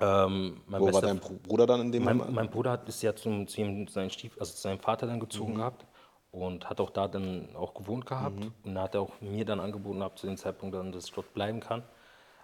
Ähm, 0.00 0.62
mein, 0.66 0.80
Wo 0.80 0.92
war 0.92 1.00
dein 1.00 1.20
Br- 1.20 1.34
Bruder 1.44 1.66
dann 1.66 1.80
in 1.82 1.92
dem 1.92 2.02
mein, 2.02 2.16
Moment? 2.16 2.34
mein 2.34 2.50
Bruder 2.50 2.72
hat 2.72 2.88
ist 2.88 3.02
ja 3.02 3.14
zum, 3.14 3.46
zu 3.46 3.60
ihm, 3.60 3.86
seinen 3.86 4.10
Stief, 4.10 4.36
also 4.40 4.52
zu 4.52 4.60
seinem 4.60 4.80
Vater 4.80 5.06
dann 5.06 5.20
gezogen 5.20 5.54
gehabt 5.54 5.86
und 6.32 6.68
hat 6.68 6.80
auch 6.80 6.90
da 6.90 7.06
dann 7.06 7.54
auch 7.54 7.74
gewohnt 7.74 8.06
gehabt. 8.06 8.50
Und 8.64 8.74
da 8.74 8.82
hat 8.82 8.96
er 8.96 9.02
auch 9.02 9.20
mir 9.20 9.44
dann 9.44 9.60
angeboten 9.60 10.00
gehabt, 10.00 10.18
zu 10.18 10.26
dem 10.26 10.36
Zeitpunkt 10.36 10.74
dann, 10.74 10.90
dass 10.90 11.04
ich 11.06 11.12
dort 11.12 11.32
bleiben 11.34 11.60
kann. 11.60 11.84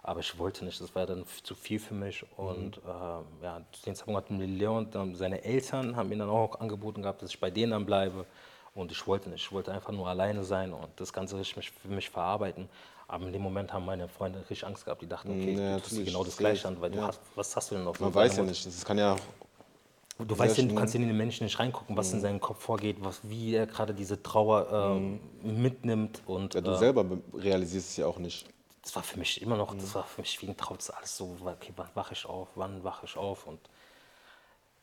Aber 0.03 0.19
ich 0.19 0.37
wollte 0.39 0.65
nicht, 0.65 0.81
das 0.81 0.95
war 0.95 1.05
dann 1.05 1.25
zu 1.43 1.53
viel 1.53 1.79
für 1.79 1.93
mich. 1.93 2.25
Und 2.37 2.77
ähm, 2.77 3.23
ja, 3.43 3.61
zu 3.71 3.83
dem 3.83 3.95
Zeitpunkt 3.95 4.17
hat 4.17 4.31
mir 4.31 4.45
Leon, 4.47 4.89
dann 4.89 5.15
seine 5.15 5.43
Eltern 5.43 5.95
haben 5.95 6.09
mir 6.09 6.17
dann 6.17 6.29
auch 6.29 6.59
angeboten 6.59 7.01
gehabt, 7.03 7.21
dass 7.21 7.29
ich 7.29 7.39
bei 7.39 7.51
denen 7.51 7.71
dann 7.71 7.85
bleibe. 7.85 8.25
Und 8.73 8.91
ich 8.91 9.05
wollte 9.05 9.29
nicht, 9.29 9.43
ich 9.45 9.51
wollte 9.51 9.71
einfach 9.71 9.91
nur 9.91 10.07
alleine 10.07 10.43
sein 10.43 10.73
und 10.73 10.87
das 10.95 11.11
Ganze 11.13 11.37
richtig 11.37 11.71
für 11.71 11.89
mich 11.89 12.09
verarbeiten. 12.09 12.69
Aber 13.07 13.25
in 13.25 13.33
dem 13.33 13.41
Moment 13.41 13.73
haben 13.73 13.85
meine 13.85 14.07
Freunde 14.07 14.39
richtig 14.39 14.65
Angst 14.65 14.85
gehabt. 14.85 15.01
Die 15.01 15.07
dachten, 15.07 15.31
okay, 15.31 15.55
Ja, 15.55 15.75
du 15.75 15.81
tust 15.81 15.91
dir 15.91 15.95
natürlich, 15.97 16.13
genau 16.13 16.23
das 16.23 16.37
Gleiche 16.37 16.67
an, 16.67 16.81
weil 16.81 16.89
du 16.89 16.97
ja. 16.97 17.07
hast, 17.07 17.19
was 17.35 17.55
hast 17.55 17.69
du 17.71 17.75
denn 17.75 17.83
noch? 17.83 17.99
Man 17.99 18.15
weiß 18.15 18.37
ja 18.37 18.43
nicht. 18.43 18.65
Das 18.65 18.85
kann 18.85 18.97
ja 18.97 19.17
Du 20.27 20.37
weißt 20.37 20.57
ja, 20.57 20.65
du 20.65 20.75
kannst 20.75 20.93
in 20.95 21.01
den 21.07 21.17
Menschen 21.17 21.45
nicht 21.45 21.57
reingucken, 21.59 21.97
was 21.97 22.13
in 22.13 22.21
seinem 22.21 22.39
Kopf 22.39 22.61
vorgeht, 22.63 22.97
was, 22.99 23.19
wie 23.23 23.55
er 23.55 23.65
gerade 23.65 23.93
diese 23.93 24.21
Trauer 24.21 24.67
ähm, 24.71 25.19
mitnimmt. 25.41 26.21
Und 26.27 26.53
Ja, 26.53 26.61
du 26.61 26.71
äh, 26.71 26.77
selber 26.77 27.03
be- 27.03 27.21
realisierst 27.33 27.89
es 27.89 27.97
ja 27.97 28.05
auch 28.05 28.19
nicht. 28.19 28.45
Das 28.81 28.95
war 28.95 29.03
für 29.03 29.19
mich 29.19 29.41
immer 29.41 29.57
noch, 29.57 29.73
das 29.75 29.93
war 29.93 30.03
für 30.03 30.21
mich 30.21 30.41
wie 30.41 30.47
ein 30.47 30.57
Traum. 30.57 30.77
Das 30.77 30.89
ist 30.89 30.95
alles 30.95 31.17
so, 31.17 31.37
okay, 31.43 31.73
wann 31.75 31.89
wache 31.93 32.13
ich 32.13 32.25
auf, 32.25 32.49
wann 32.55 32.83
wache 32.83 33.05
ich 33.05 33.15
auf? 33.15 33.45
Und 33.45 33.59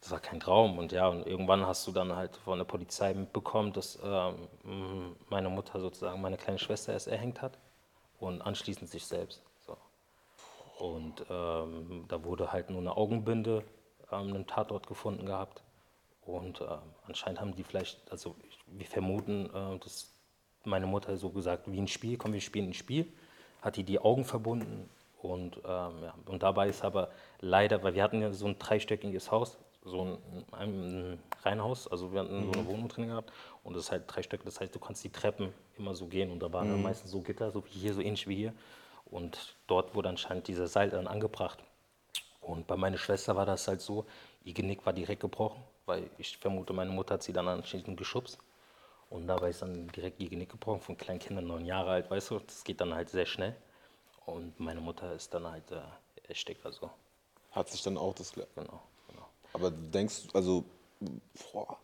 das 0.00 0.10
war 0.10 0.20
kein 0.20 0.40
Traum. 0.40 0.78
Und 0.78 0.92
ja, 0.92 1.08
und 1.08 1.26
irgendwann 1.26 1.66
hast 1.66 1.86
du 1.86 1.92
dann 1.92 2.14
halt 2.14 2.36
von 2.36 2.58
der 2.58 2.64
Polizei 2.64 3.12
mitbekommen, 3.14 3.72
dass 3.72 3.98
ähm, 4.02 5.16
meine 5.28 5.48
Mutter 5.48 5.80
sozusagen 5.80 6.20
meine 6.20 6.36
kleine 6.36 6.58
Schwester 6.58 6.92
erst 6.92 7.08
erhängt 7.08 7.42
hat 7.42 7.58
und 8.20 8.40
anschließend 8.42 8.88
sich 8.88 9.04
selbst. 9.04 9.42
So. 9.66 9.76
Und 10.78 11.24
ähm, 11.28 12.04
da 12.06 12.22
wurde 12.22 12.52
halt 12.52 12.70
nur 12.70 12.80
eine 12.80 12.96
Augenbinde 12.96 13.64
ähm, 14.12 14.28
einen 14.28 14.46
Tatort 14.46 14.86
gefunden 14.86 15.26
gehabt. 15.26 15.62
Und 16.22 16.60
äh, 16.60 16.66
anscheinend 17.06 17.40
haben 17.40 17.56
die 17.56 17.64
vielleicht, 17.64 18.12
also 18.12 18.36
wir 18.66 18.86
vermuten, 18.86 19.46
äh, 19.46 19.78
dass 19.78 20.12
meine 20.64 20.86
Mutter 20.86 21.16
so 21.16 21.30
gesagt, 21.30 21.70
wie 21.70 21.80
ein 21.80 21.88
Spiel, 21.88 22.16
komm, 22.16 22.32
wir 22.32 22.40
spielen 22.40 22.70
ein 22.70 22.74
Spiel, 22.74 23.12
hat 23.68 23.76
die 23.76 23.84
die 23.84 23.98
Augen 23.98 24.24
verbunden. 24.24 24.88
Und, 25.20 25.56
ähm, 25.58 26.02
ja, 26.02 26.14
und 26.26 26.42
dabei 26.42 26.68
ist 26.68 26.84
aber 26.84 27.10
leider, 27.40 27.82
weil 27.82 27.94
wir 27.94 28.02
hatten 28.02 28.20
ja 28.20 28.32
so 28.32 28.46
ein 28.46 28.58
dreistöckiges 28.58 29.30
Haus, 29.30 29.58
so 29.84 30.02
ein, 30.02 30.44
ein 30.52 31.18
Reihenhaus, 31.42 31.88
also 31.88 32.12
wir 32.12 32.20
hatten 32.20 32.44
so 32.44 32.52
eine 32.52 32.66
Wohnung 32.66 32.88
drin 32.88 33.08
gehabt 33.08 33.32
und 33.64 33.74
das 33.74 33.84
ist 33.84 33.90
halt 33.90 34.04
drei 34.06 34.22
Stück, 34.22 34.44
das 34.44 34.60
heißt, 34.60 34.74
du 34.74 34.78
kannst 34.78 35.02
die 35.02 35.10
Treppen 35.10 35.52
immer 35.76 35.94
so 35.94 36.06
gehen 36.06 36.30
und 36.30 36.40
da 36.40 36.52
waren 36.52 36.68
dann 36.68 36.82
meistens 36.82 37.10
so 37.10 37.20
Gitter, 37.20 37.50
so 37.50 37.64
wie 37.64 37.70
hier, 37.70 37.94
so 37.94 38.00
ähnlich 38.00 38.28
wie 38.28 38.36
hier. 38.36 38.52
Und 39.06 39.56
dort 39.66 39.94
wurde 39.94 40.10
anscheinend 40.10 40.46
dieser 40.48 40.66
Seil 40.66 40.90
dann 40.90 41.06
angebracht. 41.06 41.64
Und 42.40 42.66
bei 42.66 42.76
meiner 42.76 42.98
Schwester 42.98 43.34
war 43.36 43.46
das 43.46 43.66
halt 43.66 43.80
so, 43.80 44.06
ihr 44.44 44.54
Genick 44.54 44.84
war 44.86 44.92
direkt 44.92 45.20
gebrochen, 45.20 45.62
weil 45.86 46.10
ich 46.18 46.36
vermute, 46.36 46.72
meine 46.72 46.90
Mutter 46.90 47.14
hat 47.14 47.22
sie 47.22 47.32
dann 47.32 47.48
anschließend 47.48 47.96
geschubst. 47.96 48.38
Und 49.10 49.26
dabei 49.26 49.50
ist 49.50 49.62
dann 49.62 49.88
direkt 49.88 50.20
ihr 50.20 50.28
Genick 50.28 50.50
gebrochen, 50.50 50.80
von 50.80 50.96
kleinen 50.96 51.18
Kindern, 51.18 51.46
neun 51.46 51.64
Jahre 51.64 51.90
alt, 51.92 52.10
weißt 52.10 52.30
du, 52.30 52.38
das 52.40 52.62
geht 52.62 52.80
dann 52.80 52.94
halt 52.94 53.08
sehr 53.08 53.26
schnell. 53.26 53.56
Und 54.26 54.60
meine 54.60 54.80
Mutter 54.80 55.14
ist 55.14 55.32
dann 55.32 55.46
halt 55.46 55.70
äh, 55.70 55.80
erstickt, 56.28 56.64
also 56.66 56.90
Hat 57.52 57.68
sich 57.70 57.82
dann 57.82 57.96
auch 57.96 58.14
das. 58.14 58.32
genau, 58.32 58.46
genau. 58.54 59.28
Aber 59.54 59.70
denkst 59.70 60.26
du, 60.26 60.36
also, 60.36 60.64
boah, 61.52 61.78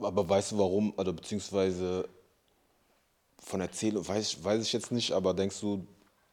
aber 0.00 0.28
weißt 0.28 0.52
du 0.52 0.58
warum, 0.58 0.92
oder 0.96 1.12
beziehungsweise 1.12 2.08
von 3.40 3.60
Erzählung, 3.60 4.06
weiß, 4.06 4.44
weiß 4.44 4.62
ich 4.62 4.72
jetzt 4.72 4.92
nicht, 4.92 5.12
aber 5.12 5.32
denkst 5.32 5.60
du, 5.60 5.86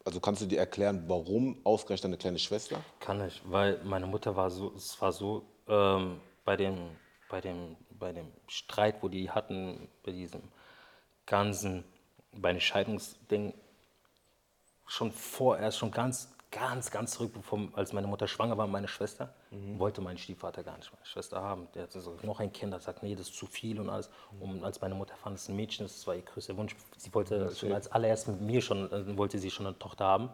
also 0.04 0.20
kannst 0.20 0.42
du 0.42 0.46
dir 0.46 0.60
erklären, 0.60 1.04
warum 1.08 1.58
ausgerechnet 1.64 2.06
deine 2.06 2.18
kleine 2.18 2.40
Schwester? 2.40 2.84
Kann 3.00 3.26
ich, 3.26 3.42
weil 3.46 3.82
meine 3.84 4.06
Mutter 4.06 4.36
war 4.36 4.52
so, 4.52 4.74
es 4.76 5.02
war 5.02 5.12
so, 5.12 5.44
ähm, 5.68 6.20
bei, 6.44 6.58
dem, 6.58 6.90
bei, 7.30 7.42
dem, 7.42 7.76
bei 7.90 8.12
dem 8.12 8.32
Streit, 8.48 9.02
wo 9.02 9.10
die 9.10 9.32
hatten, 9.32 9.88
bei 10.04 10.12
diesem 10.12 10.42
ganzen, 11.26 11.84
bei 12.32 12.52
dem 12.52 12.60
Scheidungsding, 12.60 13.54
schon 14.88 15.12
vorerst, 15.12 15.80
schon 15.80 15.92
ganz, 15.92 16.36
ganz, 16.52 16.92
ganz 16.92 17.12
zurück, 17.12 17.34
bevor, 17.34 17.60
als 17.74 17.92
meine 17.92 18.08
Mutter 18.08 18.28
schwanger 18.28 18.58
war, 18.58 18.68
meine 18.68 18.88
Schwester, 18.88 19.34
wollte 19.78 20.02
mein 20.02 20.18
Stiefvater 20.18 20.64
gar 20.64 20.78
nicht 20.78 20.92
meine 20.92 21.06
Schwester 21.06 21.42
haben. 21.42 21.68
Der 21.74 21.84
hatte 21.84 22.00
so 22.00 22.18
noch 22.24 22.40
ein 22.40 22.54
Kind, 22.54 22.74
hat 22.74 22.80
gesagt, 22.80 23.04
nee, 23.04 23.16
das 23.16 23.30
ist 23.30 23.36
zu 23.36 23.46
viel 23.46 23.80
und 23.80 23.90
alles. 23.90 24.10
Und 24.40 24.64
als 24.64 24.80
meine 24.82 24.96
Mutter 24.96 25.16
fand, 25.16 25.36
es 25.36 25.44
ist 25.44 25.50
ein 25.50 25.56
Mädchen, 25.56 25.86
das 25.86 26.06
war 26.08 26.16
ihr 26.16 26.22
größter 26.22 26.56
Wunsch. 26.56 26.76
Sie 26.98 27.14
wollte 27.14 27.54
schon 27.56 27.74
als 27.74 27.92
allererst 27.92 28.28
mit 28.28 28.42
mir 28.42 28.62
schon, 28.62 28.92
äh, 28.92 29.18
wollte 29.18 29.40
sie 29.40 29.52
schon 29.52 29.66
eine 29.66 29.78
Tochter 29.78 30.06
haben. 30.06 30.30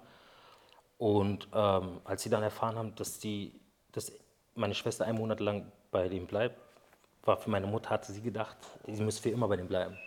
Und 0.97 1.47
ähm, 1.53 2.01
als 2.03 2.21
sie 2.23 2.29
dann 2.29 2.43
erfahren 2.43 2.75
haben, 2.75 2.95
dass, 2.95 3.17
die, 3.17 3.59
dass 3.91 4.11
meine 4.53 4.75
Schwester 4.75 5.05
einen 5.05 5.17
Monat 5.17 5.39
lang 5.39 5.71
bei 5.89 6.07
dem 6.07 6.27
bleibt, 6.27 6.59
war 7.23 7.37
für 7.37 7.49
meine 7.49 7.67
Mutter, 7.67 7.89
hatte 7.89 8.11
sie 8.11 8.21
gedacht, 8.21 8.57
sie 8.87 9.03
müsste 9.03 9.23
für 9.23 9.29
immer 9.29 9.47
bei 9.47 9.57
dem 9.57 9.67
bleiben. 9.67 9.97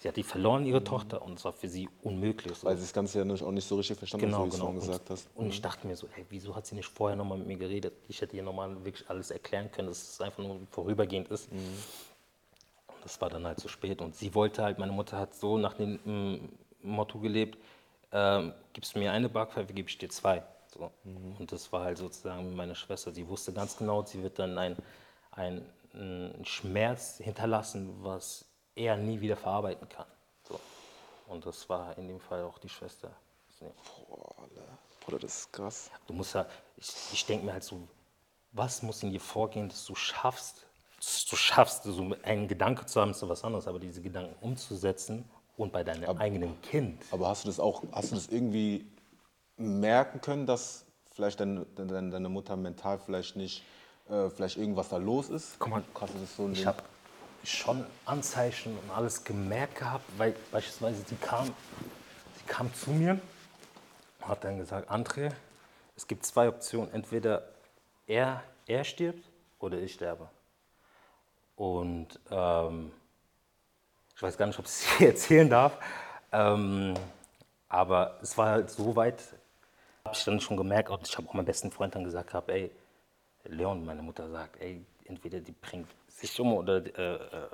Sie 0.00 0.06
hat 0.06 0.16
die 0.16 0.22
verloren, 0.22 0.64
ihre 0.64 0.84
Tochter, 0.84 1.22
und 1.22 1.38
es 1.38 1.44
war 1.44 1.52
für 1.52 1.68
sie 1.68 1.88
unmöglich. 2.02 2.56
So. 2.56 2.68
Weil 2.68 2.76
sie 2.76 2.82
das 2.82 2.92
Ganze 2.92 3.18
ja 3.18 3.24
nicht, 3.24 3.42
auch 3.42 3.50
nicht 3.50 3.66
so 3.66 3.74
richtig 3.76 3.98
verstanden 3.98 4.26
Genau, 4.26 4.38
hat, 4.38 4.46
wie 4.46 4.50
du 4.50 4.54
es 4.54 4.60
genau. 4.60 4.70
Und, 4.70 4.80
gesagt 4.80 5.10
hast. 5.10 5.28
und 5.34 5.48
ich 5.48 5.60
dachte 5.60 5.86
mir 5.88 5.96
so, 5.96 6.06
ey, 6.16 6.24
wieso 6.30 6.54
hat 6.54 6.66
sie 6.66 6.76
nicht 6.76 6.88
vorher 6.88 7.16
nochmal 7.16 7.38
mit 7.38 7.48
mir 7.48 7.56
geredet? 7.56 7.94
Ich 8.06 8.20
hätte 8.20 8.36
ihr 8.36 8.44
nochmal 8.44 8.84
wirklich 8.84 9.10
alles 9.10 9.32
erklären 9.32 9.72
können, 9.72 9.88
dass 9.88 10.00
es 10.00 10.20
einfach 10.20 10.38
nur 10.38 10.60
vorübergehend 10.70 11.28
ist. 11.28 11.50
Und 11.50 11.58
das 13.02 13.20
war 13.20 13.28
dann 13.28 13.44
halt 13.44 13.58
zu 13.58 13.66
spät. 13.66 14.00
Und 14.00 14.14
sie 14.14 14.34
wollte 14.36 14.62
halt, 14.62 14.78
meine 14.78 14.92
Mutter 14.92 15.18
hat 15.18 15.34
so 15.34 15.58
nach 15.58 15.74
dem 15.74 15.98
mm, 16.04 16.48
Motto 16.82 17.18
gelebt, 17.18 17.58
ähm, 18.12 18.52
gibst 18.72 18.94
du 18.94 19.00
mir 19.00 19.10
eine 19.10 19.28
Backpfeife, 19.28 19.72
gebe 19.72 19.88
ich 19.88 19.98
dir 19.98 20.10
zwei. 20.10 20.44
So. 20.72 20.92
Und 21.38 21.50
das 21.50 21.72
war 21.72 21.82
halt 21.82 21.98
sozusagen 21.98 22.54
meine 22.54 22.76
Schwester. 22.76 23.10
Sie 23.10 23.28
wusste 23.28 23.52
ganz 23.52 23.76
genau, 23.76 24.04
sie 24.04 24.22
wird 24.22 24.38
dann 24.38 24.56
ein, 24.58 24.76
ein, 25.32 25.66
ein 25.94 26.44
Schmerz 26.44 27.18
hinterlassen, 27.18 28.02
was 28.02 28.44
er 28.74 28.96
nie 28.96 29.20
wieder 29.20 29.36
verarbeiten 29.36 29.88
kann. 29.88 30.06
So. 30.48 30.60
Und 31.26 31.44
das 31.46 31.68
war 31.68 31.96
in 31.98 32.08
dem 32.08 32.20
Fall 32.20 32.42
auch 32.42 32.58
die 32.58 32.68
Schwester. 32.68 33.10
Boah. 34.08 34.34
Bruder, 35.08 35.20
das 35.20 35.38
ist 35.38 35.52
krass. 35.52 35.90
Du 36.06 36.12
musst 36.12 36.34
ja, 36.34 36.46
ich, 36.76 36.92
ich 37.14 37.24
denke 37.24 37.46
mir 37.46 37.54
halt 37.54 37.64
so, 37.64 37.88
was 38.52 38.82
muss 38.82 39.02
in 39.02 39.10
dir 39.10 39.20
vorgehen, 39.20 39.68
dass 39.68 39.86
du 39.86 39.94
schaffst, 39.94 40.66
dass 40.98 41.24
du 41.24 41.34
schaffst, 41.36 41.84
so 41.84 42.14
einen 42.22 42.46
Gedanke 42.46 42.84
zu 42.84 43.00
haben, 43.00 43.12
ist 43.12 43.20
so 43.20 43.28
was 43.28 43.42
anderes, 43.42 43.66
aber 43.66 43.78
diese 43.78 44.02
Gedanken 44.02 44.34
umzusetzen 44.42 45.24
und 45.56 45.72
bei 45.72 45.82
deinem 45.82 46.18
eigenen 46.18 46.60
Kind. 46.60 47.02
Aber 47.10 47.28
hast 47.28 47.44
du 47.44 47.48
das 47.48 47.58
auch, 47.58 47.82
hast 47.92 48.10
du 48.10 48.16
das 48.16 48.28
irgendwie 48.28 48.86
merken 49.56 50.20
können, 50.20 50.44
dass 50.44 50.84
vielleicht 51.10 51.40
deine, 51.40 51.64
deine, 51.74 52.10
deine 52.10 52.28
Mutter 52.28 52.56
mental 52.56 52.98
vielleicht 52.98 53.34
nicht, 53.36 53.64
äh, 54.10 54.30
vielleicht 54.30 54.56
irgendwas 54.56 54.88
da 54.88 54.96
los 54.96 55.28
ist? 55.30 55.56
Guck 55.58 55.70
mal, 55.70 55.82
das 55.94 56.36
so 56.36 56.46
in 56.46 56.52
Ich 56.52 56.58
den- 56.60 56.66
habe 56.68 56.82
schon 57.44 57.86
Anzeichen 58.04 58.76
und 58.76 58.90
alles 58.90 59.24
gemerkt 59.24 59.76
gehabt, 59.76 60.04
weil 60.18 60.34
beispielsweise 60.50 61.02
sie 61.06 61.16
kam, 61.16 61.46
sie 61.46 62.44
kam 62.46 62.72
zu 62.74 62.90
mir 62.90 63.20
und 64.20 64.28
hat 64.28 64.42
dann 64.44 64.58
gesagt, 64.58 64.90
André, 64.90 65.32
es 65.96 66.06
gibt 66.06 66.26
zwei 66.26 66.48
Optionen, 66.48 66.92
entweder 66.92 67.42
er, 68.06 68.42
er 68.66 68.84
stirbt 68.84 69.24
oder 69.60 69.78
ich 69.78 69.94
sterbe. 69.94 70.28
Und 71.56 72.18
ähm, 72.30 72.92
ich 74.14 74.22
weiß 74.22 74.36
gar 74.36 74.46
nicht, 74.46 74.58
ob 74.58 74.64
ich 74.66 74.70
es 74.72 74.82
hier 74.98 75.08
erzählen 75.08 75.48
darf, 75.48 75.78
ähm, 76.32 76.94
aber 77.68 78.18
es 78.22 78.36
war 78.38 78.50
halt 78.50 78.70
so 78.70 78.94
weit, 78.96 79.22
habe 80.04 80.16
ich 80.16 80.24
dann 80.24 80.40
schon 80.40 80.56
gemerkt, 80.56 80.90
und 80.90 81.06
ich 81.06 81.16
habe 81.16 81.28
auch 81.28 81.34
meinem 81.34 81.44
besten 81.46 81.70
Freund 81.70 81.94
dann 81.94 82.04
gesagt, 82.04 82.30
gehabt, 82.30 82.48
ey, 82.48 82.70
Leon, 83.44 83.84
meine 83.84 84.02
Mutter 84.02 84.28
sagt, 84.30 84.60
ey, 84.60 84.84
entweder 85.04 85.40
die 85.40 85.52
bringt 85.52 85.88
sich 86.08 86.38
um 86.40 86.54
oder 86.54 86.76
äh, 86.98 87.14
äh, 87.14 87.48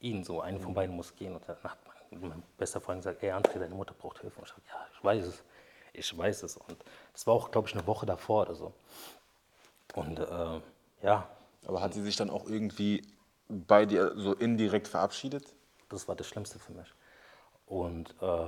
ihn, 0.00 0.24
so 0.24 0.40
eine 0.40 0.60
von 0.60 0.74
beiden 0.74 0.94
muss 0.96 1.14
gehen. 1.14 1.34
Und 1.34 1.48
dann 1.48 1.56
hat 1.62 1.78
mein, 2.10 2.28
mein 2.30 2.42
bester 2.56 2.80
Freund 2.80 3.00
gesagt, 3.00 3.22
ey, 3.22 3.30
André, 3.32 3.58
deine 3.58 3.74
Mutter 3.74 3.94
braucht 3.94 4.20
Hilfe. 4.20 4.38
Und 4.40 4.46
ich 4.46 4.50
sage, 4.50 4.62
ja, 4.68 4.86
ich 4.92 5.04
weiß 5.04 5.26
es, 5.26 5.44
ich 5.92 6.18
weiß 6.18 6.42
es. 6.44 6.56
Und 6.56 6.76
das 7.12 7.26
war 7.26 7.34
auch, 7.34 7.50
glaube 7.50 7.68
ich, 7.68 7.74
eine 7.74 7.86
Woche 7.86 8.06
davor 8.06 8.42
oder 8.42 8.54
so. 8.54 8.72
Und 9.94 10.18
äh, 10.18 10.60
ja, 11.02 11.28
Aber 11.66 11.80
hat 11.80 11.94
sie 11.94 12.02
sich 12.02 12.16
dann 12.16 12.30
auch 12.30 12.46
irgendwie 12.48 13.02
bei 13.48 13.86
dir 13.86 14.12
so 14.16 14.34
indirekt 14.34 14.88
verabschiedet? 14.88 15.54
Das 15.88 16.08
war 16.08 16.16
das 16.16 16.26
Schlimmste 16.26 16.58
für 16.58 16.72
mich. 16.72 16.88
Und 17.66 18.14
äh, 18.20 18.46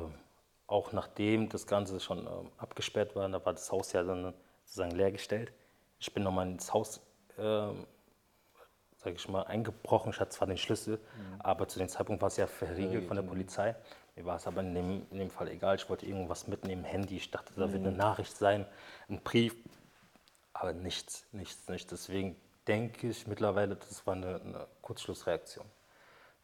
auch 0.67 0.93
nachdem 0.93 1.49
das 1.49 1.67
Ganze 1.67 2.01
schon 2.01 2.27
äh, 2.27 2.31
abgesperrt 2.59 3.17
war, 3.17 3.29
da 3.29 3.45
war 3.45 3.53
das 3.53 3.71
Haus 3.73 3.93
ja 3.93 4.03
dann 4.03 4.35
sozusagen 4.65 4.93
leergestellt. 4.93 5.53
Ich 6.01 6.13
bin 6.13 6.23
nochmal 6.23 6.49
ins 6.49 6.73
Haus, 6.73 7.01
äh, 7.37 7.43
sage 7.43 9.17
ich 9.17 9.29
mal, 9.29 9.43
eingebrochen. 9.43 10.13
Ich 10.13 10.21
hatte 10.21 10.31
zwar 10.31 10.49
den 10.49 10.57
Schlüssel, 10.57 10.99
aber 11.39 11.69
zu 11.69 11.79
dem 11.79 11.89
Zeitpunkt 11.89 12.23
war 12.23 12.29
es 12.29 12.37
ja 12.39 12.47
verriegelt 12.47 13.07
von 13.07 13.17
der 13.17 13.23
Polizei. 13.23 13.77
Mir 14.17 14.25
war 14.25 14.37
es 14.37 14.47
aber 14.47 14.61
in 14.63 14.75
dem, 14.75 15.07
in 15.11 15.19
dem 15.19 15.31
Fall 15.31 15.49
egal. 15.49 15.77
Ich 15.77 15.89
wollte 15.89 16.07
irgendwas 16.07 16.47
mitnehmen, 16.47 16.85
Handy. 16.85 17.17
Ich 17.17 17.31
dachte, 17.31 17.53
da 17.55 17.73
wird 17.73 17.87
eine 17.87 17.93
Nachricht 17.93 18.37
sein, 18.37 18.67
ein 19.09 19.21
Brief. 19.23 19.55
Aber 20.53 20.73
nichts, 20.73 21.27
nichts, 21.33 21.69
nichts. 21.69 21.91
Deswegen 21.91 22.37
denke 22.67 23.09
ich 23.09 23.27
mittlerweile, 23.27 23.77
das 23.77 24.07
war 24.07 24.15
eine, 24.15 24.41
eine 24.41 24.67
Kurzschlussreaktion. 24.83 25.65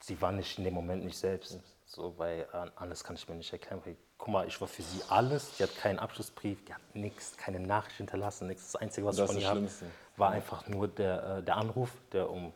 Sie 0.01 0.21
war 0.21 0.33
nicht 0.33 0.59
in 0.59 0.65
dem 0.65 0.75
Moment 0.75 1.05
nicht 1.05 1.19
selbst. 1.19 1.61
So, 1.87 2.17
weil 2.19 2.47
an 2.53 2.71
alles 2.77 3.05
kann 3.05 3.17
ich 3.17 3.29
mir 3.29 3.35
nicht 3.35 3.53
erklären. 3.53 3.81
Weil, 3.85 3.97
guck 4.27 4.33
mal, 4.33 4.49
ich 4.49 4.61
war 4.61 4.67
für 4.67 4.83
sie 4.83 5.03
alles. 5.09 5.57
Die 5.57 5.63
hat 5.63 5.77
keinen 5.77 6.01
Abschlussbrief, 6.01 6.65
die 6.65 6.75
hat 6.75 6.81
nichts, 6.95 7.37
keine 7.37 7.61
Nachricht 7.61 7.99
hinterlassen, 7.99 8.49
nichts. 8.49 8.73
Das 8.73 8.83
Einzige, 8.83 9.07
was 9.07 9.15
Das 9.15 9.31
ich 9.31 9.37
von 9.37 9.43
ihr 9.43 9.49
habe, 9.49 9.71
war 10.17 10.31
einfach 10.31 10.67
nur 10.67 10.89
der, 10.89 11.39
äh, 11.39 11.43
der 11.45 11.57
Anruf, 11.57 11.93
der 12.11 12.29
um 12.29 12.53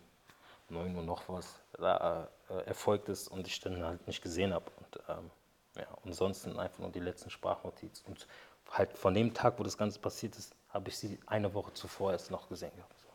9 0.68 0.96
Uhr 0.96 1.02
noch 1.04 1.28
was 1.28 1.54
da, 1.78 2.28
äh, 2.48 2.62
erfolgt 2.62 3.08
ist 3.08 3.28
und 3.28 3.46
ich 3.46 3.60
dann 3.60 3.84
halt 3.84 4.04
nicht 4.08 4.20
gesehen 4.20 4.52
habe. 4.52 4.64
Und 4.78 5.00
ähm, 5.08 5.30
ja, 5.76 5.86
ansonsten 6.04 6.58
einfach 6.58 6.80
nur 6.80 6.90
die 6.90 6.98
letzten 6.98 7.30
Sprachnotizen. 7.30 8.04
Und 8.06 8.26
halt 8.72 8.98
von 8.98 9.14
dem 9.14 9.32
Tag, 9.32 9.60
wo 9.60 9.62
das 9.62 9.78
Ganze 9.78 10.00
passiert 10.00 10.36
ist, 10.36 10.56
habe 10.70 10.88
ich 10.88 10.98
sie 10.98 11.20
eine 11.26 11.54
Woche 11.54 11.72
zuvor 11.74 12.10
erst 12.10 12.32
noch 12.32 12.48
gesehen 12.48 12.74
gehabt. 12.74 12.98
So. 13.00 13.08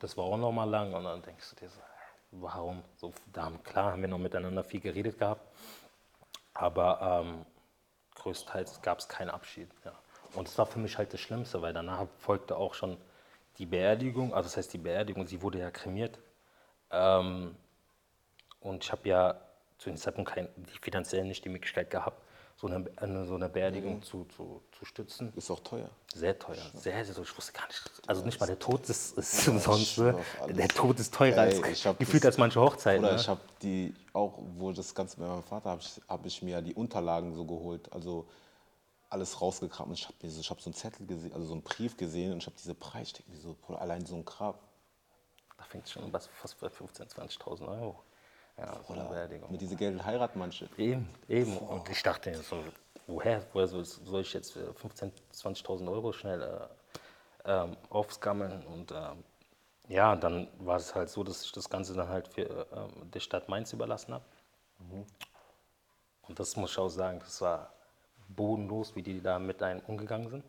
Das 0.00 0.14
war 0.14 0.24
auch 0.24 0.36
noch 0.36 0.52
mal 0.52 0.68
lang 0.68 0.92
und 0.92 1.04
dann 1.04 1.22
denkst 1.22 1.48
du 1.50 1.56
dir 1.56 1.70
so, 1.70 1.80
warum? 2.32 2.84
So, 2.96 3.14
da 3.32 3.44
haben, 3.44 3.62
klar 3.62 3.92
haben 3.92 4.02
wir 4.02 4.08
noch 4.08 4.18
miteinander 4.18 4.62
viel 4.62 4.80
geredet 4.80 5.18
gehabt, 5.18 5.40
aber 6.52 7.22
ähm, 7.24 7.46
größtenteils 8.18 8.82
gab 8.82 8.98
es 8.98 9.08
keinen 9.08 9.30
Abschied. 9.30 9.68
Ja. 9.84 9.92
Und 10.34 10.48
es 10.48 10.58
war 10.58 10.66
für 10.66 10.78
mich 10.78 10.98
halt 10.98 11.12
das 11.12 11.20
Schlimmste, 11.20 11.62
weil 11.62 11.72
danach 11.72 12.06
folgte 12.18 12.56
auch 12.56 12.74
schon 12.74 12.98
die 13.58 13.66
Beerdigung, 13.66 14.34
also 14.34 14.48
das 14.48 14.56
heißt 14.56 14.72
die 14.72 14.78
Beerdigung, 14.78 15.26
sie 15.26 15.42
wurde 15.42 15.58
ja 15.58 15.70
kremiert. 15.70 16.18
Ähm, 16.90 17.56
und 18.60 18.84
ich 18.84 18.92
habe 18.92 19.08
ja 19.08 19.40
zu 19.78 19.90
dem 19.90 19.96
Zeitpunkt 19.96 20.32
kein, 20.32 20.48
die 20.56 20.78
finanziell 20.78 21.24
nicht 21.24 21.44
die 21.44 21.48
Möglichkeit 21.48 21.90
gehabt, 21.90 22.22
so 22.60 22.66
eine, 22.66 22.90
eine, 22.96 23.24
so 23.26 23.36
eine 23.36 23.48
Beerdigung 23.48 24.02
zu, 24.02 24.24
zu, 24.36 24.60
zu 24.76 24.84
stützen. 24.84 25.32
Ist 25.36 25.48
auch 25.50 25.60
teuer. 25.60 25.88
Sehr 26.12 26.36
teuer, 26.38 26.56
sehr, 26.74 27.04
sehr 27.04 27.14
teuer. 27.14 27.24
Ich 27.24 27.36
wusste 27.36 27.52
gar 27.52 27.66
nicht. 27.68 27.90
Also 28.08 28.24
nicht 28.24 28.40
mal 28.40 28.46
der 28.46 28.58
Tod 28.58 28.88
ist, 28.88 29.16
ist 29.16 29.46
umsonst. 29.48 29.92
schwör 29.92 30.14
Ne? 30.46 30.54
Der 30.54 30.68
Tod 30.68 30.98
ist 30.98 31.14
teurer 31.14 31.46
Ey, 31.46 31.62
als 31.62 31.82
gefühlt 31.98 32.24
das- 32.24 32.30
als 32.32 32.38
manche 32.38 32.60
Hochzeiten. 32.60 33.04
Oder 33.04 33.14
Ne? 33.14 33.20
ich 33.20 33.28
habe 33.28 33.40
die 33.62 33.94
auch, 34.12 34.38
wo 34.56 34.72
das 34.72 34.92
Ganze 34.92 35.18
bei 35.18 35.26
meinem 35.28 35.44
Vater 35.44 35.70
habe 35.70 35.82
ich, 35.82 36.00
hab 36.08 36.26
ich 36.26 36.42
mir 36.42 36.50
ja 36.52 36.60
die 36.60 36.74
Unterlagen 36.74 37.32
so 37.36 37.44
geholt. 37.44 37.92
Also 37.92 38.26
alles 39.08 39.40
rausgekramt. 39.40 39.90
Und 39.90 39.94
ich 39.94 40.06
habe 40.06 40.28
so, 40.28 40.42
hab 40.50 40.60
so 40.60 40.68
einen 40.68 40.74
Zettel 40.74 41.06
gesehen, 41.06 41.32
also 41.32 41.46
so 41.46 41.52
einen 41.52 41.62
Brief 41.62 41.96
gesehen 41.96 42.32
und 42.32 42.38
ich 42.38 42.46
habe 42.46 42.56
diese 42.58 42.74
Preise, 42.74 43.04
ich 43.04 43.12
denke 43.14 43.30
mir 43.30 43.38
so, 43.38 43.56
allein 43.76 44.04
so 44.04 44.16
ein 44.16 44.24
Grab. 44.24 44.58
Da 45.56 45.64
fängt 45.64 45.86
es 45.86 45.92
schon 45.92 46.12
was, 46.12 46.26
fast 46.26 46.58
bei 46.60 46.66
15.000, 46.68 47.14
20.000 47.14 47.68
Euro. 47.68 48.02
Ja, 48.58 48.76
so 48.86 48.92
eine 48.92 49.04
Beerdigung. 49.04 49.50
mit 49.50 49.60
diesem 49.60 49.76
Geld 49.76 50.04
heiraten 50.04 50.38
manche. 50.38 50.68
Eben, 50.76 51.08
eben. 51.28 51.56
Und 51.56 51.88
ich 51.88 52.02
dachte 52.02 52.34
so, 52.34 52.62
woher, 53.06 53.42
woher 53.52 53.68
soll, 53.68 54.20
ich 54.20 54.32
jetzt 54.32 54.52
für 54.52 54.72
15.000, 54.72 55.12
20.000 55.32 55.90
Euro 55.90 56.12
schnell 56.12 56.42
äh, 56.42 56.68
ähm, 57.44 57.76
aufskammeln? 57.90 58.64
Und 58.66 58.90
ähm, 58.90 59.22
ja, 59.88 60.16
dann 60.16 60.48
war 60.58 60.76
es 60.76 60.94
halt 60.94 61.08
so, 61.08 61.22
dass 61.22 61.44
ich 61.44 61.52
das 61.52 61.70
Ganze 61.70 61.94
dann 61.94 62.08
halt 62.08 62.28
für 62.28 62.66
ähm, 62.72 63.10
der 63.10 63.20
Stadt 63.20 63.48
Mainz 63.48 63.72
überlassen 63.72 64.14
habe. 64.14 64.24
Und 66.28 66.38
das 66.38 66.56
muss 66.56 66.72
ich 66.72 66.78
auch 66.78 66.88
sagen, 66.88 67.20
das 67.20 67.40
war 67.40 67.72
bodenlos, 68.28 68.94
wie 68.94 69.02
die 69.02 69.20
da 69.22 69.38
mit 69.38 69.62
einem 69.62 69.80
umgegangen 69.86 70.28
sind. 70.28 70.44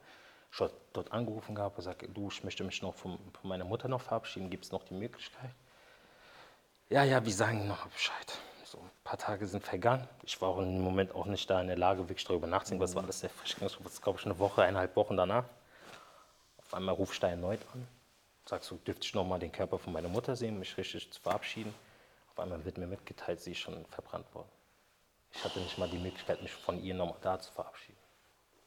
Ich 0.51 0.59
habe 0.59 0.73
dort 0.93 1.11
angerufen 1.11 1.55
gehabt 1.55 1.77
und 1.77 1.83
gesagt, 1.83 2.05
du, 2.13 2.27
ich 2.27 2.43
möchte 2.43 2.63
mich 2.63 2.81
noch 2.81 2.95
von, 2.95 3.17
von 3.33 3.49
meiner 3.49 3.65
Mutter 3.65 3.87
noch 3.87 4.01
verabschieden, 4.01 4.49
gibt 4.49 4.65
es 4.65 4.71
noch 4.71 4.83
die 4.83 4.95
Möglichkeit? 4.95 5.51
Ja, 6.91 7.03
ja, 7.03 7.23
wir 7.23 7.31
sagen 7.31 7.67
noch 7.67 7.85
Bescheid. 7.85 8.39
So, 8.63 8.79
ein 8.79 8.89
paar 9.03 9.19
Tage 9.19 9.45
sind 9.45 9.63
vergangen. 9.63 10.09
Ich 10.23 10.41
war 10.41 10.49
auch 10.49 10.57
im 10.57 10.81
Moment 10.81 11.13
auch 11.13 11.27
nicht 11.27 11.47
da 11.47 11.61
in 11.61 11.67
der 11.67 11.77
Lage, 11.77 12.09
wirklich 12.09 12.25
darüber 12.25 12.47
nachzudenken, 12.47 12.83
was 12.83 12.95
war 12.95 13.03
alles 13.03 13.19
sehr 13.19 13.29
frisch. 13.29 13.55
Das 13.59 13.79
war, 13.79 13.91
glaube 14.01 14.17
ich, 14.19 14.25
eine 14.25 14.39
Woche, 14.39 14.63
eineinhalb 14.63 14.95
Wochen 14.95 15.15
danach. 15.15 15.45
Auf 16.57 16.73
einmal 16.73 16.97
ich 16.99 17.19
da 17.19 17.27
erneut 17.27 17.59
an. 17.73 17.87
Sagst 18.47 18.71
du, 18.71 18.77
dürfte 18.77 19.05
ich 19.05 19.13
noch 19.13 19.23
mal 19.23 19.37
den 19.37 19.51
Körper 19.51 19.77
von 19.77 19.93
meiner 19.93 20.07
Mutter 20.07 20.35
sehen, 20.35 20.57
mich 20.57 20.75
richtig 20.77 21.11
zu 21.11 21.21
verabschieden. 21.21 21.75
Auf 22.31 22.39
einmal 22.39 22.65
wird 22.65 22.79
mir 22.79 22.87
mitgeteilt, 22.87 23.39
sie 23.39 23.51
ist 23.51 23.59
schon 23.59 23.85
verbrannt 23.85 24.33
worden. 24.33 24.49
Ich 25.31 25.43
hatte 25.43 25.59
nicht 25.59 25.77
mal 25.77 25.89
die 25.89 25.99
Möglichkeit, 25.99 26.41
mich 26.41 26.53
von 26.53 26.81
ihr 26.83 26.95
nochmal 26.95 27.19
da 27.21 27.39
zu 27.39 27.51
verabschieden. 27.51 27.99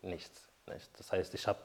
Nichts, 0.00 0.48
nichts. 0.68 0.90
Das 0.96 1.10
heißt, 1.10 1.34
ich 1.34 1.48
habe 1.48 1.58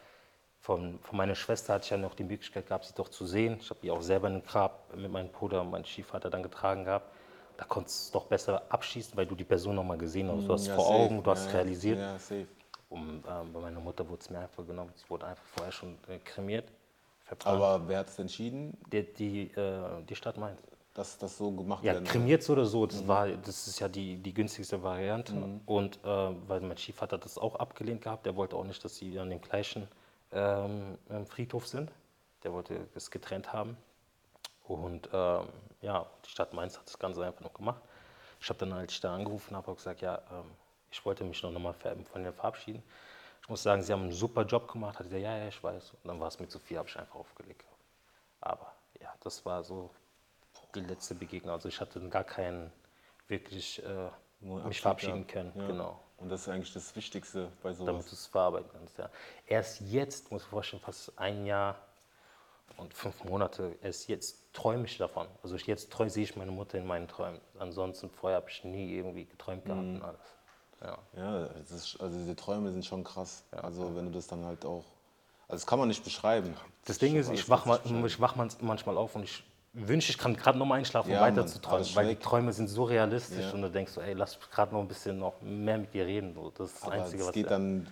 von, 0.60 1.00
von 1.02 1.18
meiner 1.18 1.36
Schwester 1.36 1.74
hatte 1.76 1.86
ich 1.86 1.90
ja 1.92 1.98
noch 1.98 2.16
die 2.16 2.24
Möglichkeit 2.24 2.68
gehabt, 2.68 2.86
sie 2.86 2.94
doch 2.96 3.10
zu 3.10 3.26
sehen. 3.26 3.58
Ich 3.62 3.70
habe 3.70 3.80
die 3.82 3.92
auch 3.92 4.02
selber 4.02 4.28
in 4.28 4.36
den 4.36 4.44
Grab 4.46 4.94
mit 4.96 5.12
meinem 5.12 5.30
Bruder 5.30 5.62
und 5.62 5.72
meinem 5.72 5.86
Stiefvater 5.86 6.30
dann 6.30 6.44
getragen 6.44 6.84
gehabt. 6.84 7.10
Da 7.58 7.66
konntest 7.66 7.98
du 7.98 8.04
es 8.06 8.12
doch 8.12 8.26
besser 8.26 8.62
abschießen, 8.70 9.16
weil 9.18 9.26
du 9.26 9.34
die 9.36 9.44
Person 9.44 9.76
nochmal 9.76 9.98
gesehen 9.98 10.30
hast. 10.30 10.48
Du 10.48 10.54
hast 10.54 10.68
Ja, 10.68 10.76
vor 10.76 10.86
safe. 10.86 10.96
Augen, 10.98 11.24
du 11.24 11.32
hast 11.32 11.46
ja, 11.48 11.52
realisiert. 11.54 12.00
Ja, 12.00 12.20
safe. 12.20 12.48
Und 12.90 13.24
ähm, 13.28 13.54
bei 13.54 13.60
meiner 13.60 13.80
Mutter 13.80 14.08
wurde 14.08 14.22
es 14.22 14.30
mir 14.30 14.40
einfach 14.40 14.66
genommen. 14.66 14.92
Sie 14.96 15.10
wurde 15.10 15.26
einfach 15.26 15.44
vorher 15.46 15.72
schon 15.72 15.98
äh, 16.08 16.20
kremiert, 16.20 16.72
verbrannt. 17.24 17.56
Aber 17.62 17.88
wer 17.88 18.00
hat 18.00 18.08
es 18.08 18.20
entschieden, 18.20 18.78
die, 18.92 19.04
die, 19.14 19.42
äh, 19.54 20.04
die 20.08 20.16
Stadt 20.16 20.38
Mainz. 20.38 20.60
dass 20.94 21.18
das 21.18 21.38
so 21.38 21.52
gemacht 21.52 21.84
Ja, 21.84 21.94
werden 21.94 22.06
kremiert 22.06 22.44
so 22.44 22.54
oder 22.54 22.66
so, 22.66 22.86
das, 22.86 23.08
war, 23.08 23.28
das 23.28 23.68
ist 23.68 23.80
ja 23.80 23.88
die, 23.88 24.18
die 24.18 24.34
günstigste 24.34 24.82
Variante. 24.84 25.34
Und 25.66 25.98
äh, 26.04 26.08
weil 26.48 26.62
mein 26.62 26.78
Stiefvater 26.78 27.18
hat 27.18 27.26
das 27.26 27.38
auch 27.38 27.56
abgelehnt 27.56 28.02
gehabt, 28.02 28.26
der 28.26 28.36
wollte 28.36 28.56
auch 28.56 28.64
nicht, 28.66 28.84
dass 28.86 28.96
sie 28.98 29.18
an 29.20 29.30
dem 29.30 29.42
gleichen 29.42 29.88
ähm, 30.32 30.98
ähm, 31.10 31.26
Friedhof 31.26 31.68
sind. 31.68 31.92
Der 32.44 32.54
wollte 32.54 32.88
es 32.96 33.12
getrennt 33.12 33.54
haben. 33.54 33.78
Und 34.64 35.10
ähm, 35.14 35.48
ja, 35.82 36.06
die 36.26 36.30
Stadt 36.30 36.54
Mainz 36.54 36.78
hat 36.78 36.88
das 36.88 37.00
Ganze 37.00 37.26
einfach 37.26 37.42
noch 37.42 37.54
gemacht. 37.54 37.82
Ich 38.42 38.50
habe 38.50 38.60
dann, 38.60 38.74
als 38.74 38.94
ich 38.94 39.02
da 39.02 39.16
angerufen 39.16 39.56
habe, 39.56 39.74
gesagt, 39.76 40.02
ja, 40.02 40.18
ähm, 40.32 40.52
ich 40.92 41.04
wollte 41.06 41.24
mich 41.24 41.42
noch 41.44 41.52
mal 41.54 41.74
ver- 41.74 41.96
von 42.12 42.24
ihr 42.24 42.34
verabschieden. 42.34 42.84
Ich 43.42 43.50
muss 43.50 43.64
sagen, 43.64 43.82
sie 43.84 43.94
haben 43.94 44.04
einen 44.04 44.12
super 44.14 44.44
Job 44.46 44.72
gemacht. 44.72 45.00
Hat 45.00 45.06
gesagt, 45.06 45.24
ja, 45.24 45.38
ja, 45.38 45.48
ich 45.48 45.64
weiß. 45.64 45.92
Und 46.04 46.08
dann 46.08 46.20
war 46.20 46.28
es 46.28 46.40
mir 46.40 46.48
zu 46.50 46.60
viel, 46.60 46.78
habe 46.78 46.90
ich 46.90 46.98
einfach 47.00 47.16
aufgelegt. 47.16 47.66
Aber 48.42 48.74
ja, 49.02 49.14
das 49.22 49.46
war 49.46 49.64
so 49.64 49.92
die 50.76 50.82
letzte 50.82 51.16
Begegnung. 51.16 51.54
Also 51.54 51.70
ich 51.70 51.80
hatte 51.82 52.00
gar 52.10 52.24
keinen 52.24 52.72
wirklich 53.28 53.84
äh, 53.84 54.10
Nur 54.40 54.58
mich 54.58 54.66
Abschied 54.68 54.82
verabschieden 54.82 55.28
können. 55.28 55.54
Ja. 55.56 55.68
Genau. 55.68 56.00
Und 56.18 56.30
das 56.30 56.42
ist 56.42 56.50
eigentlich 56.50 56.74
das 56.74 56.96
Wichtigste 56.96 57.50
bei 57.62 57.74
sowas. 57.74 57.86
Damit 57.86 58.06
du 58.12 58.16
es 58.16 58.26
verarbeiten 58.26 58.70
kannst. 58.74 58.98
Ja. 58.98 59.10
Erst 59.46 59.82
jetzt, 59.82 60.32
muss 60.32 60.42
ich 60.44 60.48
vorstellen, 60.48 60.82
fast 60.82 61.12
ein 61.18 61.46
Jahr 61.46 61.76
und 62.78 62.94
fünf 62.94 63.24
Monate, 63.24 63.76
erst 63.82 64.08
jetzt 64.10 64.38
träume 64.54 64.86
ich 64.86 64.98
davon. 64.98 65.28
Also 65.44 65.56
jetzt 65.56 65.92
träume, 65.92 66.10
sehe 66.10 66.24
ich 66.24 66.36
meine 66.36 66.52
Mutter 66.52 66.78
in 66.80 66.88
meinen 66.88 67.08
Träumen. 67.08 67.40
Ansonsten 67.60 68.10
vorher 68.10 68.38
habe 68.38 68.50
ich 68.50 68.64
nie 68.64 68.96
irgendwie 68.96 69.26
geträumt 69.26 69.66
gehabt 69.66 69.82
Mhm. 69.84 69.96
und 69.96 70.02
alles. 70.04 70.20
Ja. 70.82 70.98
Ja, 71.16 71.46
ist, 71.46 72.00
also 72.00 72.18
diese 72.18 72.36
Träume 72.36 72.72
sind 72.72 72.86
schon 72.86 73.04
krass. 73.04 73.44
also 73.52 73.96
wenn 73.96 74.06
du 74.06 74.12
das 74.12 74.28
dann 74.28 74.46
halt 74.46 74.64
auch, 74.66 74.86
also 75.48 75.56
das 75.62 75.66
kann 75.66 75.80
man 75.80 75.88
nicht 75.88 76.04
beschreiben. 76.04 76.56
Das 76.86 77.00
Ding 77.00 77.16
ist, 77.16 77.30
ich 77.32 77.48
wach, 77.50 77.66
mal, 77.66 77.80
ich 78.06 78.20
wach 78.22 78.36
man- 78.36 78.52
manchmal 78.62 78.98
auf 78.98 79.16
und 79.16 79.24
ich 79.24 79.44
wünsche, 79.78 80.12
ich 80.12 80.18
kann 80.18 80.36
gerade 80.36 80.58
noch 80.58 80.66
mal 80.66 80.76
einschlafen, 80.76 81.12
Ja, 81.12 81.20
um 81.20 81.26
weiter 81.26 81.42
Mann, 81.42 81.48
zu 81.48 81.60
träumen, 81.62 81.88
weil 81.96 82.08
die. 82.10 82.16
Träume 82.16 82.54
sind 82.54 82.68
so 82.68 82.84
realistisch 82.84 83.46
Ja. 83.46 83.52
und 83.54 83.62
du 83.62 83.70
denkst 83.70 83.92
so, 83.94 84.02
ey, 84.02 84.14
lass 84.14 84.38
gerade 84.52 84.74
noch 84.74 84.82
ein 84.82 84.88
bisschen 84.88 85.20
noch 85.20 85.42
mehr 85.42 85.78
mit 85.78 85.94
dir 85.94 86.06
reden. 86.06 86.34
So. 86.34 86.52
Das 86.58 86.68
ist 86.72 86.76
das 86.78 86.84
Aber 86.84 86.94
Einzige, 86.94 87.22
es 87.22 87.28
was 87.28 87.34
geht 87.34 87.52
dann, 87.52 87.88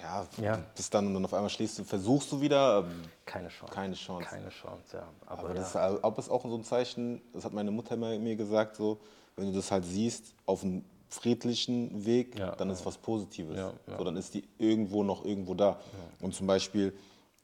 ja, 0.00 0.26
Ja. 0.42 0.56
du 0.56 0.62
bist 0.74 0.92
dann 0.94 1.06
und 1.08 1.14
dann 1.14 1.24
auf 1.24 1.34
einmal 1.34 1.50
schließt 1.50 1.78
du, 1.78 1.84
versuchst 1.84 2.32
du 2.32 2.40
wieder, 2.40 2.78
ähm, 2.80 3.02
keine 3.26 3.48
Chance. 3.48 3.72
keine 3.74 3.94
Chance. 3.94 4.24
Keine 4.28 4.48
Chance, 4.48 4.96
ja. 4.96 5.02
Aber, 5.26 5.40
Aber 5.44 5.54
das 5.54 5.68
ist, 5.74 5.76
ob 6.04 6.18
es 6.18 6.28
auch 6.28 6.42
so 6.42 6.56
ein 6.56 6.64
Zeichen, 6.64 7.20
das 7.32 7.44
hat 7.44 7.52
meine 7.52 7.70
Mutter 7.70 7.94
immer 7.94 8.18
mir 8.18 8.36
gesagt, 8.36 8.76
so, 8.76 8.98
wenn 9.36 9.46
du 9.46 9.52
das 9.52 9.70
halt 9.70 9.84
siehst, 9.84 10.34
auf 10.46 10.62
einem 10.64 10.84
friedlichen 11.08 12.04
Weg, 12.06 12.36
dann 12.56 12.70
ist 12.70 12.86
was 12.86 12.96
Positives. 12.96 13.58
So, 13.98 14.04
dann 14.04 14.16
ist 14.16 14.32
die 14.34 14.44
irgendwo 14.58 15.02
noch 15.02 15.24
irgendwo 15.24 15.54
da. 15.54 15.78
Und 16.20 16.34
zum 16.34 16.46
Beispiel 16.46 16.92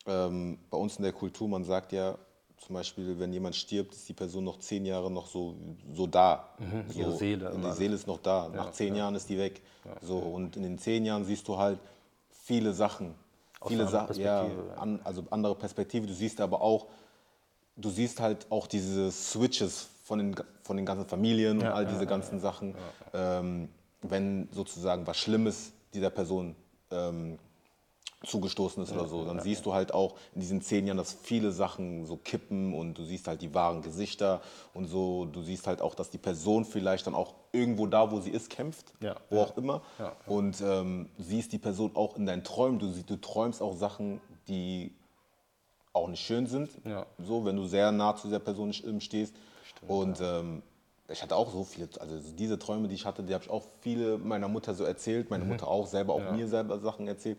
ähm, 0.07 0.59
bei 0.71 0.79
uns 0.79 0.97
in 0.97 1.03
der 1.03 1.13
Kultur, 1.13 1.49
man 1.49 1.65
sagt 1.65 1.93
ja, 1.93 2.17
zum 2.59 2.75
Beispiel, 2.75 3.19
wenn 3.19 3.33
jemand 3.33 3.55
stirbt, 3.55 3.95
ist 3.95 4.09
die 4.09 4.13
Person 4.13 4.45
noch 4.45 4.59
zehn 4.59 4.87
Jahre 4.87 5.11
noch 5.11 5.27
so, 5.27 5.55
so 5.93 6.07
da. 6.07 6.49
So, 6.59 6.65
Mhm, 6.65 6.85
ihre 6.95 7.17
Seele 7.17 7.53
und 7.53 7.63
Die. 7.63 7.73
Seele 7.73 7.95
ist 7.95 8.07
noch 8.07 8.19
da. 8.21 8.49
Nach 8.49 8.73
zehn 8.73 8.95
Jahren 8.97 9.15
ist 9.15 9.29
die 9.29 9.39
weg. 9.39 9.63
So, 10.01 10.19
und 10.19 10.57
in 10.57 10.63
den 10.63 10.79
zehn 10.79 11.05
Jahren 11.05 11.25
siehst 11.25 11.47
du 11.47 11.57
halt 11.59 11.79
viele 12.31 12.73
Sachen. 12.73 13.15
Aus 13.61 13.71
viele 13.71 13.87
Sachen, 13.89 14.19
ja, 14.21 14.45
ja. 14.47 14.53
an, 14.77 15.01
also 15.05 15.25
andere 15.31 15.55
Perspektive. 15.55 16.07
Du 16.07 16.13
siehst 16.13 16.41
aber 16.41 16.61
auch, 16.61 16.87
du 17.77 17.91
siehst 17.91 18.21
halt 18.21 18.47
auch 18.51 18.67
diese 18.67 19.11
Switches 19.13 19.89
von 20.05 20.19
den, 20.19 20.37
von 20.63 20.77
den 20.77 20.87
ganzen 20.87 21.07
Familien 21.07 21.59
und 21.59 21.67
all 21.67 21.87
diese 21.87 22.07
ganzen 22.07 22.41
Sachen. 22.41 22.75
Ähm, 23.15 23.69
wenn 24.03 24.49
sozusagen 24.53 25.07
was 25.07 25.17
Schlimmes 25.19 25.73
dieser 25.95 26.11
Person 26.11 26.55
ähm, 26.91 27.39
zugestoßen 28.25 28.83
ist 28.83 28.93
oder 28.93 29.07
so, 29.07 29.25
dann 29.25 29.41
siehst 29.41 29.67
du 29.67 29.75
halt 29.75 29.93
auch 29.93 30.15
in 30.35 30.41
diesen 30.41 30.63
zehn 30.63 30.87
Jahren, 30.87 30.97
dass 30.97 31.13
viele 31.13 31.53
Sachen 31.53 32.07
so 32.07 32.17
kippen 32.17 32.75
und 32.75 32.95
du 32.97 33.05
siehst 33.05 33.29
halt 33.29 33.43
die 33.43 33.55
wahren 33.55 33.83
Gesichter 33.83 34.41
und 34.73 34.87
so. 34.87 35.27
Du 35.27 35.43
siehst 35.43 35.67
halt 35.67 35.83
auch, 35.83 35.95
dass 35.95 36.11
die 36.11 36.19
Person 36.19 36.65
vielleicht 36.65 37.07
dann 37.07 37.15
auch 37.15 37.35
irgendwo 37.53 37.87
da, 37.87 38.11
wo 38.11 38.21
sie 38.21 38.31
ist, 38.31 38.49
kämpft, 38.49 38.93
Ja. 39.01 39.17
wo 39.29 39.41
auch 39.41 39.57
immer. 39.57 39.83
Und 40.27 40.61
ähm, 40.63 41.11
siehst 41.19 41.53
die 41.53 41.59
Person 41.59 41.91
auch 41.95 42.17
in 42.17 42.25
deinen 42.27 42.43
Träumen. 42.43 42.79
Du, 42.79 42.91
du 42.91 43.17
träumst 43.21 43.61
auch 43.61 43.77
Sachen, 43.77 44.21
die 44.49 44.93
auch 45.93 46.09
nicht 46.09 46.25
schön 46.25 46.47
sind. 46.47 46.71
Ja. 46.85 47.07
So, 47.19 47.45
wenn 47.45 47.57
du 47.57 47.67
sehr 47.67 47.93
nah 47.93 48.17
zu 48.17 48.29
dieser 48.29 48.41
Person 48.41 48.75
ähm, 48.85 49.01
stehst. 49.01 49.35
und 49.87 50.19
ähm, 50.21 50.63
ich 51.09 51.23
hatte 51.23 51.37
auch 51.37 51.53
so 51.53 51.65
viele, 51.65 51.89
also 52.01 52.19
diese 52.37 52.59
Träume, 52.59 52.89
die 52.89 52.95
ich 52.97 53.05
hatte, 53.05 53.23
die 53.23 53.33
habe 53.33 53.45
ich 53.45 53.51
auch 53.51 53.63
viele 53.81 54.19
meiner 54.19 54.49
Mutter 54.49 54.75
so 54.75 54.85
erzählt, 54.85 55.31
meine 55.31 55.45
Mutter 55.45 55.69
auch 55.69 55.87
selber, 55.87 56.15
auch 56.15 56.33
mir 56.33 56.49
selber 56.49 56.81
Sachen 56.81 57.07
erzählt. 57.07 57.39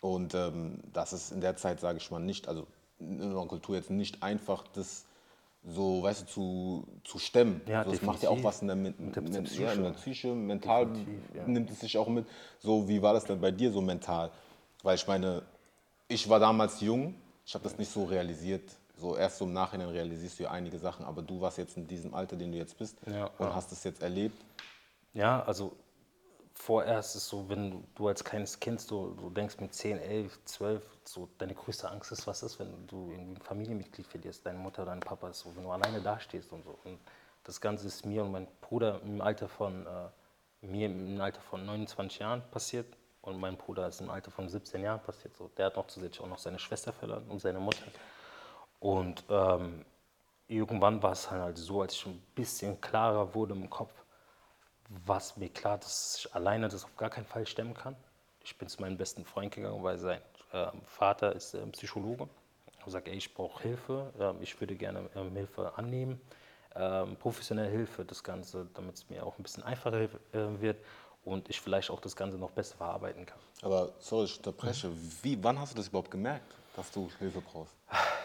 Und 0.00 0.34
ähm, 0.34 0.80
das 0.92 1.12
ist 1.12 1.32
in 1.32 1.40
der 1.40 1.56
Zeit, 1.56 1.80
sage 1.80 1.98
ich 1.98 2.10
mal, 2.10 2.20
nicht, 2.20 2.48
also 2.48 2.66
in 3.00 3.20
unserer 3.20 3.46
Kultur 3.46 3.76
jetzt 3.76 3.90
nicht 3.90 4.22
einfach, 4.22 4.64
das 4.74 5.04
so, 5.64 6.02
weißt 6.02 6.22
du, 6.22 6.26
zu, 6.26 6.86
zu 7.04 7.18
stemmen. 7.18 7.60
Ja, 7.66 7.84
so, 7.84 7.90
das 7.90 8.02
macht 8.02 8.22
ja 8.22 8.30
auch 8.30 8.42
was 8.42 8.62
in 8.62 8.68
der, 8.68 8.76
Men- 8.76 9.12
der 9.12 9.22
Men- 9.22 9.44
Psyche. 9.44 9.62
ja, 9.64 9.72
in 9.72 9.82
der 9.82 9.90
Psyche, 9.90 10.34
mental 10.34 10.88
ja. 11.34 11.46
nimmt 11.46 11.70
es 11.70 11.80
sich 11.80 11.98
auch 11.98 12.08
mit. 12.08 12.26
So, 12.60 12.88
wie 12.88 13.02
war 13.02 13.12
das 13.12 13.24
denn 13.24 13.40
bei 13.40 13.50
dir 13.50 13.72
so 13.72 13.80
mental? 13.80 14.30
Weil 14.82 14.94
ich 14.94 15.06
meine, 15.06 15.42
ich 16.06 16.28
war 16.28 16.38
damals 16.38 16.80
jung, 16.80 17.14
ich 17.44 17.54
habe 17.54 17.64
das 17.64 17.76
nicht 17.76 17.90
so 17.90 18.04
realisiert. 18.04 18.70
So 18.96 19.16
erst 19.16 19.38
so 19.38 19.44
im 19.44 19.52
Nachhinein 19.52 19.88
realisierst 19.88 20.38
du 20.38 20.44
ja 20.44 20.50
einige 20.50 20.78
Sachen, 20.78 21.04
aber 21.04 21.22
du 21.22 21.40
warst 21.40 21.58
jetzt 21.58 21.76
in 21.76 21.86
diesem 21.86 22.14
Alter, 22.14 22.36
den 22.36 22.50
du 22.52 22.58
jetzt 22.58 22.78
bist 22.78 22.96
Ja, 23.06 23.26
und 23.38 23.54
hast 23.54 23.70
es 23.72 23.84
jetzt 23.84 24.02
erlebt. 24.02 24.40
Ja, 25.14 25.42
also 25.44 25.72
vorerst 26.58 27.16
ist 27.16 27.28
so, 27.28 27.48
wenn 27.48 27.84
du, 27.94 28.08
als 28.08 28.22
kleines 28.22 28.58
Kind 28.58 28.80
so, 28.80 29.10
du 29.10 29.30
denkst 29.30 29.58
mit 29.60 29.72
10, 29.72 29.98
11, 29.98 30.44
12, 30.44 30.82
so 31.04 31.28
deine 31.38 31.54
größte 31.54 31.90
Angst 31.90 32.12
ist, 32.12 32.26
was 32.26 32.42
ist, 32.42 32.58
wenn 32.58 32.86
du 32.86 33.10
irgendwie 33.10 33.40
ein 33.40 33.42
Familienmitglied 33.42 34.06
verlierst, 34.06 34.44
deine 34.44 34.58
Mutter 34.58 34.82
oder 34.82 34.90
dein 34.90 35.00
Papa 35.00 35.32
so, 35.32 35.54
wenn 35.56 35.62
du 35.62 35.70
alleine 35.70 36.00
dastehst 36.00 36.52
und 36.52 36.64
so. 36.64 36.78
Und 36.84 36.98
das 37.44 37.60
Ganze 37.60 37.86
ist 37.86 38.04
mir 38.04 38.24
und 38.24 38.32
meinem 38.32 38.48
Bruder 38.60 39.00
im 39.02 39.20
Alter 39.20 39.48
von, 39.48 39.86
äh, 39.86 40.66
mir 40.66 40.86
im 40.86 41.20
Alter 41.20 41.40
von 41.40 41.64
29 41.64 42.18
Jahren 42.18 42.42
passiert 42.50 42.86
und 43.22 43.38
mein 43.38 43.56
Bruder 43.56 43.86
ist 43.86 44.00
im 44.00 44.10
Alter 44.10 44.30
von 44.30 44.48
17 44.48 44.82
Jahren 44.82 45.00
passiert. 45.00 45.36
So. 45.36 45.48
Der 45.56 45.66
hat 45.66 45.76
noch 45.76 45.86
zusätzlich 45.86 46.20
auch 46.20 46.28
noch 46.28 46.38
seine 46.38 46.58
Schwester 46.58 46.92
verloren 46.92 47.24
und 47.28 47.40
seine 47.40 47.60
Mutter. 47.60 47.86
Und 48.80 49.24
ähm, 49.30 49.84
irgendwann 50.48 51.02
war 51.02 51.12
es 51.12 51.30
halt 51.30 51.56
so, 51.56 51.82
als 51.82 51.94
ich 51.94 52.00
schon 52.00 52.12
ein 52.12 52.26
bisschen 52.34 52.80
klarer 52.80 53.34
wurde 53.34 53.54
im 53.54 53.70
Kopf, 53.70 53.92
war 54.88 55.18
es 55.18 55.36
mir 55.36 55.48
klar, 55.48 55.78
dass 55.78 56.18
ich 56.18 56.34
alleine 56.34 56.68
das 56.68 56.84
auf 56.84 56.96
gar 56.96 57.10
keinen 57.10 57.26
Fall 57.26 57.46
stemmen 57.46 57.74
kann. 57.74 57.96
Ich 58.42 58.56
bin 58.56 58.68
zu 58.68 58.80
meinem 58.80 58.96
besten 58.96 59.24
Freund 59.24 59.54
gegangen, 59.54 59.82
weil 59.82 59.98
sein 59.98 60.20
ähm, 60.52 60.80
Vater 60.86 61.34
ist 61.34 61.54
ähm, 61.54 61.72
Psychologe. 61.72 62.28
Ich 62.86 62.94
ey, 62.94 63.16
ich 63.16 63.34
brauche 63.34 63.62
Hilfe, 63.62 64.12
ähm, 64.18 64.36
ich 64.40 64.58
würde 64.60 64.74
gerne 64.74 65.10
ähm, 65.14 65.34
Hilfe 65.34 65.76
annehmen, 65.76 66.18
ähm, 66.74 67.16
professionelle 67.16 67.68
Hilfe, 67.68 68.04
das 68.04 68.22
Ganze, 68.22 68.66
damit 68.72 68.94
es 68.94 69.10
mir 69.10 69.26
auch 69.26 69.36
ein 69.38 69.42
bisschen 69.42 69.62
einfacher 69.62 70.00
äh, 70.00 70.08
wird. 70.32 70.78
und 71.24 71.50
ich 71.50 71.60
vielleicht 71.60 71.90
auch 71.90 72.00
das 72.00 72.16
Ganze 72.16 72.38
noch 72.38 72.50
besser 72.50 72.76
verarbeiten 72.76 73.26
kann. 73.26 73.38
Aber 73.60 73.92
sorry, 73.98 74.24
ich 74.24 74.36
unterbreche. 74.38 74.90
Wie, 75.22 75.42
wann 75.42 75.58
hast 75.58 75.72
du 75.72 75.76
das 75.76 75.88
überhaupt 75.88 76.10
gemerkt, 76.10 76.54
dass 76.76 76.90
du 76.90 77.10
Hilfe 77.18 77.42
brauchst? 77.42 77.74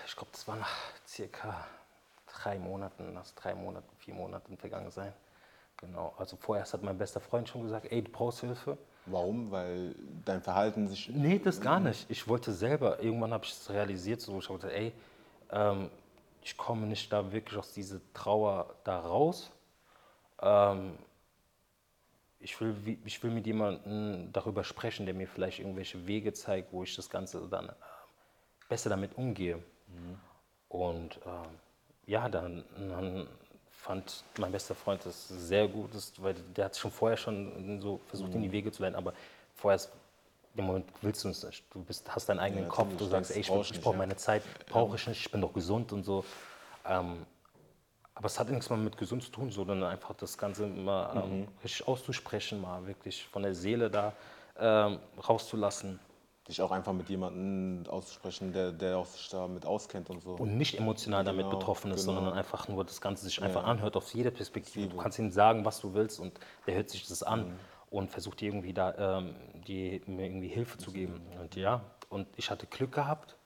Ich 0.05 0.16
glaube, 0.16 0.32
das 0.32 0.47
war 0.47 0.55
nach 0.55 0.76
circa 1.07 1.66
drei 2.28 2.57
Monaten, 2.57 3.14
nach 3.14 3.30
drei 3.32 3.55
Monaten, 3.55 3.89
vier 3.97 4.14
Monaten 4.14 4.57
vergangen 4.57 4.91
sein. 4.91 5.14
Genau. 5.86 6.14
Also 6.18 6.38
vorerst 6.38 6.74
hat 6.74 6.84
mein 6.84 6.98
bester 6.98 7.20
Freund 7.20 7.50
schon 7.50 7.64
gesagt, 7.64 7.88
ey, 7.92 8.02
du 8.02 8.12
brauchst 8.12 8.42
Hilfe. 8.42 8.78
Warum? 9.06 9.52
Weil 9.52 9.96
dein 10.24 10.42
Verhalten 10.42 10.88
sich. 10.88 11.10
Nee, 11.10 11.40
das 11.40 11.60
gar 11.60 11.80
nicht. 11.80 12.10
Ich 12.10 12.28
wollte 12.28 12.54
selber, 12.54 13.02
irgendwann 13.02 13.34
habe 13.34 13.44
ich 13.44 13.52
es 13.52 13.70
realisiert, 13.70 14.22
so 14.22 14.40
ich 14.40 14.48
gesagt, 14.48 14.74
ey, 14.74 14.94
ähm, 15.52 15.90
ich 16.42 16.56
komme 16.58 16.88
nicht 16.88 17.12
da 17.12 17.32
wirklich 17.32 17.58
aus 17.58 17.74
dieser 17.74 18.00
Trauer 18.14 18.74
da 18.84 19.00
raus. 19.00 19.52
Ähm, 20.42 20.98
ich, 22.40 22.60
will, 22.62 22.76
ich 23.04 23.22
will 23.24 23.32
mit 23.32 23.46
jemandem 23.46 24.32
darüber 24.32 24.64
sprechen, 24.64 25.06
der 25.06 25.16
mir 25.16 25.28
vielleicht 25.28 25.60
irgendwelche 25.60 26.08
Wege 26.08 26.34
zeigt, 26.34 26.72
wo 26.72 26.84
ich 26.84 26.96
das 26.96 27.10
Ganze 27.10 27.48
dann 27.50 27.70
äh, 27.70 27.74
besser 28.70 28.90
damit 28.90 29.18
umgehe. 29.18 29.62
Und 30.70 31.20
ähm, 31.26 31.60
ja, 32.06 32.30
dann, 32.30 32.64
dann 32.78 33.28
fand 33.84 34.24
mein 34.38 34.52
bester 34.52 34.76
Freund 34.76 35.06
das 35.06 35.28
sehr 35.28 35.68
gut, 35.68 35.94
das, 35.94 36.14
weil 36.18 36.34
der 36.56 36.66
hat 36.66 36.78
schon 36.78 36.90
vorher 36.90 37.18
schon 37.18 37.82
so 37.82 38.00
versucht, 38.08 38.34
in 38.34 38.42
die 38.42 38.52
Wege 38.52 38.72
zu 38.72 38.82
leiten, 38.82 38.96
aber 38.96 39.14
vorerst, 39.56 39.92
im 40.56 40.66
Moment 40.66 40.86
willst 41.02 41.24
du 41.26 41.30
es 41.30 41.44
nicht. 41.44 41.66
Du 41.74 41.84
bist, 41.84 42.10
hast 42.16 42.30
deinen 42.30 42.40
eigenen 42.40 42.64
Ja, 42.64 42.70
Kopf, 42.70 42.96
du 42.96 43.06
sagst, 43.06 43.32
ey, 43.32 43.42
ich, 43.42 43.48
brauche 43.48 43.74
ja. 43.76 43.98
meine 43.98 44.16
Zeit, 44.16 44.44
brauche 44.70 44.96
ich 44.96 45.06
nicht, 45.08 45.26
ich 45.26 45.32
bin 45.32 45.42
doch 45.42 45.54
gesund 45.54 45.92
und 45.92 46.04
so. 46.04 46.24
Ähm, 46.86 47.26
aber 48.16 48.28
es 48.28 48.40
hat 48.40 48.50
nichts 48.50 48.70
mal 48.70 48.78
mit 48.78 48.96
gesund 48.98 49.24
zu 49.24 49.32
tun, 49.32 49.52
sondern 49.52 49.84
einfach 49.84 50.14
das 50.16 50.38
Ganze 50.38 50.66
mal 50.68 51.12
ähm, 51.16 51.40
Mhm. 51.42 51.48
richtig 51.62 51.86
auszusprechen, 51.88 52.62
mal 52.62 52.86
wirklich 52.88 53.26
von 53.26 53.44
der 53.44 53.54
Seele 53.54 53.90
da 53.90 54.14
ähm, 54.58 55.00
rauszulassen. 55.28 56.00
Dich 56.48 56.62
auch 56.62 56.72
einfach 56.72 56.91
mit 56.91 57.08
jemandem 57.10 57.89
auszusprechen, 57.89 58.52
der, 58.52 58.74
der 58.74 58.98
auch 58.98 59.06
sich 59.06 59.30
damit 59.30 59.66
auskennt 59.66 60.10
und 60.10 60.22
so. 60.22 60.34
und 60.36 60.58
nicht 60.58 60.78
emotional 60.78 61.24
damit 61.24 61.46
Genau, 61.46 61.58
betroffen 61.58 61.91
ist, 61.91 62.06
genau. 62.06 62.16
sondern 62.16 62.34
einfach 62.38 62.68
nur 62.68 62.84
das 62.84 63.00
Ganze 63.00 63.24
sich 63.24 63.41
einfach 63.41 63.64
anhört 63.64 63.96
aus 63.96 64.12
jeder 64.12 64.32
Perspektive. 64.32 64.89
Du 64.89 64.98
kannst 64.98 65.18
ihm 65.20 65.32
sagen, 65.32 65.64
was 65.64 65.80
du 65.80 65.94
willst 65.94 66.20
und 66.20 66.38
der 66.68 66.76
hört 66.76 66.89
sich 66.89 67.08
das 67.08 67.24
an 67.24 67.48
Mhm. 67.48 67.60
und 67.91 68.12
versucht 68.12 68.41
dir 68.41 68.50
irgendwie 68.50 68.74
da 68.74 69.20
ähm, 69.20 69.36
die, 69.68 70.02
mir 70.06 70.26
irgendwie 70.26 70.50
Hilfe 70.50 70.78
zu 70.78 70.91
geben. 70.91 71.22
Und 71.39 71.56
ja, 71.56 71.82
und 72.10 72.28
ich 72.36 72.52
hatte 72.52 72.68
Glück 72.68 72.91
gehabt, 72.91 73.38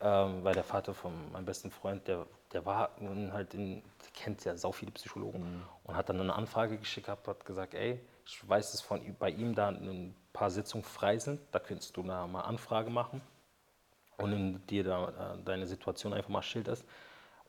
ähm, 0.00 0.44
weil 0.44 0.54
der 0.54 0.62
Vater 0.64 0.94
von 0.94 1.32
meinem 1.32 1.46
besten 1.46 1.72
Freund, 1.72 2.06
der, 2.06 2.24
der 2.52 2.64
war 2.64 2.90
halt 3.32 3.54
in, 3.54 3.82
der 3.82 4.10
kennt 4.14 4.44
ja 4.44 4.56
sau 4.56 4.70
viele 4.70 4.92
Psychologen 4.92 5.40
Mhm. 5.40 5.62
und 5.82 5.96
hat 5.96 6.08
dann 6.08 6.20
eine 6.20 6.34
Anfrage 6.34 6.78
geschickt 6.78 7.06
gehabt, 7.06 7.26
hat 7.26 7.44
gesagt, 7.44 7.74
ey, 7.74 7.98
ich 8.26 8.48
weiß, 8.48 8.70
dass 8.70 8.80
von, 8.80 9.00
bei 9.18 9.30
ihm 9.30 9.56
da 9.56 9.68
ein 9.68 10.14
paar 10.34 10.50
Sitzungen 10.50 10.84
frei 10.84 11.18
sind, 11.18 11.40
da 11.52 11.58
könntest 11.58 11.96
du 11.96 12.02
da 12.02 12.26
mal 12.26 12.42
Anfrage 12.42 12.90
machen 12.90 13.22
und 14.18 14.32
in 14.32 14.66
dir 14.66 14.84
da 14.84 15.08
äh, 15.08 15.42
deine 15.44 15.66
Situation 15.66 16.12
einfach 16.12 16.28
mal 16.28 16.42
schilderst. 16.42 16.84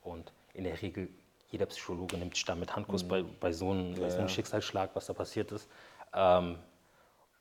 Und 0.02 0.32
in 0.54 0.64
der 0.64 0.82
Regel, 0.82 1.10
jeder 1.50 1.66
Psychologe 1.66 2.18
nimmt 2.18 2.36
dich 2.36 2.46
da 2.46 2.56
mit 2.56 2.76
Handkuss 2.76 3.04
bei, 3.06 3.24
bei 3.24 3.52
so 3.52 3.72
einem, 3.72 3.96
bei 3.96 4.10
so 4.10 4.18
einem 4.18 4.28
ja. 4.28 4.34
Schicksalsschlag, 4.34 4.92
was 4.94 5.08
da 5.08 5.14
passiert 5.14 5.52
ist. 5.52 5.68
Ähm, 6.14 6.60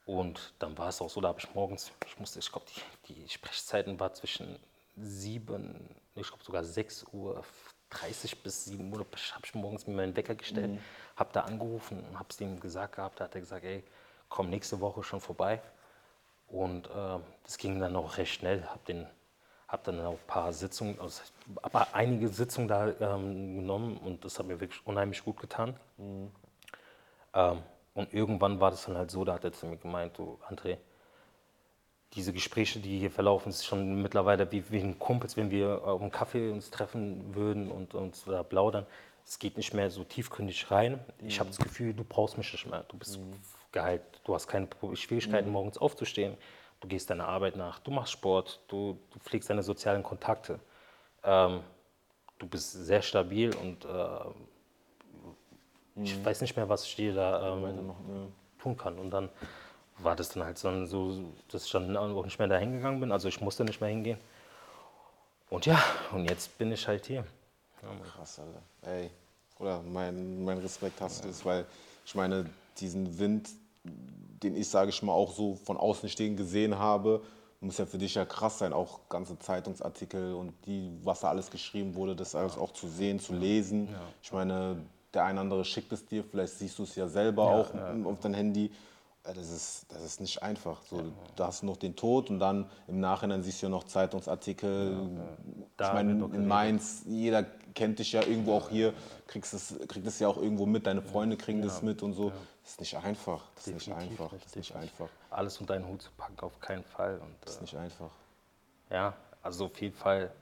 und 0.07 0.55
dann 0.59 0.76
war 0.76 0.88
es 0.88 1.01
auch 1.01 1.11
so, 1.11 1.20
da 1.20 1.28
habe 1.28 1.40
ich 1.40 1.55
morgens, 1.55 1.92
ich 2.07 2.18
musste, 2.18 2.38
ich 2.38 2.51
glaube, 2.51 2.66
die, 3.07 3.14
die 3.14 3.28
Sprechzeiten 3.28 4.01
war 4.01 4.12
zwischen 4.12 4.59
7, 4.97 5.88
ich 6.14 6.28
glaube 6.28 6.45
sogar 6.45 6.64
6 6.64 7.07
Uhr 7.12 7.42
30 7.90 8.42
bis 8.42 8.64
7 8.66 8.92
Uhr, 8.92 8.99
habe 8.99 9.45
ich 9.45 9.55
morgens 9.55 9.86
mir 9.86 9.95
meinen 9.95 10.16
Wecker 10.16 10.34
gestellt, 10.34 10.80
habe 11.16 11.30
da 11.32 11.42
angerufen 11.42 12.01
und 12.01 12.18
habe 12.18 12.28
es 12.30 12.40
ihm 12.40 12.61
gesagt 12.61 12.97
gehabt, 12.97 13.20
da 13.20 13.24
hat 13.24 13.34
er 13.34 13.40
gesagt, 13.40 13.64
ey, 13.64 13.82
komm 14.35 14.51
nächste 14.51 14.80
Woche 14.80 15.05
schon 15.05 15.20
vorbei. 15.20 15.61
Und 16.49 16.89
äh, 16.89 17.18
das 17.45 17.57
ging 17.57 17.78
dann 17.78 17.95
auch 17.95 18.16
recht 18.16 18.35
schnell. 18.35 18.64
Habe 18.64 18.80
den, 18.89 19.07
hab 19.68 19.85
dann 19.85 20.01
auch 20.01 20.14
ein 20.14 20.26
paar 20.26 20.53
Sitzungen, 20.53 21.01
also, 21.01 21.22
aber 21.62 21.87
einige 21.93 22.28
Sitzungen 22.28 22.66
da 22.66 22.89
ähm, 22.89 23.59
genommen 23.59 23.97
und 23.99 24.24
das 24.24 24.39
hat 24.39 24.47
mir 24.47 24.59
wirklich 24.59 24.85
unheimlich 24.85 25.24
gut 25.24 25.39
getan. 25.39 25.76
Ähm, 25.99 27.62
und 27.95 28.12
irgendwann 28.12 28.59
war 28.59 28.72
das 28.72 28.87
dann 28.87 28.97
halt 28.97 29.12
so, 29.12 29.24
da 29.24 29.35
hat 29.35 29.45
er 29.45 29.53
zu 29.53 29.66
mir 29.66 29.76
gemeint, 29.76 30.18
du 30.18 30.37
André, 30.49 30.78
diese 32.14 32.32
Gespräche, 32.32 32.80
die 32.80 32.99
hier 32.99 33.12
verlaufen, 33.12 33.51
ist 33.51 33.64
schon 33.64 34.03
mittlerweile 34.03 34.51
wie, 34.51 34.64
wie 34.68 34.80
ein 34.80 34.99
Kumpels, 34.99 35.37
wenn 35.37 35.53
wir 35.53 35.85
auf 35.85 36.01
einem 36.01 36.11
Kaffee 36.11 36.51
uns 36.51 36.70
treffen 36.70 37.37
würden 37.37 37.70
und 37.70 37.95
uns 37.95 38.24
da 38.24 38.43
plaudern. 38.43 38.85
Es 39.24 39.39
geht 39.39 39.57
nicht 39.57 39.74
mehr 39.74 39.91
so 39.91 40.03
tiefgründig 40.03 40.72
rein. 40.72 40.99
Ich 41.18 41.39
habe 41.39 41.51
das 41.51 41.59
Gefühl, 41.59 41.95
du 41.95 42.03
brauchst 42.05 42.37
mich 42.37 42.53
nicht 42.53 42.66
mehr. 42.66 42.85
Du 42.89 42.97
bist 42.97 43.18
geheilt. 43.75 44.03
Du 44.25 44.35
hast 44.35 44.49
keine 44.49 44.68
Schwierigkeiten, 44.95 45.51
morgens 45.51 45.77
aufzustehen. 45.77 46.39
Du 46.81 46.89
gehst 46.89 47.11
deiner 47.11 47.29
Arbeit 47.29 47.57
nach. 47.57 47.79
Du 47.81 47.91
machst 47.91 48.12
Sport. 48.12 48.61
Du, 48.68 48.99
du 49.11 49.18
pflegst 49.18 49.51
deine 49.51 49.62
sozialen 49.62 50.03
Kontakte. 50.03 50.59
Ähm, 51.22 51.61
du 52.39 52.47
bist 52.47 52.72
sehr 52.72 53.03
stabil 53.03 53.55
und 53.55 53.85
äh, 53.85 54.18
ich 56.03 56.25
weiß 56.25 56.41
nicht 56.41 56.57
mehr, 56.57 56.68
was 56.68 56.85
ich 56.85 56.97
dir 56.97 57.14
da 57.14 57.55
ähm, 57.55 57.93
tun 58.59 58.77
kann. 58.77 58.99
Und 58.99 59.11
dann 59.11 59.29
war 59.99 60.16
das 60.16 60.31
dann 60.31 60.45
halt 60.45 60.59
so, 60.59 60.85
so, 60.87 61.33
dass 61.49 61.66
ich 61.66 61.72
dann 61.72 61.97
auch 61.97 62.25
nicht 62.25 62.39
mehr 62.39 62.49
da 62.49 62.57
hingegangen 62.57 63.01
bin. 63.01 63.12
Also 63.12 63.29
ich 63.29 63.41
musste 63.41 63.64
nicht 63.64 63.81
mehr 63.81 63.91
hingehen. 63.91 64.18
Und 65.51 65.66
ja, 65.66 65.81
und 66.12 66.29
jetzt 66.29 66.57
bin 66.59 66.72
ich 66.72 66.89
halt 66.89 67.07
hier. 67.07 67.25
Krass, 68.12 68.41
Alter. 68.41 68.62
Ey, 68.91 69.11
oder 69.59 69.83
mein, 69.83 70.45
mein 70.45 70.59
Respekt 70.59 71.01
hast 71.01 71.22
du 71.22 71.29
das, 71.29 71.45
weil 71.45 71.64
ich 72.05 72.14
meine, 72.14 72.51
diesen 72.79 73.18
Wind, 73.18 73.51
den 73.85 74.57
ich, 74.57 74.68
sage 74.68 74.91
ich 74.91 75.03
mal, 75.03 75.12
auch 75.12 75.32
so 75.32 75.55
von 75.55 75.76
außen 75.76 76.09
stehen 76.09 76.37
gesehen 76.37 76.78
habe, 76.78 77.22
muss 77.61 77.78
ja 77.78 77.87
für 77.87 77.99
dich 77.99 78.14
ja 78.14 78.24
krass 78.24 78.59
sein, 78.59 78.72
auch 78.72 79.01
ganze 79.09 79.39
Zeitungsartikel 79.39 80.35
und 80.35 80.53
die, 80.66 80.91
was 81.03 81.20
da 81.20 81.30
alles 81.30 81.51
geschrieben 81.51 81.95
wurde, 81.95 82.14
das 82.14 82.35
alles 82.35 82.59
auch 82.59 82.72
zu 82.72 82.89
sehen, 82.89 83.20
zu 83.20 83.35
lesen. 83.35 83.89
Ich 84.22 84.32
meine, 84.32 84.76
der 85.14 85.24
eine 85.24 85.35
oder 85.35 85.41
andere 85.43 85.64
schickt 85.64 85.93
es 85.93 86.05
dir, 86.07 86.22
vielleicht 86.24 86.55
siehst 86.59 86.78
du 86.78 86.82
es 86.82 86.95
ja 86.95 87.09
selber 87.09 87.45
auch 87.45 87.70
auf 88.05 88.20
dein 88.20 88.35
Handy. 88.35 88.70
Das 89.22 89.51
ist, 89.51 89.87
das 89.89 90.05
ist 90.05 90.20
nicht 90.20 90.43
einfach. 90.43 90.82
So, 90.82 91.01
Da 91.35 91.47
hast 91.47 91.62
du 91.62 91.66
noch 91.66 91.78
den 91.78 91.97
Tod 91.97 92.28
und 92.28 92.39
dann 92.39 92.66
im 92.87 93.01
Nachhinein 93.01 93.43
siehst 93.43 93.62
du 93.62 93.66
ja 93.66 93.70
noch 93.70 93.85
Zeitungsartikel. 93.85 95.09
Ich 95.80 95.93
meine, 95.95 96.12
in. 96.12 96.47
Mainz, 96.47 97.05
jeder 97.07 97.43
kennt 97.74 98.01
dich 98.01 98.12
ja 98.12 98.20
irgendwo 98.20 98.53
auch 98.53 98.68
hier, 98.68 98.93
kriegst 99.26 99.55
es, 99.55 99.74
kriegt 99.89 100.07
es 100.07 100.18
ja 100.18 100.28
auch 100.28 100.37
irgendwo 100.37 100.66
mit, 100.66 100.87
deine 100.87 101.01
Freunde 101.01 101.39
kriegen 101.39 101.62
das 101.62 101.80
mit 101.80 102.03
und 102.03 102.12
so. 102.12 102.32
Das 102.65 102.73
ist 102.73 102.81
nicht 102.81 102.97
einfach. 102.97 103.43
Das 103.55 103.67
ist 103.67 103.75
nicht 103.75 103.93
einfach. 103.93 104.33
nicht, 104.33 104.45
Das 104.45 104.51
ist 104.53 104.57
nicht 104.57 104.75
einfach. 104.75 105.09
Alles 105.31 105.59
unter 105.61 105.75
einen 105.75 105.87
Hut 105.87 106.03
zu 106.03 106.11
packen, 106.17 106.41
auf 106.41 106.59
keinen 106.61 106.83
Fall. 106.85 107.19
Und, 107.19 107.37
Das 107.43 107.53
ist 107.53 107.59
äh, 107.59 107.62
nicht 107.62 107.77
einfach. 107.77 108.11
ja, 108.91 109.15
also 109.43 109.67
auf 109.67 109.81
jeden 109.81 109.95
Fall, 109.95 110.33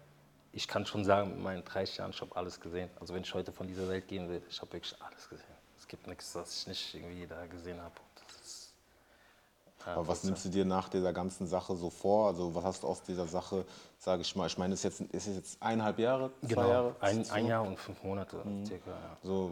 ich 0.52 0.68
kann 0.68 0.86
schon 0.86 1.04
sagen, 1.04 1.30
mit 1.30 1.40
meinen 1.40 1.64
30 1.64 1.96
Jahren, 1.96 2.10
ich 2.12 2.20
habe 2.20 2.34
alles 2.36 2.60
gesehen. 2.60 2.88
Also 3.00 3.12
wenn 3.12 3.22
ich 3.22 3.34
heute 3.34 3.50
von 3.52 3.66
dieser 3.66 3.88
Welt 3.88 4.06
gehen 4.06 4.28
will, 4.28 4.40
ich 4.48 4.60
habe 4.60 4.72
wirklich 4.72 4.94
alles 5.02 5.28
gesehen. 5.28 5.44
Es 5.76 5.88
gibt 5.88 6.06
nichts, 6.06 6.32
was 6.36 6.60
ich 6.60 6.66
nicht 6.68 6.94
irgendwie 6.94 7.26
da 7.26 7.44
gesehen 7.46 7.80
habe. 7.80 7.94
Und 7.98 8.24
das 8.24 8.40
ist, 8.40 8.74
ja, 9.66 9.71
Aber 9.86 10.08
was 10.08 10.24
nimmst 10.24 10.44
du 10.44 10.48
dir 10.48 10.64
nach 10.64 10.88
dieser 10.88 11.12
ganzen 11.12 11.46
Sache 11.46 11.74
so 11.76 11.90
vor? 11.90 12.28
Also 12.28 12.54
was 12.54 12.64
hast 12.64 12.82
du 12.82 12.86
aus 12.88 13.02
dieser 13.02 13.26
Sache, 13.26 13.64
sage 13.98 14.22
ich 14.22 14.34
mal, 14.36 14.46
ich 14.46 14.58
meine, 14.58 14.74
ist 14.74 14.82
jetzt, 14.84 15.00
ist 15.00 15.26
es 15.26 15.36
jetzt 15.36 15.62
eineinhalb 15.62 15.98
Jahre, 15.98 16.30
zwei 16.40 16.48
Genau, 16.48 16.68
Jahre? 16.68 16.96
ein, 17.00 17.30
ein 17.30 17.46
Jahr 17.46 17.66
und 17.66 17.78
fünf 17.78 18.02
Monate 18.02 18.36
circa. 18.66 18.90
Ja. 18.90 19.16
So, 19.22 19.50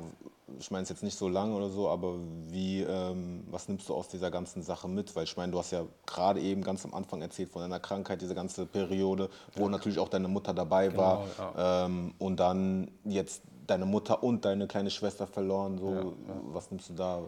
ich 0.59 0.71
meine 0.71 0.83
es 0.83 0.89
jetzt 0.89 1.03
nicht 1.03 1.17
so 1.17 1.29
lang 1.29 1.55
oder 1.55 1.69
so, 1.69 1.89
aber 1.89 2.15
wie, 2.49 2.83
ähm, 2.83 3.47
was 3.51 3.69
nimmst 3.69 3.89
du 3.89 3.95
aus 3.95 4.09
dieser 4.09 4.31
ganzen 4.31 4.63
Sache 4.63 4.89
mit? 4.89 5.15
Weil 5.15 5.25
ich 5.25 5.37
meine, 5.37 5.53
du 5.53 5.59
hast 5.59 5.71
ja 5.71 5.85
gerade 6.07 6.41
eben 6.41 6.63
ganz 6.63 6.85
am 6.85 6.95
Anfang 6.95 7.23
erzählt 7.23 7.51
von 7.51 7.63
deiner 7.63 7.81
Krankheit, 7.81 8.21
diese 8.21 8.35
ganze 8.35 8.67
Periode, 8.67 9.31
wo 9.55 9.69
natürlich 9.69 9.99
auch 9.99 10.09
deine 10.09 10.29
Mutter 10.29 10.53
dabei 10.55 10.97
war. 10.97 11.25
Genau, 11.37 11.53
Ähm, 11.57 12.15
und 12.19 12.39
dann 12.41 12.91
jetzt 13.05 13.43
deine 13.67 13.87
Mutter 13.87 14.23
und 14.25 14.45
deine 14.45 14.67
kleine 14.67 14.91
Schwester 14.91 15.27
verloren. 15.29 15.79
So, 15.79 16.15
was 16.53 16.71
nimmst 16.73 16.91
du 16.91 16.95
da? 16.95 17.21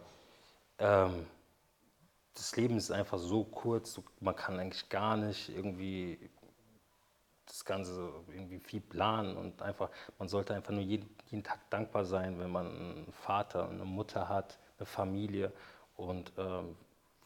Ähm, 0.79 1.27
das 2.35 2.57
Leben 2.57 2.77
ist 2.77 2.91
einfach 2.91 3.19
so 3.19 3.45
kurz, 3.45 4.01
man 4.21 4.35
kann 4.35 4.59
eigentlich 4.59 4.89
gar 4.89 5.17
nicht 5.17 5.49
irgendwie 5.51 6.19
das 7.47 7.65
Ganze 7.65 8.11
irgendwie 8.29 8.59
viel 8.59 8.81
planen 8.81 9.37
und 9.37 9.61
einfach, 9.61 9.91
man 10.19 10.29
sollte 10.29 10.55
einfach 10.55 10.73
nur 10.73 10.83
jeden, 10.83 11.15
jeden 11.31 11.45
Tag 11.45 11.59
dankbar 11.71 12.05
sein, 12.05 12.39
wenn 12.39 12.51
man 12.51 12.67
einen 12.67 13.13
Vater, 13.13 13.69
eine 13.69 13.85
Mutter 13.85 14.29
hat, 14.29 14.59
eine 14.79 14.87
Familie. 14.87 15.53
Und 15.97 16.33
ähm, 16.39 16.77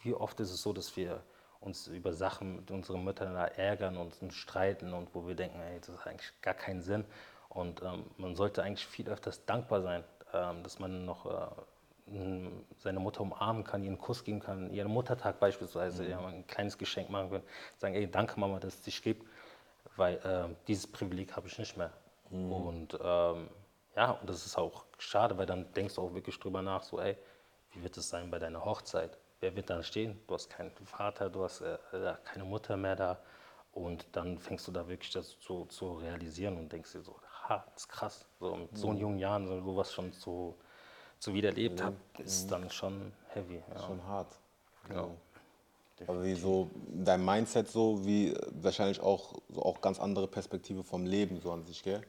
wie 0.02 0.14
oft 0.14 0.40
ist 0.40 0.50
es 0.50 0.62
so, 0.62 0.72
dass 0.72 0.96
wir 0.96 1.22
uns 1.60 1.86
über 1.86 2.12
Sachen 2.12 2.56
mit 2.56 2.70
unseren 2.70 3.04
Müttern 3.04 3.36
ärgern 3.36 3.96
und 3.96 4.32
streiten 4.32 4.92
und 4.92 5.14
wo 5.14 5.26
wir 5.26 5.34
denken, 5.34 5.60
ey, 5.60 5.80
das 5.80 5.90
hat 5.98 6.06
eigentlich 6.08 6.32
gar 6.42 6.54
keinen 6.54 6.82
Sinn. 6.82 7.04
Und 7.48 7.82
ähm, 7.82 8.04
man 8.16 8.34
sollte 8.34 8.62
eigentlich 8.62 8.86
viel 8.86 9.08
öfters 9.08 9.44
dankbar 9.46 9.82
sein, 9.82 10.04
ähm, 10.32 10.62
dass 10.62 10.78
man 10.78 11.04
noch 11.04 11.26
äh, 11.26 11.48
seine 12.78 13.00
Mutter 13.00 13.22
umarmen 13.22 13.64
kann, 13.64 13.82
ihr 13.82 13.88
einen 13.88 13.98
Kuss 13.98 14.22
geben 14.22 14.40
kann, 14.40 14.70
ihren 14.70 14.90
Muttertag 14.90 15.40
beispielsweise, 15.40 16.08
ja, 16.08 16.20
mal 16.20 16.32
ein 16.32 16.46
kleines 16.46 16.78
Geschenk 16.78 17.10
machen 17.10 17.30
können, 17.30 17.44
sagen, 17.78 17.94
ey, 17.94 18.08
danke 18.08 18.38
Mama, 18.38 18.60
dass 18.60 18.74
es 18.74 18.82
dich 18.82 19.02
gibt, 19.02 19.26
weil 19.96 20.20
ähm, 20.24 20.56
dieses 20.68 20.86
Privileg 20.86 21.34
habe 21.34 21.48
ich 21.48 21.58
nicht 21.58 21.76
mehr. 21.76 21.92
Und 22.30 22.98
ähm, 23.02 23.48
ja, 23.96 24.12
und 24.12 24.28
das 24.28 24.46
ist 24.46 24.56
auch 24.56 24.84
schade, 24.98 25.36
weil 25.38 25.46
dann 25.46 25.72
denkst 25.72 25.96
du 25.96 26.02
auch 26.02 26.14
wirklich 26.14 26.38
drüber 26.38 26.62
nach, 26.62 26.82
so, 26.82 27.00
ey, 27.00 27.16
wie 27.72 27.82
wird 27.82 27.96
es 27.96 28.08
sein 28.08 28.30
bei 28.30 28.38
deiner 28.38 28.64
Hochzeit? 28.64 29.18
wer 29.40 29.54
wird 29.54 29.70
da 29.70 29.82
stehen? 29.82 30.18
Du 30.26 30.34
hast 30.34 30.50
keinen 30.50 30.72
Vater, 30.84 31.30
du 31.30 31.44
hast 31.44 31.60
äh, 31.60 31.78
keine 32.24 32.44
Mutter 32.44 32.76
mehr 32.76 32.96
da. 32.96 33.18
Und 33.72 34.06
dann 34.12 34.38
fängst 34.38 34.66
du 34.66 34.72
da 34.72 34.88
wirklich 34.88 35.12
das 35.12 35.38
zu, 35.38 35.66
zu 35.66 35.94
realisieren 35.94 36.56
und 36.56 36.72
denkst 36.72 36.92
dir 36.92 37.02
so, 37.02 37.14
ha, 37.44 37.64
das 37.74 37.82
ist 37.82 37.88
krass. 37.88 38.26
So 38.40 38.56
mit 38.56 38.76
so 38.76 38.90
mhm. 38.90 38.98
jungen 38.98 39.18
Jahren 39.18 39.46
so, 39.46 39.60
sowas 39.60 39.92
schon 39.92 40.12
zu, 40.12 40.56
zu 41.26 41.34
wiederlebt 41.34 41.80
ja. 41.80 41.86
habe, 41.86 41.96
ist 42.18 42.44
mhm. 42.44 42.50
dann 42.50 42.70
schon 42.70 43.12
heavy. 43.30 43.60
Ja. 43.74 43.80
Schon 43.80 44.04
hart. 44.06 44.38
Genau. 44.86 45.16
Aber 46.06 46.22
wie 46.22 46.34
so 46.34 46.70
dein 46.88 47.24
Mindset 47.24 47.68
so, 47.68 48.04
wie 48.06 48.32
wahrscheinlich 48.62 49.00
auch 49.00 49.34
so 49.48 49.60
auch 49.60 49.80
ganz 49.80 49.98
andere 49.98 50.28
Perspektive 50.28 50.84
vom 50.84 51.04
Leben 51.04 51.40
so 51.40 51.50
an 51.50 51.64
sich, 51.64 51.82
gell? 51.82 52.02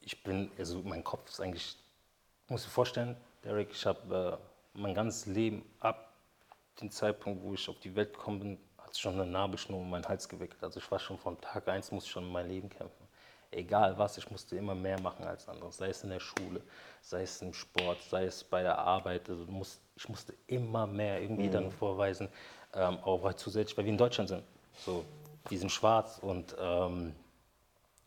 Ich 0.00 0.22
bin, 0.22 0.50
also 0.58 0.80
mein 0.84 1.04
Kopf 1.04 1.28
ist 1.28 1.40
eigentlich, 1.40 1.76
muss 2.48 2.64
dir 2.64 2.70
vorstellen, 2.70 3.14
Derek, 3.44 3.72
ich 3.72 3.84
habe 3.84 4.40
äh, 4.74 4.78
mein 4.78 4.94
ganzes 4.94 5.26
Leben 5.26 5.62
ab 5.80 6.14
dem 6.80 6.90
Zeitpunkt, 6.90 7.42
wo 7.42 7.52
ich 7.52 7.68
auf 7.68 7.78
die 7.78 7.94
Welt 7.94 8.14
gekommen 8.14 8.40
bin, 8.40 8.58
hat 8.78 8.96
schon 8.96 9.20
eine 9.20 9.26
Nabelschnur 9.26 9.80
um 9.80 9.90
meinen 9.90 10.08
Hals 10.08 10.26
gewickelt. 10.26 10.62
Also 10.64 10.80
ich 10.80 10.90
war 10.90 10.98
schon 10.98 11.18
von 11.18 11.38
Tag 11.42 11.68
1, 11.68 11.90
musste 11.90 12.08
schon 12.08 12.24
in 12.24 12.32
mein 12.32 12.48
Leben 12.48 12.70
kämpfen. 12.70 13.01
Egal 13.52 13.98
was, 13.98 14.16
ich 14.16 14.30
musste 14.30 14.56
immer 14.56 14.74
mehr 14.74 14.98
machen 15.00 15.26
als 15.26 15.46
andere. 15.46 15.70
Sei 15.72 15.88
es 15.88 16.02
in 16.02 16.10
der 16.10 16.20
Schule, 16.20 16.62
sei 17.02 17.22
es 17.22 17.42
im 17.42 17.52
Sport, 17.52 18.00
sei 18.02 18.24
es 18.24 18.42
bei 18.42 18.62
der 18.62 18.78
Arbeit. 18.78 19.28
Also 19.28 19.44
musst, 19.44 19.82
ich 19.94 20.08
musste 20.08 20.34
immer 20.46 20.86
mehr 20.86 21.20
irgendwie 21.20 21.48
mhm. 21.48 21.52
dann 21.52 21.70
vorweisen, 21.70 22.30
ähm, 22.74 22.98
auch 23.02 23.22
weil 23.22 23.36
zusätzlich, 23.36 23.76
weil 23.76 23.84
wir 23.84 23.92
in 23.92 23.98
Deutschland 23.98 24.30
sind. 24.30 24.42
So, 24.78 25.04
die 25.50 25.58
sind 25.58 25.70
schwarz 25.70 26.18
und 26.18 26.56
ähm, 26.58 27.14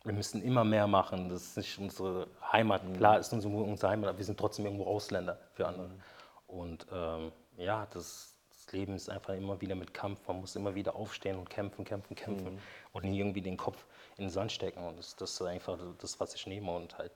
wir 0.04 0.14
müssen 0.14 0.42
immer 0.42 0.64
mehr 0.64 0.88
machen. 0.88 1.30
Das 1.30 1.44
ist 1.44 1.58
nicht 1.58 1.78
unsere 1.78 2.28
Heimat. 2.52 2.84
Mhm. 2.84 2.98
Klar 2.98 3.20
ist 3.20 3.32
unsere, 3.32 3.54
unsere 3.54 3.92
Heimat, 3.92 4.10
aber 4.10 4.18
wir 4.18 4.26
sind 4.26 4.40
trotzdem 4.40 4.66
irgendwo 4.66 4.86
Ausländer 4.86 5.38
für 5.54 5.68
andere. 5.68 5.90
Mhm. 5.90 6.02
Und 6.48 6.88
ähm, 6.92 7.32
ja, 7.58 7.88
das, 7.92 8.34
das 8.50 8.74
Leben 8.74 8.96
ist 8.96 9.12
einfach 9.12 9.36
immer 9.36 9.62
wieder 9.62 9.76
mit 9.76 9.94
Kampf. 9.94 10.28
Man 10.28 10.42
muss 10.42 10.56
immer 10.56 10.74
wieder 10.74 10.96
aufstehen 10.96 11.38
und 11.38 11.52
kämpfen, 11.52 11.86
kämpfen, 11.86 12.16
kämpfen 12.16 12.56
mhm. 12.56 12.60
und 12.94 13.04
nie 13.04 13.20
irgendwie 13.20 13.42
den 13.42 13.58
Kopf 13.58 13.86
in 14.18 14.26
den 14.26 14.30
Sand 14.30 14.52
stecken. 14.52 14.84
Und 14.86 14.98
das, 14.98 15.16
das, 15.16 15.32
ist 15.34 15.42
einfach 15.42 15.78
das, 16.00 16.20
was 16.20 16.36
ich 16.36 16.48
nehme 16.48 16.74
und 16.76 16.98
halt 16.98 17.12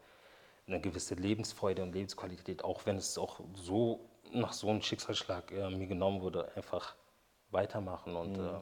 eine 0.68 0.80
gewisse 0.80 1.16
Lebensfreude 1.16 1.82
und 1.84 1.94
Lebensqualität, 1.94 2.64
auch 2.64 2.86
wenn 2.86 2.98
es 2.98 3.18
auch 3.18 3.40
so 3.56 4.10
nach 4.32 4.54
so 4.54 4.70
einem 4.70 4.82
Schicksalsschlag 4.82 5.52
äh, 5.52 5.70
mir 5.70 5.88
genommen 5.88 6.22
wurde, 6.22 6.52
einfach 6.56 6.96
weitermachen 7.50 8.16
und 8.16 8.38
mhm. 8.38 8.62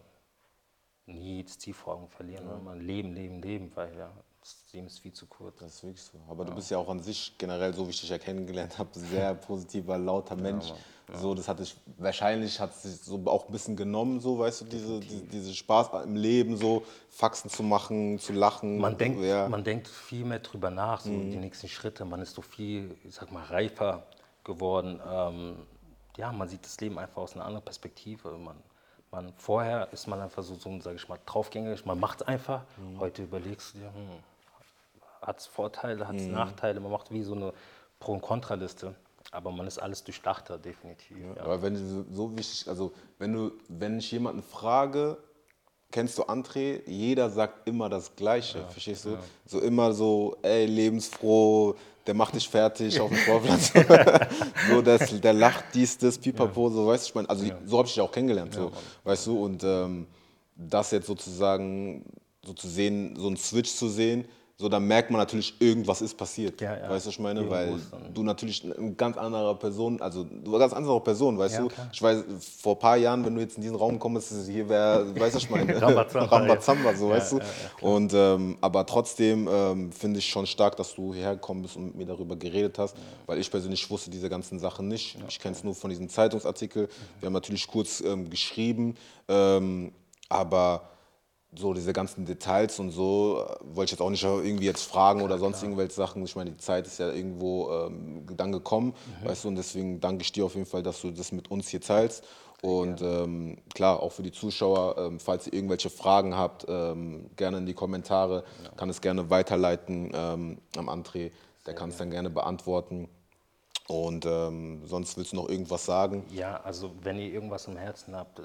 äh, 1.08 1.12
nie 1.12 1.44
das 1.44 1.58
Ziel 1.60 1.74
vor 1.74 1.96
Augen 1.96 2.10
verlieren. 2.10 2.48
Ja. 2.48 2.58
Man 2.58 2.80
leben, 2.80 3.14
leben, 3.14 3.42
leben, 3.42 3.76
weil 3.76 3.98
ja, 3.98 4.14
das 4.54 4.74
Leben 4.74 4.88
ist 4.88 5.00
viel 5.00 5.14
zu 5.14 5.26
kurz. 5.26 5.60
Das 5.60 5.76
ist 5.76 5.84
wirklich 5.84 6.04
so. 6.04 6.20
Aber 6.30 6.44
ja. 6.44 6.50
du 6.50 6.56
bist 6.56 6.72
ja 6.72 6.78
auch 6.78 6.90
an 6.90 7.02
sich 7.02 7.36
generell, 7.38 7.74
so 7.74 7.86
wie 7.86 7.92
ich 7.92 8.00
dich 8.00 8.10
ja 8.10 8.18
kennengelernt 8.18 8.78
habe, 8.78 8.90
sehr 8.94 9.34
positiver, 9.48 9.98
lauter 9.98 10.36
Mensch. 10.36 10.70
Ja, 10.70 11.18
so, 11.18 11.34
das 11.34 11.48
hatte 11.48 11.64
ich, 11.64 11.76
wahrscheinlich 11.98 12.60
hat 12.60 12.72
es 12.72 12.84
sich 12.84 13.00
so 13.00 13.22
auch 13.28 13.48
ein 13.48 13.52
bisschen 13.54 13.78
genommen, 13.78 14.20
so, 14.20 14.40
weißt 14.40 14.62
du, 14.62 14.66
diese, 14.66 15.00
die, 15.00 15.22
diese 15.28 15.54
Spaß 15.54 16.04
im 16.04 16.18
Leben, 16.18 16.58
so 16.58 16.84
Faxen 17.10 17.50
zu 17.50 17.64
machen, 17.64 18.20
zu 18.20 18.34
lachen. 18.34 18.78
Man 18.78 18.98
denkt, 18.98 19.22
ja. 19.24 19.48
man 19.48 19.64
denkt 19.64 19.88
viel 19.88 20.26
mehr 20.26 20.40
drüber 20.40 20.70
nach, 20.70 21.00
so 21.00 21.12
mhm. 21.12 21.32
die 21.32 21.38
nächsten 21.38 21.70
Schritte. 21.70 22.04
Man 22.04 22.22
ist 22.22 22.36
so 22.36 22.42
viel, 22.42 22.98
ich 23.06 23.16
sag 23.16 23.32
mal, 23.32 23.44
reifer 23.46 24.04
geworden. 24.44 25.00
Ähm, 25.10 25.56
ja, 26.18 26.32
man 26.32 26.50
sieht 26.50 26.66
das 26.66 26.80
Leben 26.82 27.00
einfach 27.00 27.22
aus 27.22 27.36
einer 27.36 27.46
anderen 27.46 27.64
Perspektive. 27.64 28.38
Man, 28.38 28.58
man, 29.12 29.32
vorher 29.38 29.92
ist 29.94 30.08
man 30.08 30.20
einfach 30.20 30.44
so, 30.44 30.56
so 30.56 30.82
sage 30.82 30.98
ich 30.98 31.08
mal, 31.08 31.20
draufgängig, 31.26 31.86
man 31.86 32.00
macht 32.00 32.22
es 32.22 32.28
einfach. 32.28 32.64
Mhm. 32.78 33.00
Heute 33.00 33.24
überlegst 33.24 33.76
du 33.76 33.80
dir, 33.80 33.94
hm, 33.94 34.24
hat 35.22 35.40
es 35.40 35.48
Vorteile, 35.48 36.08
hat 36.08 36.16
es 36.16 36.24
mhm. 36.24 36.34
Nachteile, 36.34 36.80
man 36.80 36.92
macht 36.92 37.12
wie 37.12 37.24
so 37.24 37.36
eine 37.36 37.54
Pro- 38.00 38.14
und 38.14 38.22
Kontraliste. 38.22 38.96
Aber 39.32 39.52
man 39.52 39.68
ist 39.68 39.78
alles 39.78 40.04
durchdachter, 40.04 40.58
definitiv. 40.58 41.18
Ja, 41.18 41.36
ja. 41.36 41.42
Aber 41.44 41.62
wenn 41.62 41.76
so 42.14 42.38
wichtig, 42.38 42.68
also 42.68 42.94
wenn 43.20 43.34
du, 43.34 43.52
wenn 43.68 44.00
ich 44.00 44.12
jemanden 44.12 44.42
frage, 44.42 45.18
kennst 45.92 46.18
du 46.18 46.24
André, 46.24 46.82
jeder 46.86 47.30
sagt 47.30 47.68
immer 47.68 47.90
das 47.90 48.16
Gleiche, 48.16 48.60
ja, 48.60 48.68
verstehst 48.68 49.06
du? 49.06 49.18
So 49.46 49.60
immer 49.60 49.94
so, 49.94 50.38
ey, 50.42 50.66
lebensfroh, 50.66 51.76
der 52.06 52.14
macht 52.14 52.36
dich 52.36 52.48
fertig 52.48 53.00
auf 53.00 53.10
dem 53.10 53.18
Sportplatz. 53.18 53.74
so, 54.70 54.82
das, 54.82 55.20
der 55.20 55.34
lacht 55.34 55.66
dies, 55.74 55.98
das, 55.98 56.18
pipapo, 56.18 56.70
so, 56.70 56.88
weißt 56.88 57.06
du, 57.06 57.10
ich 57.10 57.16
meine, 57.16 57.30
also 57.30 57.46
so 57.66 57.78
habe 57.78 57.88
ich 57.88 57.94
dich 57.94 58.02
auch 58.02 58.12
kennengelernt, 58.12 58.54
so, 58.54 58.72
weißt 59.04 59.28
du, 59.28 59.44
und 59.44 59.64
ähm, 59.64 60.08
das 60.56 60.92
jetzt 60.92 61.08
sozusagen 61.08 62.06
so 62.46 62.54
zu 62.54 62.68
sehen, 62.68 63.16
so 63.18 63.28
einen 63.28 63.38
Switch 63.38 63.74
zu 63.74 63.90
sehen, 63.90 64.26
so 64.60 64.68
dann 64.70 64.88
merkt 64.88 65.12
man 65.12 65.20
natürlich, 65.20 65.54
irgendwas 65.60 66.02
ist 66.02 66.18
passiert. 66.18 66.60
Ja, 66.62 66.76
ja. 66.76 66.90
Weißt 66.90 67.06
du, 67.06 67.10
was 67.10 67.14
ich 67.14 67.20
meine? 67.20 67.42
Irgendwo 67.42 67.56
Weil 67.56 67.80
du 68.12 68.24
natürlich 68.24 68.64
eine 68.64 68.94
ganz 68.94 69.16
andere 69.16 69.56
Person, 69.56 70.02
also 70.02 70.24
du 70.24 70.50
eine 70.50 70.58
ganz 70.58 70.74
andere 70.74 71.00
Person, 71.00 71.38
weißt 71.38 71.56
ja, 71.56 71.62
du? 71.62 71.68
Klar. 71.68 71.90
Ich 71.94 72.02
weiß, 72.02 72.24
vor 72.60 72.74
ein 72.74 72.80
paar 72.80 72.98
Jahren, 72.98 73.24
wenn 73.24 73.36
du 73.36 73.42
jetzt 73.42 73.58
in 73.58 73.62
diesen 73.62 73.76
Raum 73.76 74.00
kommst, 74.00 74.34
hier 74.48 74.68
wäre, 74.68 75.08
weißt 75.16 75.36
du, 75.36 75.38
was 75.38 75.44
ich 75.44 75.50
meine? 75.52 75.80
Rambazamba, 75.82 76.36
Rambazamba 76.36 76.96
so, 76.96 77.10
weißt 77.10 77.34
du? 77.34 77.40
Und, 77.82 78.14
ähm, 78.16 78.58
aber 78.60 78.84
trotzdem 78.88 79.48
ähm, 79.48 79.92
finde 79.92 80.18
ich 80.18 80.28
schon 80.28 80.48
stark, 80.48 80.76
dass 80.76 80.96
du 80.96 81.14
hierher 81.14 81.36
gekommen 81.36 81.62
bist 81.62 81.76
und 81.76 81.86
mit 81.86 81.96
mir 81.96 82.06
darüber 82.08 82.36
geredet 82.36 82.80
hast, 82.80 82.98
weil 83.28 83.38
ich 83.38 83.52
persönlich 83.52 83.88
wusste 83.92 84.10
diese 84.10 84.28
ganzen 84.28 84.58
Sachen 84.58 84.88
nicht. 84.88 85.20
Ich 85.30 85.38
kenne 85.38 85.56
es 85.56 85.64
nur 85.64 85.76
von 85.76 85.92
diesem 85.92 86.10
Zeitungsartikel. 86.10 86.84
Mhm. 86.84 86.90
Wir 87.20 87.26
haben 87.28 87.34
natürlich 87.34 87.68
kurz 87.68 88.02
ähm, 88.02 88.28
geschrieben, 88.28 88.96
ähm, 89.28 89.92
aber 90.30 90.97
so 91.58 91.74
diese 91.74 91.94
ganzen 91.94 92.26
Details 92.26 92.80
und 92.80 92.92
so 92.92 93.44
äh, 93.44 93.76
wollte 93.76 93.86
ich 93.86 93.92
jetzt 93.92 94.02
auch 94.02 94.10
nicht 94.10 94.24
irgendwie 94.24 94.66
jetzt 94.66 94.84
fragen 94.84 95.22
oder 95.22 95.38
sonst 95.38 95.60
klar. 95.60 95.70
irgendwelche 95.70 95.94
Sachen. 95.94 96.24
Ich 96.24 96.36
meine, 96.36 96.52
die 96.52 96.58
Zeit 96.58 96.88
ist 96.88 97.00
ja 97.00 97.12
irgendwo 97.12 97.72
ähm, 97.72 98.26
dann 98.36 98.52
gekommen, 98.52 98.94
mhm. 99.22 99.28
weißt 99.28 99.44
du, 99.44 99.48
und 99.50 99.56
deswegen 99.56 100.00
danke 100.00 100.24
ich 100.24 100.32
dir 100.32 100.46
auf 100.46 100.56
jeden 100.56 100.68
Fall, 100.68 100.84
dass 100.84 101.02
du 101.02 101.12
das 101.12 101.32
mit 101.32 101.50
uns 101.52 101.70
hier 101.70 101.82
teilst. 101.82 102.24
Und 102.62 103.02
ähm, 103.02 103.58
klar, 103.76 104.02
auch 104.02 104.12
für 104.12 104.24
die 104.24 104.32
Zuschauer, 104.32 104.98
ähm, 104.98 105.20
falls 105.20 105.46
ihr 105.46 105.54
irgendwelche 105.54 105.92
Fragen 105.92 106.36
habt, 106.36 106.66
ähm, 106.68 107.30
gerne 107.36 107.58
in 107.58 107.66
die 107.68 107.76
Kommentare, 107.76 108.44
ja. 108.64 108.72
kann 108.72 108.90
es 108.90 109.00
gerne 109.00 109.30
weiterleiten 109.30 110.12
ähm, 110.14 110.58
am 110.76 110.90
André, 110.90 111.32
der 111.68 111.76
kann 111.76 111.90
es 111.90 111.98
dann 111.98 112.10
gerne 112.10 112.32
beantworten. 112.32 113.10
Und 113.88 114.26
ähm, 114.26 114.82
sonst 114.86 115.18
willst 115.18 115.32
du 115.32 115.38
noch 115.38 115.50
irgendwas 115.50 115.86
sagen? 115.86 116.26
Ja, 116.32 116.60
also 116.62 116.92
wenn 117.04 117.18
ihr 117.18 117.32
irgendwas 117.32 117.68
im 117.68 117.78
Herzen 117.78 118.16
habt, 118.16 118.42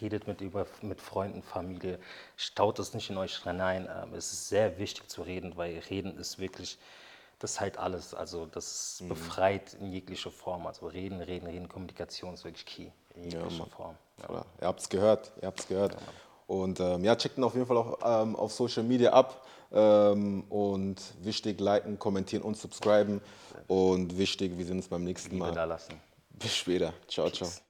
redet 0.00 0.26
mit, 0.26 0.40
über, 0.40 0.66
mit 0.82 1.00
Freunden, 1.00 1.42
Familie, 1.42 1.98
staut 2.36 2.78
es 2.78 2.94
nicht 2.94 3.10
in 3.10 3.16
euch 3.16 3.42
hinein. 3.42 3.88
Ähm, 3.90 4.14
es 4.14 4.32
ist 4.32 4.48
sehr 4.48 4.78
wichtig 4.78 5.08
zu 5.08 5.22
reden, 5.22 5.56
weil 5.56 5.78
Reden 5.90 6.16
ist 6.18 6.38
wirklich, 6.38 6.78
das 7.38 7.52
ist 7.52 7.60
halt 7.60 7.78
alles. 7.78 8.14
Also 8.14 8.46
das 8.46 9.00
mhm. 9.00 9.08
befreit 9.08 9.74
in 9.74 9.92
jeglicher 9.92 10.30
Form. 10.30 10.66
Also 10.66 10.86
reden, 10.86 11.20
reden, 11.20 11.46
reden, 11.46 11.68
Kommunikation 11.68 12.34
ist 12.34 12.44
wirklich 12.44 12.66
key 12.66 12.90
in 13.14 13.24
jeglicher 13.24 13.64
ja, 13.64 13.66
Form. 13.66 13.96
Ja. 14.28 14.44
Ihr 14.60 14.66
habt 14.66 14.80
es 14.80 14.88
gehört, 14.88 15.32
ihr 15.40 15.46
habt 15.48 15.60
es 15.60 15.68
gehört. 15.68 15.94
Ja, 15.94 15.98
und 16.48 16.80
ähm, 16.80 17.04
ja, 17.04 17.14
checkt 17.14 17.36
ihn 17.36 17.44
auf 17.44 17.54
jeden 17.54 17.66
Fall 17.66 17.76
auch 17.76 17.98
ähm, 18.02 18.34
auf 18.34 18.52
Social 18.52 18.82
Media 18.82 19.12
ab. 19.12 19.44
Ähm, 19.70 20.44
und 20.48 20.96
wichtig, 21.22 21.60
liken, 21.60 21.98
kommentieren 21.98 22.42
und 22.42 22.56
subscriben. 22.56 23.20
Und 23.66 24.16
wichtig, 24.16 24.56
wir 24.56 24.64
sehen 24.64 24.78
uns 24.78 24.88
beim 24.88 25.04
nächsten 25.04 25.36
Mal. 25.36 25.52
Da 25.52 25.64
lassen. 25.64 26.00
Bis 26.30 26.56
später. 26.56 26.94
Ciao, 27.06 27.26
Peace. 27.26 27.38
ciao. 27.38 27.67